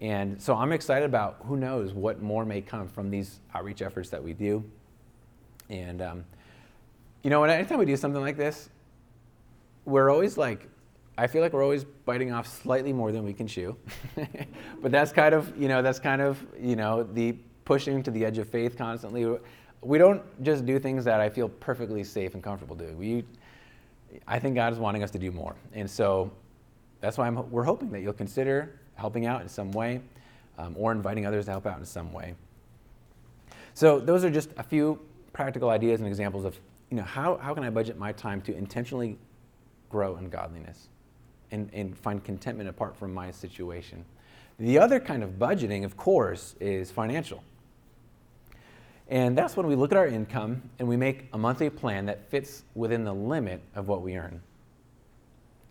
And 0.01 0.41
so 0.41 0.55
I'm 0.55 0.73
excited 0.73 1.05
about 1.05 1.39
who 1.45 1.57
knows 1.57 1.93
what 1.93 2.23
more 2.23 2.45
may 2.45 2.63
come 2.63 2.89
from 2.89 3.11
these 3.11 3.41
outreach 3.55 3.83
efforts 3.83 4.11
that 4.11 4.23
we 4.23 4.33
do. 4.33 4.65
And, 5.69 6.01
um, 6.01 6.25
you 7.23 7.31
know, 7.31 7.43
anytime 7.45 7.79
we 7.79 7.85
do 7.85 7.97
something 7.97 8.23
like 8.23 8.37
this, 8.37 8.71
we're 9.85 10.09
always 10.09 10.39
like 10.39 10.69
I 11.21 11.27
feel 11.27 11.43
like 11.43 11.53
we're 11.53 11.63
always 11.63 11.85
biting 11.85 12.33
off 12.33 12.47
slightly 12.47 12.95
more 12.95 13.13
than 13.13 13.25
we 13.25 13.35
can 13.35 13.47
chew. 13.47 13.77
but 14.81 14.91
that's 14.91 15.13
kind 15.13 15.35
of, 15.35 15.55
you 15.55 15.69
know, 15.69 15.83
that's 15.83 15.99
kind 15.99 16.23
of, 16.23 16.43
you 16.59 16.77
know, 16.77 17.03
the 17.03 17.33
pushing 17.67 18.03
to 18.05 18.11
the 18.11 18.25
edge 18.25 18.39
of 18.39 18.49
faith 18.49 18.79
constantly. 18.79 19.27
We 19.83 19.99
don't 19.99 20.23
just 20.43 20.67
do 20.67 20.79
things 20.79 21.05
that 21.05 21.21
I 21.21 21.29
feel 21.29 21.49
perfectly 21.49 22.05
safe 22.05 22.35
and 22.35 22.43
comfortable 22.43 22.77
doing. 22.77 22.99
We, 22.99 23.25
I 24.27 24.39
think 24.39 24.55
God 24.55 24.73
is 24.73 24.79
wanting 24.79 25.03
us 25.03 25.11
to 25.13 25.19
do 25.19 25.31
more. 25.31 25.55
And 25.73 25.91
so 25.91 26.31
that's 27.01 27.17
why 27.17 27.27
I'm, 27.27 27.51
we're 27.51 27.65
hoping 27.65 27.91
that 27.91 28.01
you'll 28.01 28.13
consider 28.13 28.79
helping 28.95 29.25
out 29.25 29.41
in 29.41 29.49
some 29.49 29.73
way 29.73 30.03
um, 30.59 30.75
or 30.79 30.93
inviting 30.93 31.25
others 31.25 31.47
to 31.47 31.51
help 31.53 31.67
out 31.67 31.79
in 31.79 31.87
some 31.87 32.13
way. 32.13 32.35
So 33.73 33.99
those 33.99 34.25
are 34.25 34.31
just 34.31 34.51
a 34.59 34.63
few 34.63 35.01
practical 35.33 35.71
ideas 35.71 36.01
and 36.01 36.09
examples 36.09 36.45
of, 36.45 36.59
you 36.91 36.97
know, 36.99 37.05
how, 37.05 37.37
how 37.39 37.55
can 37.55 37.65
I 37.65 37.71
budget 37.71 37.99
my 37.99 38.13
time 38.13 38.43
to 38.43 38.55
intentionally 38.55 39.17
grow 39.89 40.17
in 40.17 40.29
godliness? 40.29 40.89
and, 41.51 41.71
and 41.73 41.97
find 41.97 42.23
contentment 42.23 42.69
apart 42.69 42.97
from 42.97 43.13
my 43.13 43.31
situation. 43.31 44.05
The 44.59 44.79
other 44.79 45.01
kind 45.01 45.23
of 45.23 45.39
budgeting, 45.39 45.85
of 45.85 45.97
course, 45.97 46.55
is 46.61 46.91
financial. 46.91 47.43
And 49.11 49.37
that's 49.37 49.57
when 49.57 49.67
we 49.67 49.75
look 49.75 49.91
at 49.91 49.99
our 49.99 50.07
income 50.07 50.63
and 50.79 50.89
we 50.89 50.97
make 50.97 51.29
a 51.33 51.39
monthly 51.39 51.69
plan 51.69 52.07
that 52.07 52.31
fits 52.31 52.63
within 52.77 53.03
the 53.03 53.13
limit 53.13 53.61
of 53.75 53.89
what 53.89 54.03
we 54.03 54.17
earn. 54.17 54.41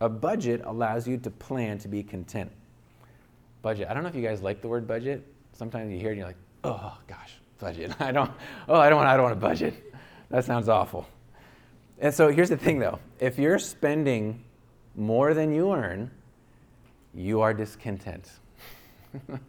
A 0.02 0.10
budget 0.10 0.62
allows 0.66 1.08
you 1.08 1.18
to 1.18 1.32
plan 1.32 1.78
to 1.80 1.88
be 1.88 2.04
content. 2.04 2.52
Budget. 3.62 3.88
I 3.90 3.94
don't 3.94 4.04
know 4.04 4.10
if 4.10 4.16
you 4.16 4.22
guys 4.22 4.42
like 4.42 4.62
the 4.62 4.68
word 4.68 4.86
budget. 4.86 5.26
Sometimes 5.54 5.92
you 5.92 5.98
hear 5.98 6.10
it 6.10 6.12
and 6.12 6.18
you're 6.20 6.28
like, 6.28 6.38
oh 6.66 6.98
gosh, 7.08 7.36
budget. 7.60 7.94
I 8.02 8.12
don't, 8.12 8.32
oh, 8.68 8.76
I 8.76 8.90
don't 8.90 8.98
want, 8.98 9.08
I 9.08 9.16
don't 9.16 9.24
want 9.24 9.38
a 9.38 9.40
budget. 9.40 9.94
That 10.30 10.44
sounds 10.44 10.68
awful. 10.68 11.08
And 12.00 12.14
so 12.14 12.30
here's 12.30 12.50
the 12.50 12.58
thing 12.58 12.80
though 12.80 13.00
if 13.20 13.40
you're 13.40 13.60
spending 13.60 14.44
more 14.96 15.34
than 15.34 15.54
you 15.54 15.74
earn, 15.74 16.12
you 17.14 17.40
are 17.40 17.54
discontent. 17.54 18.30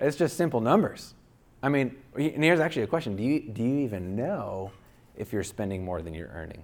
it's 0.00 0.16
just 0.16 0.36
simple 0.36 0.60
numbers. 0.60 1.14
I 1.62 1.68
mean, 1.68 1.96
and 2.14 2.44
here's 2.44 2.60
actually 2.60 2.82
a 2.82 2.86
question 2.86 3.16
do 3.16 3.22
you, 3.22 3.40
do 3.40 3.62
you 3.62 3.78
even 3.80 4.14
know 4.14 4.70
if 5.16 5.32
you're 5.32 5.42
spending 5.42 5.84
more 5.84 6.02
than 6.02 6.14
you're 6.14 6.30
earning? 6.32 6.62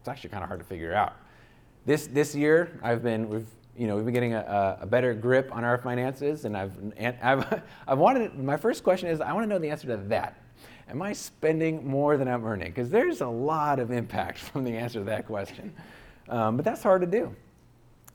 It's 0.00 0.08
actually 0.08 0.30
kind 0.30 0.42
of 0.42 0.48
hard 0.48 0.60
to 0.60 0.66
figure 0.66 0.94
out. 0.94 1.14
This, 1.86 2.06
this 2.06 2.34
year, 2.34 2.78
I've 2.82 3.02
been, 3.02 3.28
we've, 3.28 3.46
you 3.76 3.86
know, 3.86 3.96
we've 3.96 4.04
been 4.04 4.14
getting 4.14 4.34
a, 4.34 4.78
a 4.80 4.86
better 4.86 5.14
grip 5.14 5.54
on 5.54 5.64
our 5.64 5.78
finances, 5.78 6.44
and 6.44 6.56
I've, 6.56 6.76
and 6.96 7.16
I've, 7.22 7.62
I've 7.88 7.98
wanted, 7.98 8.38
my 8.38 8.56
first 8.56 8.84
question 8.84 9.08
is 9.08 9.20
I 9.20 9.32
want 9.32 9.44
to 9.44 9.48
know 9.48 9.58
the 9.58 9.70
answer 9.70 9.86
to 9.88 9.96
that. 10.08 10.40
Am 10.88 11.00
I 11.00 11.14
spending 11.14 11.86
more 11.86 12.16
than 12.16 12.28
I'm 12.28 12.44
earning? 12.44 12.68
Because 12.68 12.90
there's 12.90 13.22
a 13.22 13.26
lot 13.26 13.78
of 13.78 13.90
impact 13.90 14.38
from 14.50 14.64
the 14.64 14.76
answer 14.76 14.98
to 14.98 15.04
that 15.06 15.26
question. 15.26 15.74
Um, 16.28 16.56
but 16.56 16.64
that's 16.64 16.82
hard 16.82 17.00
to 17.00 17.06
do. 17.06 17.34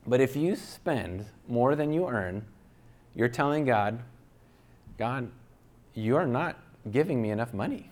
But 0.06 0.20
if 0.20 0.34
you 0.34 0.56
spend 0.56 1.26
more 1.46 1.74
than 1.74 1.92
you 1.92 2.08
earn, 2.08 2.44
you're 3.14 3.28
telling 3.28 3.64
God, 3.64 4.00
God, 4.96 5.30
you 5.94 6.16
are 6.16 6.26
not 6.26 6.58
giving 6.90 7.20
me 7.20 7.30
enough 7.30 7.52
money. 7.52 7.90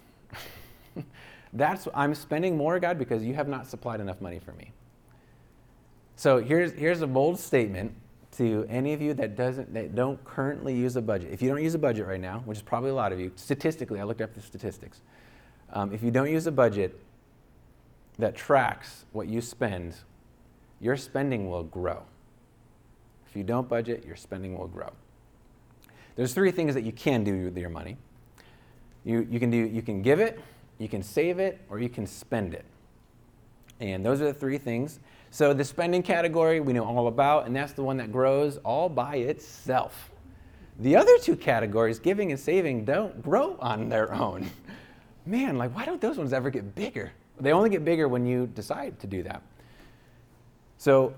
That's 1.53 1.89
I'm 1.95 2.15
spending 2.15 2.57
more, 2.57 2.79
God, 2.79 2.99
because 2.99 3.25
you 3.25 3.35
have 3.35 3.49
not 3.49 3.67
supplied 3.67 4.01
enough 4.01 4.21
money 4.21 4.39
for 4.39 4.53
me. 4.53 4.73
So 6.17 6.39
here's 6.39 6.73
here's 6.73 7.01
a 7.01 7.07
bold 7.07 7.39
statement 7.39 7.95
to 8.37 8.67
any 8.69 8.93
of 8.93 9.01
you 9.01 9.15
that 9.15 9.37
doesn't 9.37 9.73
that 9.75 9.95
don't 9.95 10.23
currently 10.25 10.75
use 10.75 10.97
a 10.97 11.03
budget. 11.03 11.33
If 11.33 11.43
you 11.43 11.49
don't 11.49 11.63
use 11.63 11.75
a 11.75 11.79
budget 11.79 12.07
right 12.07 12.21
now, 12.21 12.43
which 12.45 12.59
is 12.59 12.63
probably 12.63 12.91
a 12.91 12.95
lot 12.95 13.13
of 13.13 13.21
you, 13.21 13.33
statistically, 13.37 14.01
I 14.01 14.05
looked 14.05 14.21
up 14.21 14.35
the 14.35 14.43
statistics. 14.43 15.01
Um, 15.73 15.93
if 15.93 16.03
you 16.03 16.11
don't 16.11 16.31
use 16.31 16.47
a 16.47 16.53
budget 16.53 16.99
that 18.19 18.35
tracks 18.35 19.05
what 19.13 19.29
you 19.29 19.41
spend 19.41 19.95
your 20.81 20.97
spending 20.97 21.51
will 21.51 21.65
grow. 21.65 22.03
If 23.29 23.37
you 23.37 23.43
don't 23.43 23.69
budget, 23.69 24.05
your 24.07 24.17
spending 24.17 24.57
will 24.57 24.69
grow. 24.69 24.91
There's 26.19 26.35
three 26.35 26.51
things 26.51 26.75
that 26.75 26.83
you 26.83 26.91
can 26.91 27.23
do 27.23 27.45
with 27.45 27.57
your 27.57 27.71
money. 27.71 27.97
You, 29.05 29.25
you, 29.31 29.39
can 29.39 29.53
do, 29.53 29.57
you 29.57 29.83
can 29.83 30.03
give 30.03 30.19
it, 30.19 30.41
you 30.79 30.89
can 30.89 31.01
save 31.01 31.39
it, 31.39 31.61
or 31.71 31.79
you 31.79 31.89
can 31.89 32.09
spend 32.09 32.55
it. 32.55 32.65
And 33.79 34.05
those 34.05 34.21
are 34.21 34.25
the 34.25 34.35
three 34.35 34.59
things. 34.59 34.99
So 35.31 35.55
the 35.55 35.63
spending 35.63 36.03
category 36.03 36.59
we 36.59 36.73
know 36.73 36.85
all 36.85 37.07
about, 37.07 37.47
and 37.47 37.55
that's 37.55 37.73
the 37.73 37.85
one 37.85 37.99
that 37.99 38.11
grows 38.11 38.57
all 38.65 38.89
by 38.89 39.15
itself. 39.15 40.11
The 40.81 40.97
other 40.97 41.17
two 41.19 41.37
categories, 41.37 42.01
giving 42.01 42.33
and 42.33 42.41
saving, 42.41 42.85
don't 42.85 43.23
grow 43.23 43.57
on 43.61 43.89
their 43.89 44.13
own. 44.13 44.51
Man, 45.25 45.57
like, 45.57 45.73
why 45.73 45.85
don't 45.85 46.01
those 46.01 46.19
ones 46.19 46.33
ever 46.33 46.51
get 46.51 46.75
bigger? 46.75 47.13
They 47.39 47.53
only 47.53 47.71
get 47.71 47.85
bigger 47.85 48.09
when 48.09 48.27
you 48.27 48.49
decide 48.49 48.99
to 48.99 49.07
do 49.07 49.23
that. 49.23 49.41
So 50.79 51.15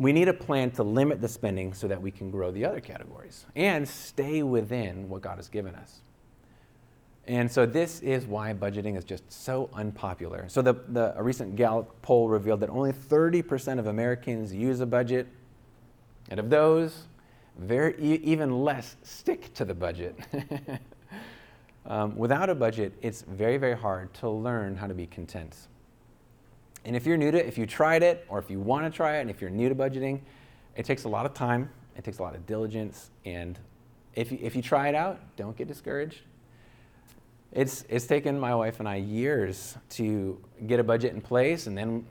we 0.00 0.14
need 0.14 0.28
a 0.28 0.32
plan 0.32 0.70
to 0.70 0.82
limit 0.82 1.20
the 1.20 1.28
spending 1.28 1.74
so 1.74 1.86
that 1.86 2.00
we 2.00 2.10
can 2.10 2.30
grow 2.30 2.50
the 2.50 2.64
other 2.64 2.80
categories 2.80 3.44
and 3.54 3.86
stay 3.86 4.42
within 4.42 5.10
what 5.10 5.20
God 5.20 5.36
has 5.36 5.50
given 5.50 5.74
us. 5.74 6.00
And 7.26 7.52
so 7.52 7.66
this 7.66 8.00
is 8.00 8.24
why 8.24 8.54
budgeting 8.54 8.96
is 8.96 9.04
just 9.04 9.30
so 9.30 9.68
unpopular. 9.74 10.46
So 10.48 10.62
the, 10.62 10.72
the 10.88 11.12
a 11.18 11.22
recent 11.22 11.54
Gallup 11.54 12.00
poll 12.00 12.30
revealed 12.30 12.60
that 12.60 12.70
only 12.70 12.94
30% 12.94 13.78
of 13.78 13.88
Americans 13.88 14.54
use 14.54 14.80
a 14.80 14.86
budget, 14.86 15.26
and 16.30 16.40
of 16.40 16.48
those, 16.48 17.04
very 17.58 17.94
even 18.00 18.64
less 18.64 18.96
stick 19.02 19.52
to 19.52 19.66
the 19.66 19.74
budget. 19.74 20.16
um, 21.86 22.16
without 22.16 22.48
a 22.48 22.54
budget, 22.54 22.94
it's 23.02 23.20
very 23.20 23.58
very 23.58 23.76
hard 23.76 24.14
to 24.14 24.30
learn 24.30 24.76
how 24.76 24.86
to 24.86 24.94
be 24.94 25.06
content. 25.06 25.68
And 26.84 26.96
if 26.96 27.06
you're 27.06 27.16
new 27.16 27.30
to 27.30 27.38
it, 27.38 27.46
if 27.46 27.58
you 27.58 27.66
tried 27.66 28.02
it, 28.02 28.24
or 28.28 28.38
if 28.38 28.50
you 28.50 28.58
want 28.58 28.84
to 28.84 28.90
try 28.90 29.18
it, 29.18 29.20
and 29.20 29.30
if 29.30 29.40
you're 29.40 29.50
new 29.50 29.68
to 29.68 29.74
budgeting, 29.74 30.20
it 30.76 30.84
takes 30.84 31.04
a 31.04 31.08
lot 31.08 31.26
of 31.26 31.34
time, 31.34 31.70
it 31.96 32.04
takes 32.04 32.18
a 32.18 32.22
lot 32.22 32.34
of 32.34 32.46
diligence, 32.46 33.10
and 33.24 33.58
if 34.14 34.32
you, 34.32 34.38
if 34.40 34.56
you 34.56 34.62
try 34.62 34.88
it 34.88 34.94
out, 34.94 35.20
don't 35.36 35.56
get 35.56 35.68
discouraged. 35.68 36.20
It's, 37.52 37.84
it's 37.88 38.06
taken 38.06 38.38
my 38.38 38.54
wife 38.54 38.80
and 38.80 38.88
I 38.88 38.96
years 38.96 39.76
to 39.90 40.40
get 40.66 40.80
a 40.80 40.84
budget 40.84 41.12
in 41.12 41.20
place, 41.20 41.66
and 41.66 41.76
then 41.76 42.06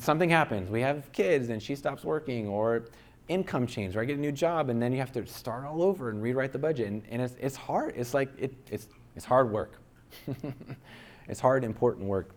something 0.00 0.30
happens. 0.30 0.70
We 0.70 0.82
have 0.82 1.10
kids, 1.12 1.48
and 1.48 1.62
she 1.62 1.74
stops 1.74 2.04
working, 2.04 2.46
or 2.46 2.86
income 3.28 3.66
change, 3.66 3.96
or 3.96 4.02
I 4.02 4.04
get 4.04 4.18
a 4.18 4.20
new 4.20 4.32
job, 4.32 4.70
and 4.70 4.80
then 4.80 4.92
you 4.92 4.98
have 4.98 5.12
to 5.12 5.26
start 5.26 5.64
all 5.64 5.82
over 5.82 6.10
and 6.10 6.22
rewrite 6.22 6.52
the 6.52 6.58
budget. 6.58 6.88
And, 6.88 7.02
and 7.10 7.22
it's, 7.22 7.34
it's 7.40 7.56
hard. 7.56 7.94
It's 7.96 8.14
like, 8.14 8.30
it, 8.38 8.54
it's, 8.70 8.88
it's 9.16 9.24
hard 9.24 9.50
work. 9.50 9.80
it's 11.28 11.40
hard, 11.40 11.64
important 11.64 12.06
work. 12.06 12.30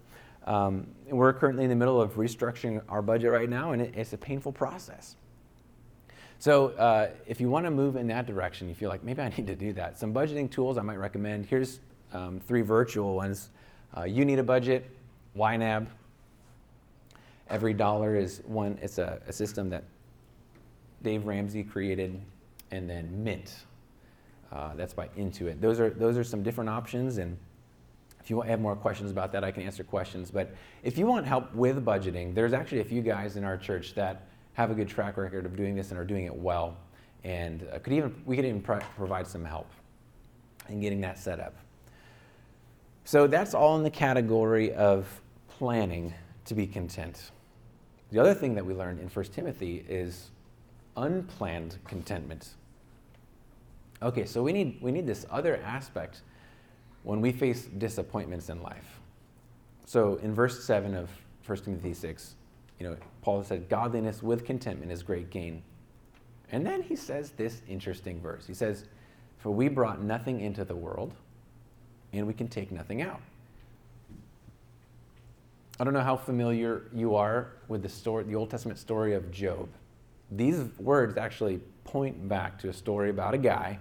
Um, 0.50 0.88
we're 1.06 1.32
currently 1.32 1.64
in 1.64 1.70
the 1.70 1.76
middle 1.76 2.02
of 2.02 2.16
restructuring 2.16 2.82
our 2.90 3.04
budget 3.04 3.32
right 3.32 3.48
now, 3.48 3.72
and 3.72 3.84
it, 3.84 3.94
it's 3.96 4.14
a 4.14 4.18
painful 4.18 4.52
process. 4.52 5.16
So, 6.40 6.70
uh, 6.70 7.10
if 7.28 7.40
you 7.40 7.50
want 7.50 7.66
to 7.66 7.72
move 7.72 7.96
in 7.96 8.08
that 8.08 8.26
direction, 8.26 8.68
you 8.68 8.74
feel 8.74 8.90
like 8.90 9.04
maybe 9.04 9.22
I 9.22 9.30
need 9.30 9.46
to 9.46 9.56
do 9.56 9.74
that. 9.74 10.00
Some 10.00 10.12
budgeting 10.12 10.50
tools 10.50 10.80
I 10.80 10.82
might 10.82 10.98
recommend. 10.98 11.46
Here's 11.46 11.80
um, 12.14 12.40
three 12.40 12.64
virtual 12.64 13.16
ones. 13.16 13.52
Uh, 13.96 14.06
you 14.06 14.26
need 14.26 14.40
a 14.40 14.44
budget, 14.44 14.90
YNAB. 15.38 15.86
Every 17.50 17.74
dollar 17.76 18.16
is 18.16 18.42
one. 18.46 18.80
It's 18.82 18.98
a, 18.98 19.22
a 19.28 19.34
system 19.34 19.70
that 19.70 19.84
Dave 21.04 21.26
Ramsey 21.28 21.64
created, 21.64 22.20
and 22.72 22.90
then 22.90 23.24
Mint. 23.24 23.54
Uh, 24.52 24.74
that's 24.76 24.96
by 24.96 25.10
Intuit. 25.10 25.62
Those 25.62 25.80
are 25.80 25.92
those 25.92 26.18
are 26.18 26.24
some 26.24 26.42
different 26.42 26.72
options, 26.72 27.20
and 27.20 27.38
if 28.30 28.32
you 28.32 28.42
have 28.42 28.62
more 28.62 28.76
questions 28.76 29.10
about 29.10 29.32
that, 29.32 29.44
I 29.44 29.50
can 29.50 29.64
answer 29.64 29.84
questions. 29.84 30.30
But 30.30 30.54
if 30.84 31.00
you 31.00 31.08
want 31.08 31.26
help 31.26 31.52
with 31.56 31.84
budgeting, 31.84 32.36
there's 32.36 32.54
actually 32.54 32.82
a 32.82 32.86
few 32.86 33.02
guys 33.02 33.38
in 33.38 33.44
our 33.44 33.58
church 33.58 33.96
that 33.96 34.28
have 34.54 34.70
a 34.70 34.76
good 34.76 34.88
track 34.88 35.18
record 35.18 35.48
of 35.48 35.56
doing 35.56 35.74
this 35.74 35.90
and 35.90 36.00
are 36.00 36.06
doing 36.06 36.26
it 36.26 36.36
well, 36.36 36.78
and 37.24 37.68
uh, 37.74 37.80
could 37.80 37.92
even 37.92 38.14
we 38.28 38.36
could 38.36 38.46
even 38.46 38.62
pro- 38.62 38.82
provide 38.96 39.26
some 39.26 39.44
help 39.44 39.66
in 40.68 40.80
getting 40.80 41.02
that 41.02 41.18
set 41.18 41.40
up. 41.40 41.56
So 43.04 43.26
that's 43.26 43.56
all 43.56 43.76
in 43.78 43.84
the 43.84 43.90
category 43.90 44.76
of 44.76 45.08
planning 45.48 46.14
to 46.46 46.54
be 46.54 46.68
content. 46.68 47.32
The 48.12 48.20
other 48.20 48.36
thing 48.36 48.54
that 48.54 48.64
we 48.64 48.76
learned 48.76 49.00
in 49.00 49.08
1 49.08 49.26
Timothy 49.26 49.84
is 49.90 50.30
unplanned 50.96 51.80
contentment. 51.88 52.50
Okay, 54.04 54.26
so 54.28 54.44
we 54.44 54.54
need, 54.54 54.78
we 54.82 54.92
need 54.92 55.08
this 55.08 55.26
other 55.32 55.58
aspect 55.66 56.22
when 57.04 57.22
we 57.22 57.32
face 57.32 57.66
disappointments 57.66 58.50
in 58.50 58.62
life. 58.62 59.00
So 59.86 60.16
in 60.18 60.34
verse 60.34 60.64
7 60.64 60.96
of 60.96 61.10
1 61.46 61.58
Timothy 61.60 61.94
6, 61.94 62.36
you 62.80 62.88
know, 62.88 62.98
Paul 63.22 63.44
said, 63.44 63.70
Godliness 63.70 64.22
with 64.22 64.46
contentment 64.46 64.92
is 64.92 65.04
great 65.04 65.30
gain. 65.30 65.64
And 66.52 66.66
then 66.66 66.82
he 66.82 66.96
says 66.96 67.32
this 67.32 67.62
interesting 67.68 68.20
verse. 68.22 68.46
He 68.48 68.54
says, 68.54 68.86
For 69.38 69.52
we 69.52 69.68
brought 69.68 70.02
nothing 70.02 70.42
into 70.42 70.64
the 70.64 70.76
world, 70.76 71.14
and 72.14 72.26
we 72.26 72.34
can 72.34 72.48
take 72.48 72.72
nothing 72.72 73.02
out. 73.02 73.22
I 75.80 75.86
don't 75.86 75.94
know 75.94 76.02
how 76.02 76.18
familiar 76.18 76.84
you 76.94 77.16
are 77.16 77.54
with 77.68 77.84
the 77.84 77.90
story, 77.90 78.26
the 78.26 78.36
Old 78.36 78.50
Testament 78.50 78.80
story 78.80 79.14
of 79.14 79.32
Job. 79.32 79.70
These 80.32 80.66
words 80.78 81.18
actually 81.18 81.62
point 81.86 82.28
back 82.28 82.60
to 82.60 82.70
a 82.70 82.74
story 82.74 83.10
about 83.10 83.34
a 83.34 83.38
guy 83.38 83.80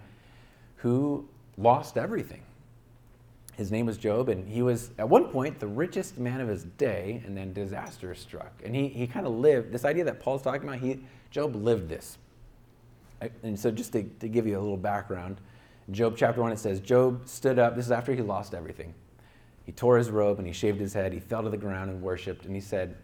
who 0.77 1.29
lost 1.57 1.99
everything. 1.99 2.43
His 3.59 3.73
name 3.73 3.87
was 3.87 3.99
Job, 3.99 4.29
and 4.29 4.49
he 4.49 4.63
was 4.63 4.93
at 4.99 5.09
one 5.09 5.31
point 5.31 5.59
the 5.59 5.67
richest 5.67 6.17
man 6.17 6.41
of 6.41 6.47
his 6.47 6.63
day, 6.63 7.21
and 7.27 7.37
then 7.37 7.53
disaster 7.53 8.15
struck. 8.15 8.53
And 8.65 8.73
he, 8.73 8.87
he 8.87 9.09
kind 9.09 9.27
of 9.27 9.33
lived 9.33 9.73
this 9.73 9.85
idea 9.85 10.05
that 10.05 10.21
Paul's 10.21 10.43
talking 10.43 10.63
about, 10.63 10.79
he, 10.79 11.01
Job 11.33 11.57
lived 11.57 11.89
this. 11.89 12.19
And 13.43 13.59
so, 13.59 13.73
just 13.73 13.93
to, 13.95 14.05
to 14.05 14.29
give 14.29 14.47
you 14.47 14.57
a 14.57 14.61
little 14.61 14.77
background, 14.77 15.41
Job 15.91 16.15
chapter 16.17 16.41
1, 16.41 16.53
it 16.53 16.61
says, 16.61 16.79
Job 16.79 17.27
stood 17.27 17.59
up. 17.59 17.75
This 17.75 17.87
is 17.87 17.91
after 17.91 18.15
he 18.15 18.23
lost 18.23 18.55
everything. 18.55 18.95
He 19.67 19.73
tore 19.73 19.99
his 19.99 20.09
robe 20.09 20.39
and 20.39 20.47
he 20.47 20.53
shaved 20.53 20.79
his 20.79 20.95
head. 20.95 21.13
He 21.13 21.19
fell 21.19 21.43
to 21.43 21.51
the 21.51 21.57
ground 21.57 21.91
and 21.91 22.01
worshiped. 22.01 22.45
And 22.45 22.55
he 22.55 22.61
said, 22.61 22.95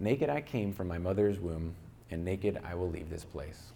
Naked 0.00 0.28
I 0.28 0.40
came 0.40 0.72
from 0.72 0.88
my 0.88 0.98
mother's 0.98 1.38
womb, 1.38 1.72
and 2.10 2.24
naked 2.24 2.60
I 2.64 2.74
will 2.74 2.90
leave 2.90 3.10
this 3.10 3.22
place. 3.22 3.70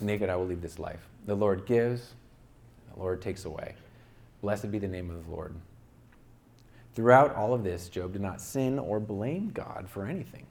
Naked 0.00 0.30
I 0.30 0.36
will 0.36 0.46
leave 0.46 0.62
this 0.62 0.78
life. 0.78 1.06
The 1.26 1.34
Lord 1.34 1.66
gives, 1.66 2.14
the 2.94 2.98
Lord 2.98 3.20
takes 3.20 3.44
away. 3.44 3.74
Blessed 4.42 4.70
be 4.70 4.78
the 4.78 4.88
name 4.88 5.10
of 5.10 5.24
the 5.24 5.30
Lord. 5.30 5.54
Throughout 6.94 7.34
all 7.34 7.54
of 7.54 7.64
this, 7.64 7.88
Job 7.88 8.12
did 8.12 8.20
not 8.20 8.40
sin 8.40 8.78
or 8.78 9.00
blame 9.00 9.50
God 9.54 9.86
for 9.88 10.04
anything. 10.04 10.46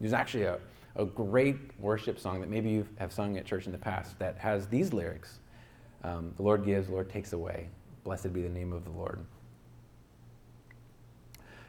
There's 0.00 0.14
actually 0.14 0.44
a, 0.44 0.58
a 0.96 1.04
great 1.04 1.56
worship 1.78 2.18
song 2.18 2.40
that 2.40 2.48
maybe 2.48 2.70
you 2.70 2.88
have 2.96 3.12
sung 3.12 3.36
at 3.36 3.44
church 3.44 3.66
in 3.66 3.72
the 3.72 3.78
past 3.78 4.18
that 4.20 4.38
has 4.38 4.66
these 4.68 4.92
lyrics 4.92 5.40
um, 6.04 6.32
The 6.36 6.42
Lord 6.42 6.64
gives, 6.64 6.86
the 6.86 6.92
Lord 6.92 7.10
takes 7.10 7.32
away. 7.32 7.68
Blessed 8.04 8.32
be 8.32 8.42
the 8.42 8.48
name 8.48 8.72
of 8.72 8.84
the 8.84 8.90
Lord. 8.90 9.24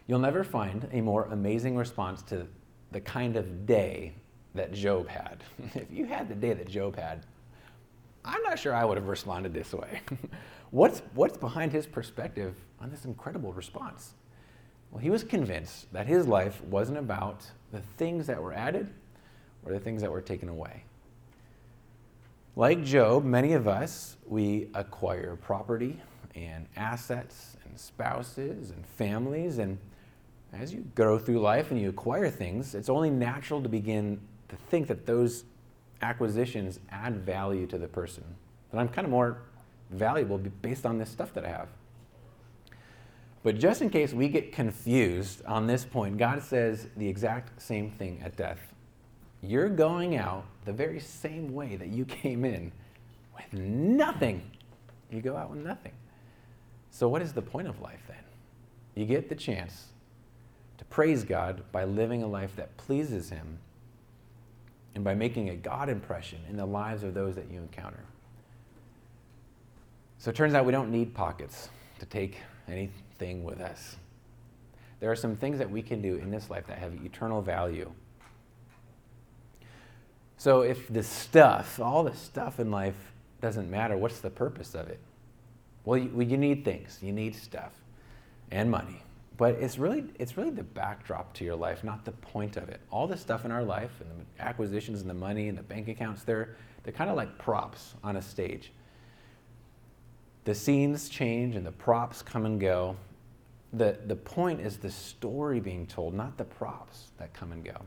You'll 0.07 0.19
never 0.19 0.43
find 0.43 0.87
a 0.91 1.01
more 1.01 1.25
amazing 1.25 1.75
response 1.75 2.21
to 2.23 2.47
the 2.91 3.01
kind 3.01 3.35
of 3.35 3.65
day 3.65 4.13
that 4.55 4.71
Job 4.71 5.07
had. 5.07 5.43
if 5.75 5.91
you 5.91 6.05
had 6.05 6.29
the 6.29 6.35
day 6.35 6.53
that 6.53 6.67
Job 6.67 6.95
had, 6.95 7.25
I'm 8.25 8.41
not 8.43 8.59
sure 8.59 8.73
I 8.73 8.85
would 8.85 8.97
have 8.97 9.07
responded 9.07 9.53
this 9.53 9.73
way. 9.73 10.01
what's, 10.71 11.01
what's 11.13 11.37
behind 11.37 11.71
his 11.71 11.85
perspective 11.85 12.55
on 12.79 12.89
this 12.89 13.05
incredible 13.05 13.53
response? 13.53 14.13
Well, 14.91 15.01
he 15.01 15.09
was 15.09 15.23
convinced 15.23 15.91
that 15.93 16.07
his 16.07 16.27
life 16.27 16.63
wasn't 16.63 16.97
about 16.97 17.45
the 17.71 17.81
things 17.97 18.27
that 18.27 18.41
were 18.41 18.53
added 18.53 18.89
or 19.63 19.73
the 19.73 19.79
things 19.79 20.01
that 20.01 20.11
were 20.11 20.21
taken 20.21 20.49
away. 20.49 20.83
Like 22.55 22.83
Job, 22.83 23.23
many 23.23 23.53
of 23.53 23.67
us, 23.67 24.17
we 24.25 24.67
acquire 24.73 25.35
property 25.35 26.01
and 26.35 26.65
assets 26.75 27.55
and 27.65 27.79
spouses 27.79 28.71
and 28.71 28.85
families. 28.85 29.59
And 29.59 29.77
as 30.53 30.73
you 30.73 30.85
go 30.95 31.19
through 31.19 31.39
life 31.39 31.71
and 31.71 31.79
you 31.79 31.89
acquire 31.89 32.29
things, 32.29 32.75
it's 32.75 32.89
only 32.89 33.09
natural 33.09 33.61
to 33.61 33.69
begin 33.69 34.19
to 34.49 34.55
think 34.55 34.87
that 34.87 35.05
those 35.05 35.45
acquisitions 36.01 36.79
add 36.89 37.17
value 37.17 37.67
to 37.67 37.77
the 37.77 37.87
person. 37.87 38.23
That 38.71 38.79
I'm 38.79 38.89
kind 38.89 39.05
of 39.05 39.11
more 39.11 39.43
valuable 39.89 40.37
based 40.37 40.85
on 40.85 40.97
this 40.97 41.09
stuff 41.09 41.33
that 41.33 41.45
I 41.45 41.49
have. 41.49 41.69
But 43.41 43.57
just 43.57 43.81
in 43.81 43.89
case 43.89 44.13
we 44.13 44.27
get 44.27 44.51
confused 44.51 45.43
on 45.45 45.65
this 45.65 45.85
point, 45.85 46.17
God 46.17 46.43
says 46.43 46.87
the 46.97 47.07
exact 47.07 47.61
same 47.61 47.91
thing 47.91 48.21
at 48.23 48.35
death. 48.35 48.59
You're 49.41 49.69
going 49.69 50.17
out 50.17 50.45
the 50.65 50.73
very 50.73 50.99
same 50.99 51.53
way 51.53 51.77
that 51.77 51.87
you 51.87 52.05
came 52.05 52.43
in 52.43 52.71
with 53.35 53.53
nothing. 53.53 54.41
You 55.09 55.21
go 55.21 55.35
out 55.35 55.49
with 55.49 55.59
nothing. 55.59 55.93
So, 56.91 57.07
what 57.07 57.21
is 57.21 57.33
the 57.33 57.41
point 57.41 57.67
of 57.67 57.79
life 57.79 58.01
then? 58.07 58.17
You 58.95 59.05
get 59.05 59.29
the 59.29 59.35
chance 59.35 59.87
to 60.77 60.85
praise 60.85 61.23
God 61.23 61.63
by 61.71 61.85
living 61.85 62.23
a 62.23 62.27
life 62.27 62.55
that 62.57 62.75
pleases 62.77 63.29
Him 63.29 63.59
and 64.95 65.03
by 65.03 65.13
making 65.13 65.49
a 65.49 65.55
God 65.55 65.87
impression 65.87 66.39
in 66.49 66.57
the 66.57 66.65
lives 66.65 67.03
of 67.03 67.13
those 67.13 67.35
that 67.35 67.49
you 67.49 67.59
encounter. 67.59 68.03
So, 70.19 70.29
it 70.29 70.35
turns 70.35 70.53
out 70.53 70.65
we 70.65 70.71
don't 70.71 70.91
need 70.91 71.13
pockets 71.13 71.69
to 71.99 72.05
take 72.05 72.37
anything 72.67 73.43
with 73.43 73.59
us. 73.59 73.95
There 74.99 75.11
are 75.11 75.15
some 75.15 75.35
things 75.35 75.57
that 75.57 75.71
we 75.71 75.81
can 75.81 76.01
do 76.01 76.15
in 76.15 76.29
this 76.29 76.49
life 76.49 76.67
that 76.67 76.77
have 76.77 76.93
eternal 77.03 77.41
value 77.41 77.91
so 80.39 80.61
if 80.61 80.87
the 80.87 81.03
stuff, 81.03 81.81
all 81.81 82.01
the 82.01 82.15
stuff 82.15 82.61
in 82.61 82.71
life 82.71 82.95
doesn't 83.41 83.69
matter, 83.69 83.97
what's 83.97 84.21
the 84.21 84.29
purpose 84.29 84.73
of 84.73 84.87
it? 84.87 85.01
Well, 85.83 85.99
you, 85.99 86.21
you 86.21 86.37
need 86.37 86.63
things. 86.63 86.97
You 87.01 87.11
need 87.11 87.35
stuff 87.35 87.73
and 88.49 88.71
money. 88.71 89.03
But 89.35 89.55
it's 89.55 89.77
really, 89.77 90.05
it's 90.17 90.37
really 90.37 90.51
the 90.51 90.63
backdrop 90.63 91.33
to 91.33 91.43
your 91.43 91.57
life, 91.57 91.83
not 91.83 92.05
the 92.05 92.13
point 92.13 92.55
of 92.55 92.69
it. 92.69 92.79
All 92.89 93.05
the 93.05 93.17
stuff 93.17 93.43
in 93.43 93.51
our 93.51 93.63
life 93.63 93.91
and 93.99 94.09
the 94.09 94.41
acquisitions 94.41 95.01
and 95.01 95.09
the 95.09 95.13
money 95.13 95.49
and 95.49 95.57
the 95.57 95.63
bank 95.63 95.89
accounts, 95.89 96.23
they're, 96.23 96.55
they're 96.83 96.93
kind 96.93 97.09
of 97.09 97.17
like 97.17 97.37
props 97.37 97.95
on 98.01 98.15
a 98.15 98.21
stage. 98.21 98.71
The 100.45 100.55
scenes 100.55 101.09
change 101.09 101.55
and 101.55 101.65
the 101.65 101.71
props 101.71 102.21
come 102.21 102.45
and 102.45 102.59
go. 102.59 102.95
The, 103.73 103.97
the 104.07 104.15
point 104.15 104.61
is 104.61 104.77
the 104.77 104.89
story 104.89 105.59
being 105.59 105.85
told, 105.85 106.13
not 106.13 106.37
the 106.37 106.45
props 106.45 107.11
that 107.17 107.33
come 107.33 107.51
and 107.51 107.63
go 107.63 107.81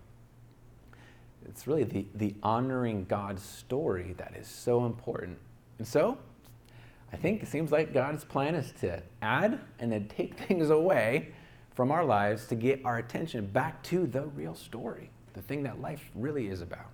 it's 1.49 1.67
really 1.67 1.85
the, 1.85 2.07
the 2.15 2.35
honoring 2.43 3.05
God's 3.05 3.43
story 3.43 4.15
that 4.19 4.35
is 4.37 4.47
so 4.47 4.85
important. 4.87 5.39
And 5.79 5.87
so, 5.87 6.19
I 7.13 7.17
think 7.17 7.43
it 7.43 7.49
seems 7.49 7.71
like 7.71 7.93
God's 7.93 8.25
plan 8.25 8.55
is 8.55 8.73
to 8.81 9.03
add 9.21 9.61
and 9.79 9.93
then 9.93 10.09
take 10.09 10.35
things 10.49 10.71
away 10.71 11.29
from 11.75 11.91
our 11.91 12.05
lives 12.05 12.47
to 12.47 12.55
get 12.55 12.85
our 12.85 12.99
attention 12.99 13.47
back 13.47 13.83
to 13.85 14.07
the 14.07 14.23
real 14.23 14.55
story, 14.55 15.11
the 15.35 15.43
thing 15.43 15.63
that 15.63 15.81
life 15.81 16.11
really 16.15 16.49
is 16.49 16.61
about. 16.61 16.91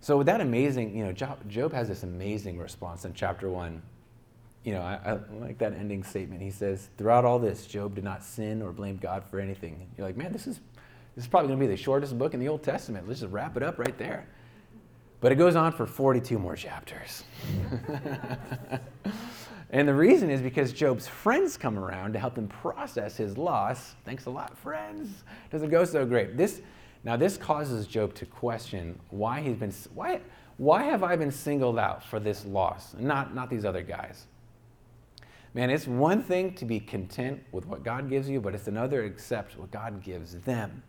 So, 0.00 0.18
with 0.18 0.26
that 0.26 0.40
amazing, 0.40 0.96
you 0.96 1.04
know, 1.04 1.12
Job, 1.12 1.48
Job 1.48 1.72
has 1.72 1.88
this 1.88 2.02
amazing 2.02 2.58
response 2.58 3.04
in 3.04 3.14
chapter 3.14 3.48
one. 3.48 3.82
You 4.64 4.72
know, 4.72 4.80
I, 4.80 4.98
I, 5.04 5.18
like 5.38 5.58
that 5.58 5.74
ending 5.74 6.02
statement. 6.02 6.42
He 6.42 6.50
says, 6.50 6.88
Throughout 6.96 7.24
all 7.24 7.38
this, 7.38 7.66
Job 7.66 7.94
did 7.94 8.04
not 8.04 8.24
sin 8.24 8.62
or 8.62 8.72
blame 8.72 8.96
God 8.96 9.24
for 9.24 9.38
anything. 9.38 9.86
You're 9.96 10.06
like, 10.06 10.16
man, 10.16 10.32
this 10.32 10.46
is 10.46 10.60
this 11.14 11.24
is 11.24 11.28
probably 11.28 11.48
going 11.48 11.60
to 11.60 11.66
be 11.66 11.70
the 11.70 11.80
shortest 11.80 12.18
book 12.18 12.34
in 12.34 12.40
the 12.40 12.48
Old 12.48 12.62
Testament. 12.62 13.06
Let's 13.06 13.20
just 13.20 13.32
wrap 13.32 13.56
it 13.56 13.62
up 13.62 13.78
right 13.78 13.96
there. 13.98 14.26
But 15.20 15.32
it 15.32 15.36
goes 15.36 15.54
on 15.54 15.72
for 15.72 15.86
42 15.86 16.38
more 16.38 16.56
chapters. 16.56 17.24
and 19.70 19.88
the 19.88 19.94
reason 19.94 20.28
is 20.28 20.42
because 20.42 20.72
Job's 20.72 21.06
friends 21.06 21.56
come 21.56 21.78
around 21.78 22.12
to 22.14 22.18
help 22.18 22.36
him 22.36 22.48
process 22.48 23.16
his 23.16 23.38
loss. 23.38 23.94
Thanks 24.04 24.26
a 24.26 24.30
lot, 24.30 24.58
friends. 24.58 25.22
Doesn't 25.50 25.70
go 25.70 25.84
so 25.84 26.04
great. 26.04 26.36
This 26.36 26.60
now 27.04 27.16
this 27.16 27.36
causes 27.36 27.86
Job 27.86 28.14
to 28.14 28.26
question 28.26 28.98
why 29.10 29.40
he's 29.40 29.56
been 29.56 29.72
why 29.94 30.20
why 30.56 30.82
have 30.82 31.02
I 31.02 31.16
been 31.16 31.30
singled 31.30 31.78
out 31.78 32.04
for 32.04 32.18
this 32.18 32.44
loss, 32.44 32.94
not 32.98 33.34
not 33.34 33.48
these 33.48 33.64
other 33.64 33.82
guys. 33.82 34.26
Man, 35.54 35.70
it's 35.70 35.86
one 35.86 36.20
thing 36.20 36.52
to 36.54 36.64
be 36.64 36.80
content 36.80 37.40
with 37.52 37.64
what 37.66 37.84
God 37.84 38.10
gives 38.10 38.28
you, 38.28 38.40
but 38.40 38.54
it's 38.54 38.66
another 38.66 39.02
to 39.02 39.06
accept 39.06 39.56
what 39.56 39.70
God 39.70 40.02
gives 40.02 40.34
them. 40.40 40.82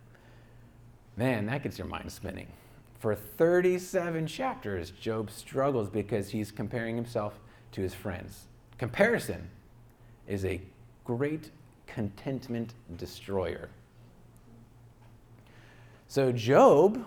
Man, 1.15 1.45
that 1.45 1.61
gets 1.61 1.77
your 1.77 1.87
mind 1.87 2.11
spinning. 2.11 2.47
For 2.99 3.13
37 3.13 4.25
chapters, 4.25 4.89
Job 4.89 5.29
struggles 5.29 5.89
because 5.89 6.29
he's 6.29 6.51
comparing 6.51 6.95
himself 6.95 7.39
to 7.73 7.81
his 7.81 7.93
friends. 7.93 8.47
Comparison 8.79 9.49
is 10.27 10.43
a 10.43 10.59
great 11.03 11.51
contentment 11.85 12.73
destroyer. 12.97 13.69
So, 16.07 16.31
Job, 16.31 17.05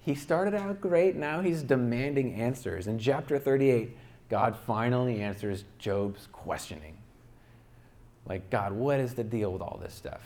he 0.00 0.14
started 0.14 0.54
out 0.54 0.80
great. 0.80 1.16
Now 1.16 1.40
he's 1.40 1.62
demanding 1.62 2.34
answers. 2.34 2.86
In 2.86 2.98
chapter 2.98 3.38
38, 3.38 3.96
God 4.28 4.56
finally 4.66 5.20
answers 5.20 5.64
Job's 5.78 6.28
questioning. 6.32 6.96
Like, 8.26 8.50
God, 8.50 8.72
what 8.72 9.00
is 9.00 9.14
the 9.14 9.24
deal 9.24 9.52
with 9.52 9.62
all 9.62 9.78
this 9.82 9.94
stuff? 9.94 10.20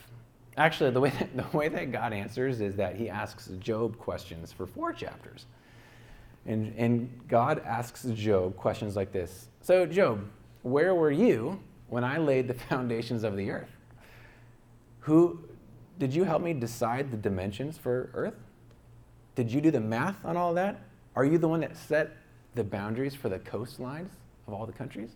Actually, 0.57 0.91
the 0.91 0.99
way, 0.99 1.09
that, 1.09 1.35
the 1.51 1.57
way 1.57 1.69
that 1.69 1.91
God 1.91 2.13
answers 2.13 2.61
is 2.61 2.75
that 2.75 2.95
he 2.95 3.09
asks 3.09 3.47
Job 3.59 3.97
questions 3.97 4.51
for 4.51 4.65
four 4.65 4.93
chapters. 4.93 5.45
And, 6.45 6.73
and 6.77 7.09
God 7.29 7.61
asks 7.65 8.03
Job 8.03 8.57
questions 8.57 8.95
like 8.95 9.13
this 9.13 9.47
So, 9.61 9.85
Job, 9.85 10.27
where 10.61 10.93
were 10.93 11.11
you 11.11 11.59
when 11.87 12.03
I 12.03 12.17
laid 12.17 12.47
the 12.47 12.53
foundations 12.69 13.23
of 13.23 13.37
the 13.37 13.49
earth? 13.49 13.71
Who 15.01 15.39
did 15.99 16.13
you 16.13 16.23
help 16.23 16.41
me 16.41 16.53
decide 16.53 17.11
the 17.11 17.17
dimensions 17.17 17.77
for 17.77 18.09
earth? 18.13 18.35
Did 19.35 19.51
you 19.51 19.61
do 19.61 19.71
the 19.71 19.79
math 19.79 20.23
on 20.25 20.37
all 20.37 20.53
that? 20.55 20.81
Are 21.15 21.25
you 21.25 21.37
the 21.37 21.47
one 21.47 21.61
that 21.61 21.77
set 21.77 22.11
the 22.55 22.63
boundaries 22.63 23.15
for 23.15 23.29
the 23.29 23.39
coastlines 23.39 24.09
of 24.47 24.53
all 24.53 24.65
the 24.65 24.73
countries? 24.73 25.11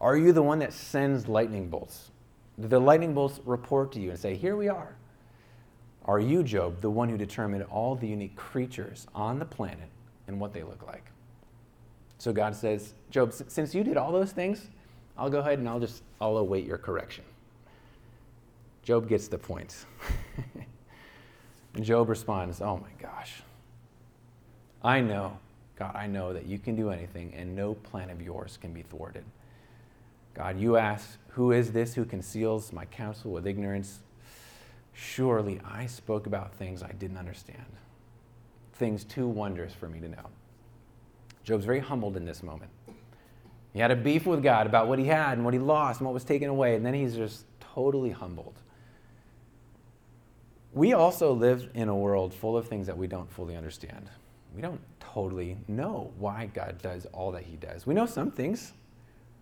Are 0.00 0.16
you 0.16 0.32
the 0.32 0.42
one 0.42 0.58
that 0.58 0.72
sends 0.72 1.28
lightning 1.28 1.68
bolts? 1.68 2.10
Do 2.60 2.68
the 2.68 2.80
lightning 2.80 3.14
bolts 3.14 3.40
report 3.44 3.92
to 3.92 4.00
you 4.00 4.10
and 4.10 4.18
say, 4.18 4.34
Here 4.34 4.56
we 4.56 4.68
are? 4.68 4.94
Are 6.04 6.20
you, 6.20 6.42
Job, 6.42 6.80
the 6.80 6.90
one 6.90 7.08
who 7.08 7.16
determined 7.16 7.64
all 7.64 7.94
the 7.94 8.06
unique 8.06 8.36
creatures 8.36 9.06
on 9.14 9.38
the 9.38 9.44
planet 9.44 9.88
and 10.28 10.38
what 10.38 10.52
they 10.52 10.62
look 10.62 10.86
like? 10.86 11.04
So 12.18 12.32
God 12.32 12.54
says, 12.54 12.94
Job, 13.10 13.32
since 13.32 13.74
you 13.74 13.82
did 13.82 13.96
all 13.96 14.12
those 14.12 14.32
things, 14.32 14.68
I'll 15.16 15.30
go 15.30 15.38
ahead 15.38 15.58
and 15.58 15.68
I'll 15.68 15.80
just 15.80 16.02
I'll 16.20 16.36
await 16.36 16.66
your 16.66 16.78
correction. 16.78 17.24
Job 18.82 19.08
gets 19.08 19.28
the 19.28 19.38
point. 19.38 19.86
and 21.74 21.84
Job 21.84 22.08
responds, 22.08 22.60
Oh 22.60 22.76
my 22.76 22.90
gosh. 23.00 23.42
I 24.82 25.00
know 25.00 25.38
God, 25.76 25.94
I 25.94 26.06
know 26.06 26.32
that 26.32 26.46
you 26.46 26.58
can 26.58 26.76
do 26.76 26.90
anything 26.90 27.34
and 27.36 27.56
no 27.56 27.74
plan 27.74 28.10
of 28.10 28.22
yours 28.22 28.58
can 28.60 28.72
be 28.72 28.82
thwarted. 28.82 29.24
God, 30.34 30.58
you 30.58 30.76
ask, 30.76 31.18
Who 31.30 31.52
is 31.52 31.72
this 31.72 31.94
who 31.94 32.04
conceals 32.04 32.72
my 32.72 32.84
counsel 32.84 33.32
with 33.32 33.46
ignorance? 33.46 34.00
Surely 34.92 35.60
I 35.64 35.86
spoke 35.86 36.26
about 36.26 36.54
things 36.54 36.82
I 36.82 36.92
didn't 36.92 37.16
understand, 37.16 37.66
things 38.74 39.04
too 39.04 39.26
wondrous 39.26 39.72
for 39.72 39.88
me 39.88 39.98
to 40.00 40.08
know. 40.08 40.26
Job's 41.42 41.64
very 41.64 41.80
humbled 41.80 42.16
in 42.16 42.24
this 42.24 42.42
moment. 42.42 42.70
He 43.72 43.80
had 43.80 43.90
a 43.90 43.96
beef 43.96 44.24
with 44.24 44.42
God 44.42 44.66
about 44.66 44.86
what 44.86 45.00
he 45.00 45.06
had 45.06 45.32
and 45.32 45.44
what 45.44 45.52
he 45.52 45.60
lost 45.60 46.00
and 46.00 46.06
what 46.06 46.14
was 46.14 46.24
taken 46.24 46.48
away, 46.48 46.76
and 46.76 46.86
then 46.86 46.94
he's 46.94 47.16
just 47.16 47.44
totally 47.60 48.10
humbled. 48.10 48.54
We 50.72 50.92
also 50.92 51.32
live 51.32 51.68
in 51.74 51.88
a 51.88 51.96
world 51.96 52.32
full 52.32 52.56
of 52.56 52.68
things 52.68 52.86
that 52.86 52.96
we 52.96 53.08
don't 53.08 53.30
fully 53.30 53.56
understand. 53.56 54.08
We 54.54 54.62
don't 54.62 54.80
totally 55.14 55.56
know 55.68 56.10
why 56.18 56.50
God 56.52 56.82
does 56.82 57.06
all 57.12 57.30
that 57.32 57.44
He 57.44 57.56
does. 57.56 57.86
We 57.86 57.94
know 57.94 58.06
some 58.06 58.30
things. 58.30 58.72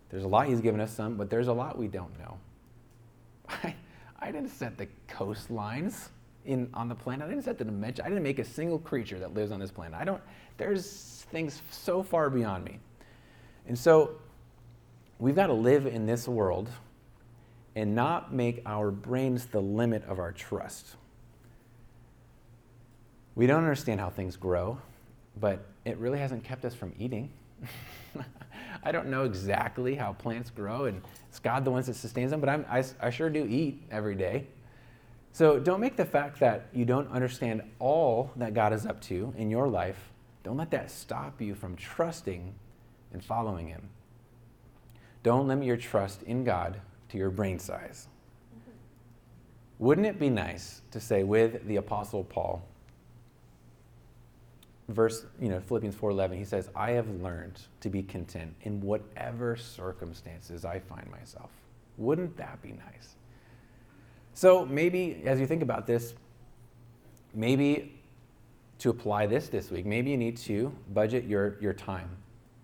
There's 0.09 0.23
a 0.23 0.27
lot 0.27 0.47
He's 0.47 0.61
given 0.61 0.79
us 0.79 0.93
some, 0.93 1.15
but 1.15 1.29
there's 1.29 1.47
a 1.47 1.53
lot 1.53 1.77
we 1.77 1.87
don't 1.87 2.17
know. 2.19 2.37
I, 3.49 3.75
I 4.19 4.31
didn't 4.31 4.49
set 4.49 4.77
the 4.77 4.87
coastlines 5.09 6.09
in, 6.45 6.69
on 6.73 6.87
the 6.87 6.95
planet. 6.95 7.25
I 7.25 7.29
didn't 7.29 7.43
set 7.43 7.57
the 7.57 7.65
dimension. 7.65 8.05
I 8.05 8.09
didn't 8.09 8.23
make 8.23 8.39
a 8.39 8.45
single 8.45 8.79
creature 8.79 9.19
that 9.19 9.33
lives 9.33 9.51
on 9.51 9.59
this 9.59 9.71
planet. 9.71 9.99
I 9.99 10.05
don't, 10.05 10.21
there's 10.57 11.25
things 11.31 11.61
so 11.71 12.03
far 12.03 12.29
beyond 12.29 12.63
me. 12.63 12.79
And 13.67 13.77
so 13.77 14.11
we've 15.19 15.35
got 15.35 15.47
to 15.47 15.53
live 15.53 15.87
in 15.87 16.05
this 16.05 16.27
world 16.27 16.69
and 17.75 17.95
not 17.95 18.33
make 18.33 18.61
our 18.65 18.91
brains 18.91 19.47
the 19.47 19.59
limit 19.59 20.05
of 20.05 20.19
our 20.19 20.31
trust. 20.31 20.95
We 23.35 23.47
don't 23.47 23.63
understand 23.63 23.99
how 23.99 24.09
things 24.09 24.37
grow 24.37 24.77
but 25.39 25.65
it 25.85 25.97
really 25.97 26.19
hasn't 26.19 26.43
kept 26.43 26.65
us 26.65 26.73
from 26.73 26.93
eating. 26.97 27.29
I 28.83 28.91
don't 28.91 29.07
know 29.07 29.23
exactly 29.23 29.95
how 29.95 30.13
plants 30.13 30.49
grow, 30.49 30.85
and 30.85 31.01
it's 31.29 31.39
God 31.39 31.65
the 31.65 31.71
ones 31.71 31.87
that 31.87 31.95
sustains 31.95 32.31
them, 32.31 32.39
but 32.39 32.49
I'm, 32.49 32.65
I, 32.69 32.83
I 33.01 33.09
sure 33.09 33.29
do 33.29 33.45
eat 33.45 33.83
every 33.91 34.15
day. 34.15 34.47
So 35.31 35.59
don't 35.59 35.79
make 35.79 35.95
the 35.95 36.05
fact 36.05 36.39
that 36.41 36.67
you 36.73 36.85
don't 36.85 37.09
understand 37.09 37.63
all 37.79 38.31
that 38.35 38.53
God 38.53 38.71
is 38.71 38.85
up 38.85 39.01
to 39.03 39.33
in 39.37 39.49
your 39.49 39.67
life, 39.67 40.11
don't 40.43 40.57
let 40.57 40.71
that 40.71 40.91
stop 40.91 41.41
you 41.41 41.55
from 41.55 41.75
trusting 41.75 42.53
and 43.13 43.23
following 43.23 43.67
Him. 43.67 43.89
Don't 45.23 45.47
limit 45.47 45.65
your 45.65 45.77
trust 45.77 46.21
in 46.23 46.43
God 46.43 46.81
to 47.09 47.17
your 47.17 47.29
brain 47.29 47.57
size. 47.57 48.07
Mm-hmm. 48.53 48.71
Wouldn't 49.79 50.05
it 50.05 50.19
be 50.19 50.29
nice 50.29 50.81
to 50.91 50.99
say 50.99 51.23
with 51.23 51.65
the 51.65 51.77
Apostle 51.77 52.25
Paul, 52.25 52.61
verse, 54.89 55.25
you 55.39 55.49
know, 55.49 55.59
Philippians 55.59 55.95
4:11, 55.95 56.37
he 56.37 56.45
says, 56.45 56.69
"I 56.75 56.91
have 56.91 57.09
learned 57.09 57.61
to 57.81 57.89
be 57.89 58.03
content 58.03 58.55
in 58.61 58.81
whatever 58.81 59.55
circumstances 59.55 60.65
I 60.65 60.79
find 60.79 61.09
myself." 61.09 61.51
Wouldn't 61.97 62.37
that 62.37 62.61
be 62.61 62.71
nice? 62.71 63.15
So 64.33 64.65
maybe 64.65 65.21
as 65.25 65.39
you 65.39 65.45
think 65.45 65.61
about 65.61 65.85
this, 65.85 66.15
maybe 67.33 67.99
to 68.79 68.89
apply 68.89 69.27
this 69.27 69.47
this 69.47 69.71
week, 69.71 69.85
maybe 69.85 70.11
you 70.11 70.17
need 70.17 70.37
to 70.37 70.75
budget 70.93 71.25
your, 71.25 71.57
your 71.61 71.73
time 71.73 72.09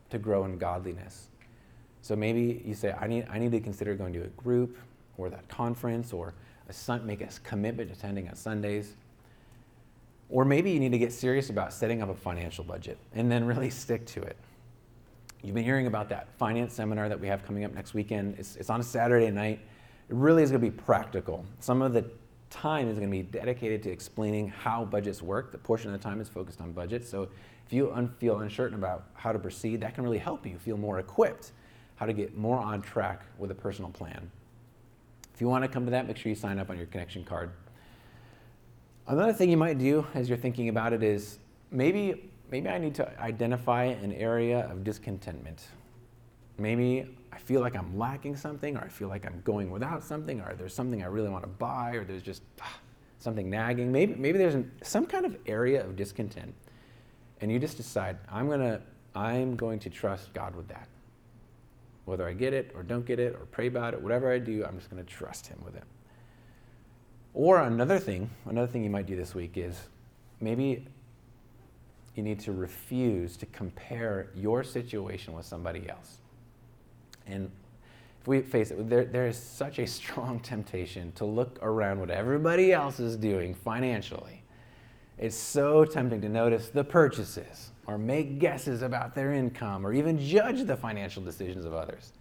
to 0.09 0.17
grow 0.17 0.45
in 0.45 0.57
godliness. 0.57 1.29
So 2.01 2.15
maybe 2.15 2.61
you 2.65 2.73
say, 2.73 2.93
I 2.99 3.07
need, 3.07 3.27
I 3.29 3.37
need 3.37 3.51
to 3.51 3.59
consider 3.59 3.93
going 3.95 4.13
to 4.13 4.23
a 4.23 4.27
group 4.29 4.77
or 5.17 5.29
that 5.29 5.47
conference 5.47 6.11
or 6.11 6.33
a 6.67 6.99
make 6.99 7.21
a 7.21 7.29
commitment 7.43 7.89
to 7.89 7.95
attending 7.95 8.27
on 8.27 8.35
Sundays. 8.35 8.95
Or 10.29 10.45
maybe 10.45 10.71
you 10.71 10.79
need 10.79 10.91
to 10.91 10.97
get 10.97 11.11
serious 11.11 11.49
about 11.49 11.73
setting 11.73 12.01
up 12.01 12.09
a 12.09 12.15
financial 12.15 12.63
budget 12.63 12.97
and 13.13 13.31
then 13.31 13.45
really 13.45 13.69
stick 13.69 14.05
to 14.07 14.21
it. 14.21 14.37
You've 15.41 15.55
been 15.55 15.63
hearing 15.63 15.87
about 15.87 16.09
that 16.09 16.27
finance 16.37 16.73
seminar 16.73 17.09
that 17.09 17.19
we 17.19 17.27
have 17.27 17.45
coming 17.45 17.63
up 17.63 17.73
next 17.73 17.93
weekend. 17.93 18.35
It's, 18.37 18.55
it's 18.57 18.69
on 18.69 18.79
a 18.79 18.83
Saturday 18.83 19.31
night. 19.31 19.59
It 20.09 20.15
really 20.15 20.43
is 20.43 20.51
going 20.51 20.61
to 20.61 20.69
be 20.69 20.75
practical. 20.75 21.45
Some 21.59 21.81
of 21.81 21.93
the 21.93 22.05
time 22.49 22.89
is 22.89 22.97
going 22.97 23.09
to 23.09 23.17
be 23.17 23.23
dedicated 23.23 23.81
to 23.83 23.89
explaining 23.89 24.49
how 24.49 24.85
budgets 24.85 25.21
work. 25.21 25.51
The 25.51 25.57
portion 25.57 25.93
of 25.93 25.99
the 25.99 26.03
time 26.03 26.19
is 26.19 26.27
focused 26.27 26.61
on 26.61 26.73
budgets. 26.73 27.09
So 27.09 27.29
if 27.65 27.73
you 27.73 27.91
un- 27.91 28.13
feel 28.19 28.39
uncertain 28.39 28.77
about 28.77 29.05
how 29.13 29.31
to 29.31 29.39
proceed, 29.39 29.81
that 29.81 29.95
can 29.95 30.03
really 30.03 30.17
help 30.17 30.45
you 30.45 30.57
feel 30.57 30.77
more 30.77 30.99
equipped 30.99 31.51
how 31.99 32.05
to 32.05 32.13
get 32.13 32.37
more 32.37 32.57
on 32.57 32.81
track 32.81 33.23
with 33.37 33.51
a 33.51 33.55
personal 33.55 33.91
plan. 33.91 34.31
If 35.33 35.41
you 35.41 35.49
want 35.49 35.65
to 35.65 35.67
come 35.67 35.83
to 35.83 35.91
that, 35.91 36.07
make 36.07 36.15
sure 36.15 36.29
you 36.29 36.35
sign 36.35 36.57
up 36.57 36.69
on 36.69 36.77
your 36.77 36.85
connection 36.85 37.25
card. 37.25 37.51
Another 39.09 39.33
thing 39.33 39.49
you 39.49 39.57
might 39.57 39.79
do 39.79 40.05
as 40.13 40.29
you're 40.29 40.37
thinking 40.37 40.69
about 40.69 40.93
it 40.93 41.01
is 41.01 41.39
maybe, 41.71 42.29
maybe 42.51 42.69
I 42.69 42.77
need 42.77 42.93
to 42.93 43.19
identify 43.19 43.85
an 43.85 44.13
area 44.13 44.69
of 44.69 44.83
discontentment. 44.83 45.65
Maybe 46.59 47.17
I 47.33 47.39
feel 47.39 47.59
like 47.59 47.75
I'm 47.75 47.97
lacking 47.97 48.35
something, 48.35 48.77
or 48.77 48.81
I 48.81 48.87
feel 48.87 49.07
like 49.07 49.25
I'm 49.25 49.41
going 49.43 49.71
without 49.71 50.03
something, 50.03 50.41
or 50.41 50.53
there's 50.53 50.75
something 50.75 51.01
I 51.01 51.07
really 51.07 51.29
want 51.29 51.43
to 51.43 51.49
buy, 51.49 51.95
or 51.95 52.03
there's 52.03 52.21
just 52.21 52.43
ah, 52.61 52.77
something 53.17 53.49
nagging. 53.49 53.91
Maybe, 53.91 54.13
maybe 54.13 54.37
there's 54.37 54.53
an, 54.53 54.71
some 54.83 55.07
kind 55.07 55.25
of 55.25 55.35
area 55.47 55.83
of 55.83 55.95
discontent, 55.95 56.53
and 57.41 57.51
you 57.51 57.57
just 57.57 57.77
decide, 57.77 58.15
I'm, 58.31 58.47
gonna, 58.47 58.79
I'm 59.15 59.55
going 59.55 59.79
to 59.79 59.89
trust 59.89 60.31
God 60.35 60.55
with 60.55 60.67
that. 60.67 60.87
Whether 62.05 62.27
I 62.27 62.33
get 62.33 62.53
it 62.53 62.73
or 62.75 62.83
don't 62.83 63.07
get 63.07 63.19
it, 63.19 63.33
or 63.33 63.47
pray 63.47 63.65
about 63.65 63.95
it, 63.95 64.01
whatever 64.03 64.31
I 64.31 64.37
do, 64.37 64.63
I'm 64.65 64.77
just 64.77 64.91
going 64.91 65.03
to 65.03 65.09
trust 65.11 65.47
Him 65.47 65.59
with 65.65 65.75
it. 65.75 65.83
Or 67.39 67.61
another 67.61 67.99
thing, 67.99 68.29
another 68.47 68.67
thing 68.67 68.83
you 68.83 68.89
might 68.89 69.05
do 69.05 69.15
this 69.15 69.33
week 69.33 69.53
is 69.55 69.79
maybe 70.41 70.85
you 72.13 72.21
need 72.21 72.41
to 72.41 72.51
refuse 72.51 73.37
to 73.37 73.45
compare 73.45 74.27
your 74.35 74.61
situation 74.61 75.33
with 75.33 75.45
somebody 75.45 75.87
else. 75.89 76.17
And 77.27 77.49
if 78.19 78.27
we 78.27 78.41
face 78.41 78.71
it, 78.71 78.89
there, 78.89 79.05
there 79.05 79.25
is 79.25 79.37
such 79.37 79.79
a 79.79 79.87
strong 79.87 80.39
temptation 80.41 81.13
to 81.13 81.23
look 81.23 81.57
around 81.61 82.01
what 82.01 82.09
everybody 82.09 82.73
else 82.73 82.99
is 82.99 83.15
doing 83.15 83.55
financially. 83.55 84.43
It's 85.17 85.37
so 85.37 85.85
tempting 85.85 86.19
to 86.19 86.27
notice 86.27 86.67
the 86.67 86.83
purchases 86.83 87.71
or 87.87 87.97
make 87.97 88.39
guesses 88.39 88.81
about 88.81 89.15
their 89.15 89.31
income 89.31 89.87
or 89.87 89.93
even 89.93 90.19
judge 90.19 90.65
the 90.65 90.75
financial 90.75 91.23
decisions 91.23 91.63
of 91.63 91.73
others. 91.73 92.11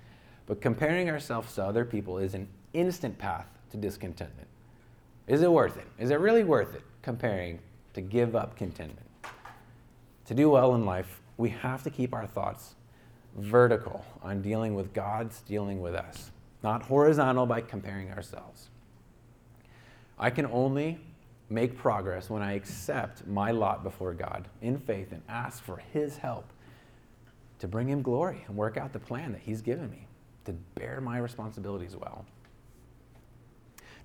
But 0.47 0.61
comparing 0.61 1.11
ourselves 1.11 1.57
to 1.57 1.65
other 1.65 1.85
people 1.85 2.19
is 2.19 2.35
an 2.35 2.47
instant 2.73 3.19
path 3.19 3.49
to 3.73 3.77
discontentment. 3.77 4.47
Is 5.29 5.43
it 5.43 5.53
worth 5.53 5.77
it? 5.77 5.87
Is 5.99 6.11
it 6.11 6.21
really 6.21 6.43
worth 6.43 6.75
it 6.75 6.83
comparing 7.03 7.59
to 7.93 8.01
give 8.01 8.35
up 8.35 8.57
contentment? 8.57 9.07
To 10.25 10.35
do 10.35 10.49
well 10.49 10.75
in 10.75 10.87
life, 10.87 11.21
we 11.37 11.51
have 11.51 11.83
to 11.83 11.91
keep 11.91 12.15
our 12.15 12.27
thoughts 12.27 12.75
vertical 13.37 14.07
on 14.23 14.41
dealing 14.41 14.75
with 14.75 14.95
God's 14.95 15.43
dealing 15.43 15.83
with 15.83 15.95
us, 15.95 16.31
not 16.63 16.83
horizontal 16.83 17.45
by 17.45 17.61
comparing 17.61 18.11
ourselves. 18.11 18.71
I 20.19 20.31
can 20.31 20.47
only 20.47 20.99
make 21.51 21.77
progress 21.77 22.31
when 22.31 22.43
I 22.43 22.55
accept 22.55 23.27
my 23.27 23.51
lot 23.51 23.83
before 23.83 24.15
God 24.15 24.49
in 24.63 24.79
faith 24.79 25.13
and 25.13 25.23
ask 25.29 25.63
for 25.63 25.77
His 25.93 26.17
help 26.17 26.47
to 27.59 27.69
bring 27.69 27.89
Him 27.89 28.01
glory 28.01 28.45
and 28.49 28.57
work 28.57 28.79
out 28.79 28.95
the 28.95 28.99
plan 28.99 29.33
that 29.33 29.43
He's 29.43 29.61
given 29.61 29.91
me 29.91 30.07
to 30.47 30.53
bear 30.75 31.03
my 31.03 31.19
responsibilities 31.19 31.95
well. 31.95 32.25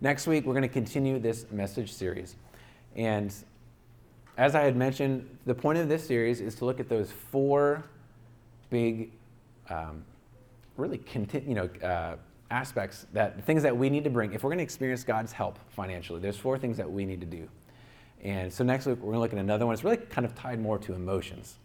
Next 0.04 0.28
week, 0.28 0.46
we're 0.46 0.52
going 0.52 0.64
to 0.64 0.68
continue 0.68 1.18
this 1.18 1.46
message 1.50 1.90
series. 1.94 2.36
And 2.98 3.34
as 4.38 4.54
I 4.54 4.64
had 4.64 4.76
mentioned, 4.76 5.26
the 5.46 5.56
point 5.56 5.78
of 5.80 5.88
this 5.88 6.06
series 6.06 6.42
is 6.42 6.56
to 6.56 6.66
look 6.66 6.82
at 6.82 6.90
those 6.90 7.10
four 7.10 7.86
big, 8.70 9.14
um, 9.70 10.04
really, 10.76 10.98
conti- 10.98 11.46
you 11.48 11.56
know, 11.56 11.70
uh, 11.82 12.18
aspects 12.52 13.08
that 13.14 13.46
things 13.46 13.64
that 13.64 13.78
we 13.78 13.90
need 13.90 14.04
to 14.04 14.10
bring 14.10 14.34
if 14.34 14.44
we're 14.44 14.50
going 14.50 14.58
to 14.58 14.64
experience 14.64 15.06
God's 15.06 15.32
help 15.32 15.58
financially. 15.70 16.20
There's 16.20 16.36
four 16.36 16.58
things 16.58 16.76
that 16.76 16.92
we 16.92 17.06
need 17.06 17.22
to 17.22 17.26
do. 17.26 17.48
And 18.22 18.52
so 18.52 18.66
next 18.66 18.86
week 18.86 18.98
we're 18.98 19.14
going 19.14 19.16
to 19.16 19.20
look 19.22 19.32
at 19.32 19.40
another 19.40 19.66
one. 19.66 19.72
It's 19.72 19.86
really 19.86 19.96
kind 19.96 20.26
of 20.26 20.36
tied 20.36 20.60
more 20.60 20.78
to 20.80 20.96
emotions. 20.96 21.60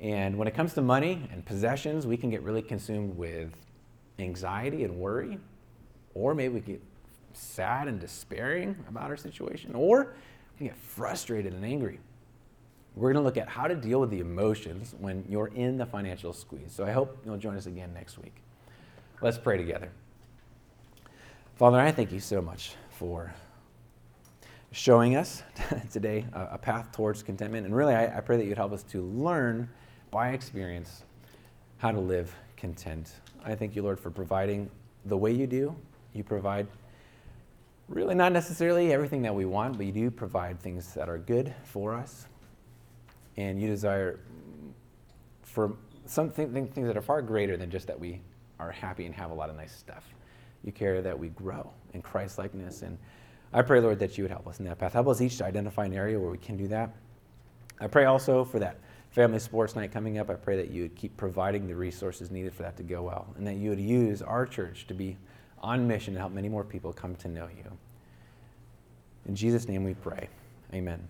And 0.00 0.38
when 0.38 0.46
it 0.46 0.54
comes 0.54 0.72
to 0.74 0.82
money 0.82 1.28
and 1.32 1.44
possessions, 1.44 2.06
we 2.06 2.16
can 2.16 2.30
get 2.30 2.44
really 2.44 2.62
consumed 2.62 3.16
with 3.16 3.50
anxiety 4.20 4.84
and 4.84 5.00
worry, 5.00 5.40
or 6.14 6.32
maybe 6.32 6.54
we 6.54 6.60
get 6.60 6.80
sad 7.36 7.88
and 7.88 8.00
despairing 8.00 8.76
about 8.88 9.10
our 9.10 9.16
situation, 9.16 9.74
or 9.74 10.14
we 10.58 10.66
get 10.66 10.76
frustrated 10.76 11.52
and 11.52 11.64
angry. 11.64 11.98
We're 12.94 13.12
going 13.12 13.22
to 13.22 13.26
look 13.26 13.36
at 13.36 13.48
how 13.48 13.68
to 13.68 13.74
deal 13.74 14.00
with 14.00 14.10
the 14.10 14.20
emotions 14.20 14.94
when 14.98 15.24
you're 15.28 15.48
in 15.48 15.76
the 15.76 15.84
financial 15.84 16.32
squeeze. 16.32 16.72
So 16.72 16.84
I 16.84 16.92
hope 16.92 17.18
you'll 17.26 17.36
join 17.36 17.56
us 17.56 17.66
again 17.66 17.92
next 17.92 18.18
week. 18.18 18.34
Let's 19.20 19.36
pray 19.36 19.58
together. 19.58 19.90
Father, 21.56 21.78
I 21.78 21.92
thank 21.92 22.10
you 22.10 22.20
so 22.20 22.40
much 22.40 22.74
for 22.90 23.34
showing 24.72 25.16
us 25.16 25.42
today 25.92 26.26
a, 26.32 26.58
path 26.58 26.92
towards 26.92 27.22
contentment. 27.22 27.66
And 27.66 27.74
really, 27.74 27.94
I, 27.94 28.18
I 28.18 28.20
pray 28.20 28.36
that 28.38 28.44
you'd 28.44 28.58
help 28.58 28.72
us 28.72 28.82
to 28.84 29.02
learn 29.02 29.68
by 30.10 30.30
experience 30.30 31.02
how 31.78 31.92
to 31.92 32.00
live 32.00 32.34
content. 32.56 33.12
I 33.44 33.54
thank 33.54 33.76
you, 33.76 33.82
Lord, 33.82 34.00
for 34.00 34.10
providing 34.10 34.70
the 35.04 35.16
way 35.16 35.32
you 35.32 35.46
do. 35.46 35.74
You 36.14 36.24
provide 36.24 36.66
really 37.88 38.14
not 38.14 38.32
necessarily 38.32 38.92
everything 38.92 39.22
that 39.22 39.34
we 39.34 39.44
want, 39.44 39.76
but 39.76 39.86
you 39.86 39.92
do 39.92 40.10
provide 40.10 40.60
things 40.60 40.94
that 40.94 41.08
are 41.08 41.18
good 41.18 41.54
for 41.64 41.94
us. 41.94 42.26
And 43.36 43.60
you 43.60 43.68
desire 43.68 44.18
for 45.42 45.76
some 46.06 46.30
things 46.30 46.74
that 46.74 46.96
are 46.96 47.02
far 47.02 47.22
greater 47.22 47.56
than 47.56 47.70
just 47.70 47.86
that 47.86 47.98
we 47.98 48.20
are 48.58 48.70
happy 48.70 49.06
and 49.06 49.14
have 49.14 49.30
a 49.30 49.34
lot 49.34 49.50
of 49.50 49.56
nice 49.56 49.76
stuff. 49.76 50.04
You 50.64 50.72
care 50.72 51.02
that 51.02 51.18
we 51.18 51.28
grow 51.28 51.70
in 51.92 52.02
Christ 52.02 52.38
likeness. 52.38 52.82
And 52.82 52.98
I 53.52 53.62
pray, 53.62 53.80
Lord, 53.80 53.98
that 53.98 54.16
you 54.16 54.24
would 54.24 54.30
help 54.30 54.48
us 54.48 54.58
in 54.58 54.64
that 54.66 54.78
path. 54.78 54.94
Help 54.94 55.08
us 55.08 55.20
each 55.20 55.38
to 55.38 55.44
identify 55.44 55.84
an 55.84 55.92
area 55.92 56.18
where 56.18 56.30
we 56.30 56.38
can 56.38 56.56
do 56.56 56.68
that. 56.68 56.94
I 57.80 57.86
pray 57.86 58.06
also 58.06 58.44
for 58.44 58.58
that 58.58 58.78
family 59.10 59.38
sports 59.38 59.76
night 59.76 59.92
coming 59.92 60.18
up. 60.18 60.30
I 60.30 60.34
pray 60.34 60.56
that 60.56 60.70
you 60.70 60.82
would 60.82 60.96
keep 60.96 61.16
providing 61.16 61.66
the 61.66 61.76
resources 61.76 62.30
needed 62.30 62.54
for 62.54 62.62
that 62.62 62.76
to 62.78 62.82
go 62.82 63.02
well, 63.02 63.26
and 63.36 63.46
that 63.46 63.56
you 63.56 63.70
would 63.70 63.80
use 63.80 64.22
our 64.22 64.46
church 64.46 64.86
to 64.88 64.94
be 64.94 65.16
on 65.66 65.88
mission 65.88 66.14
to 66.14 66.20
help 66.20 66.32
many 66.32 66.48
more 66.48 66.62
people 66.62 66.92
come 66.92 67.16
to 67.16 67.28
know 67.28 67.48
you. 67.48 67.70
In 69.26 69.34
Jesus' 69.34 69.68
name 69.68 69.82
we 69.82 69.94
pray. 69.94 70.28
Amen. 70.72 71.06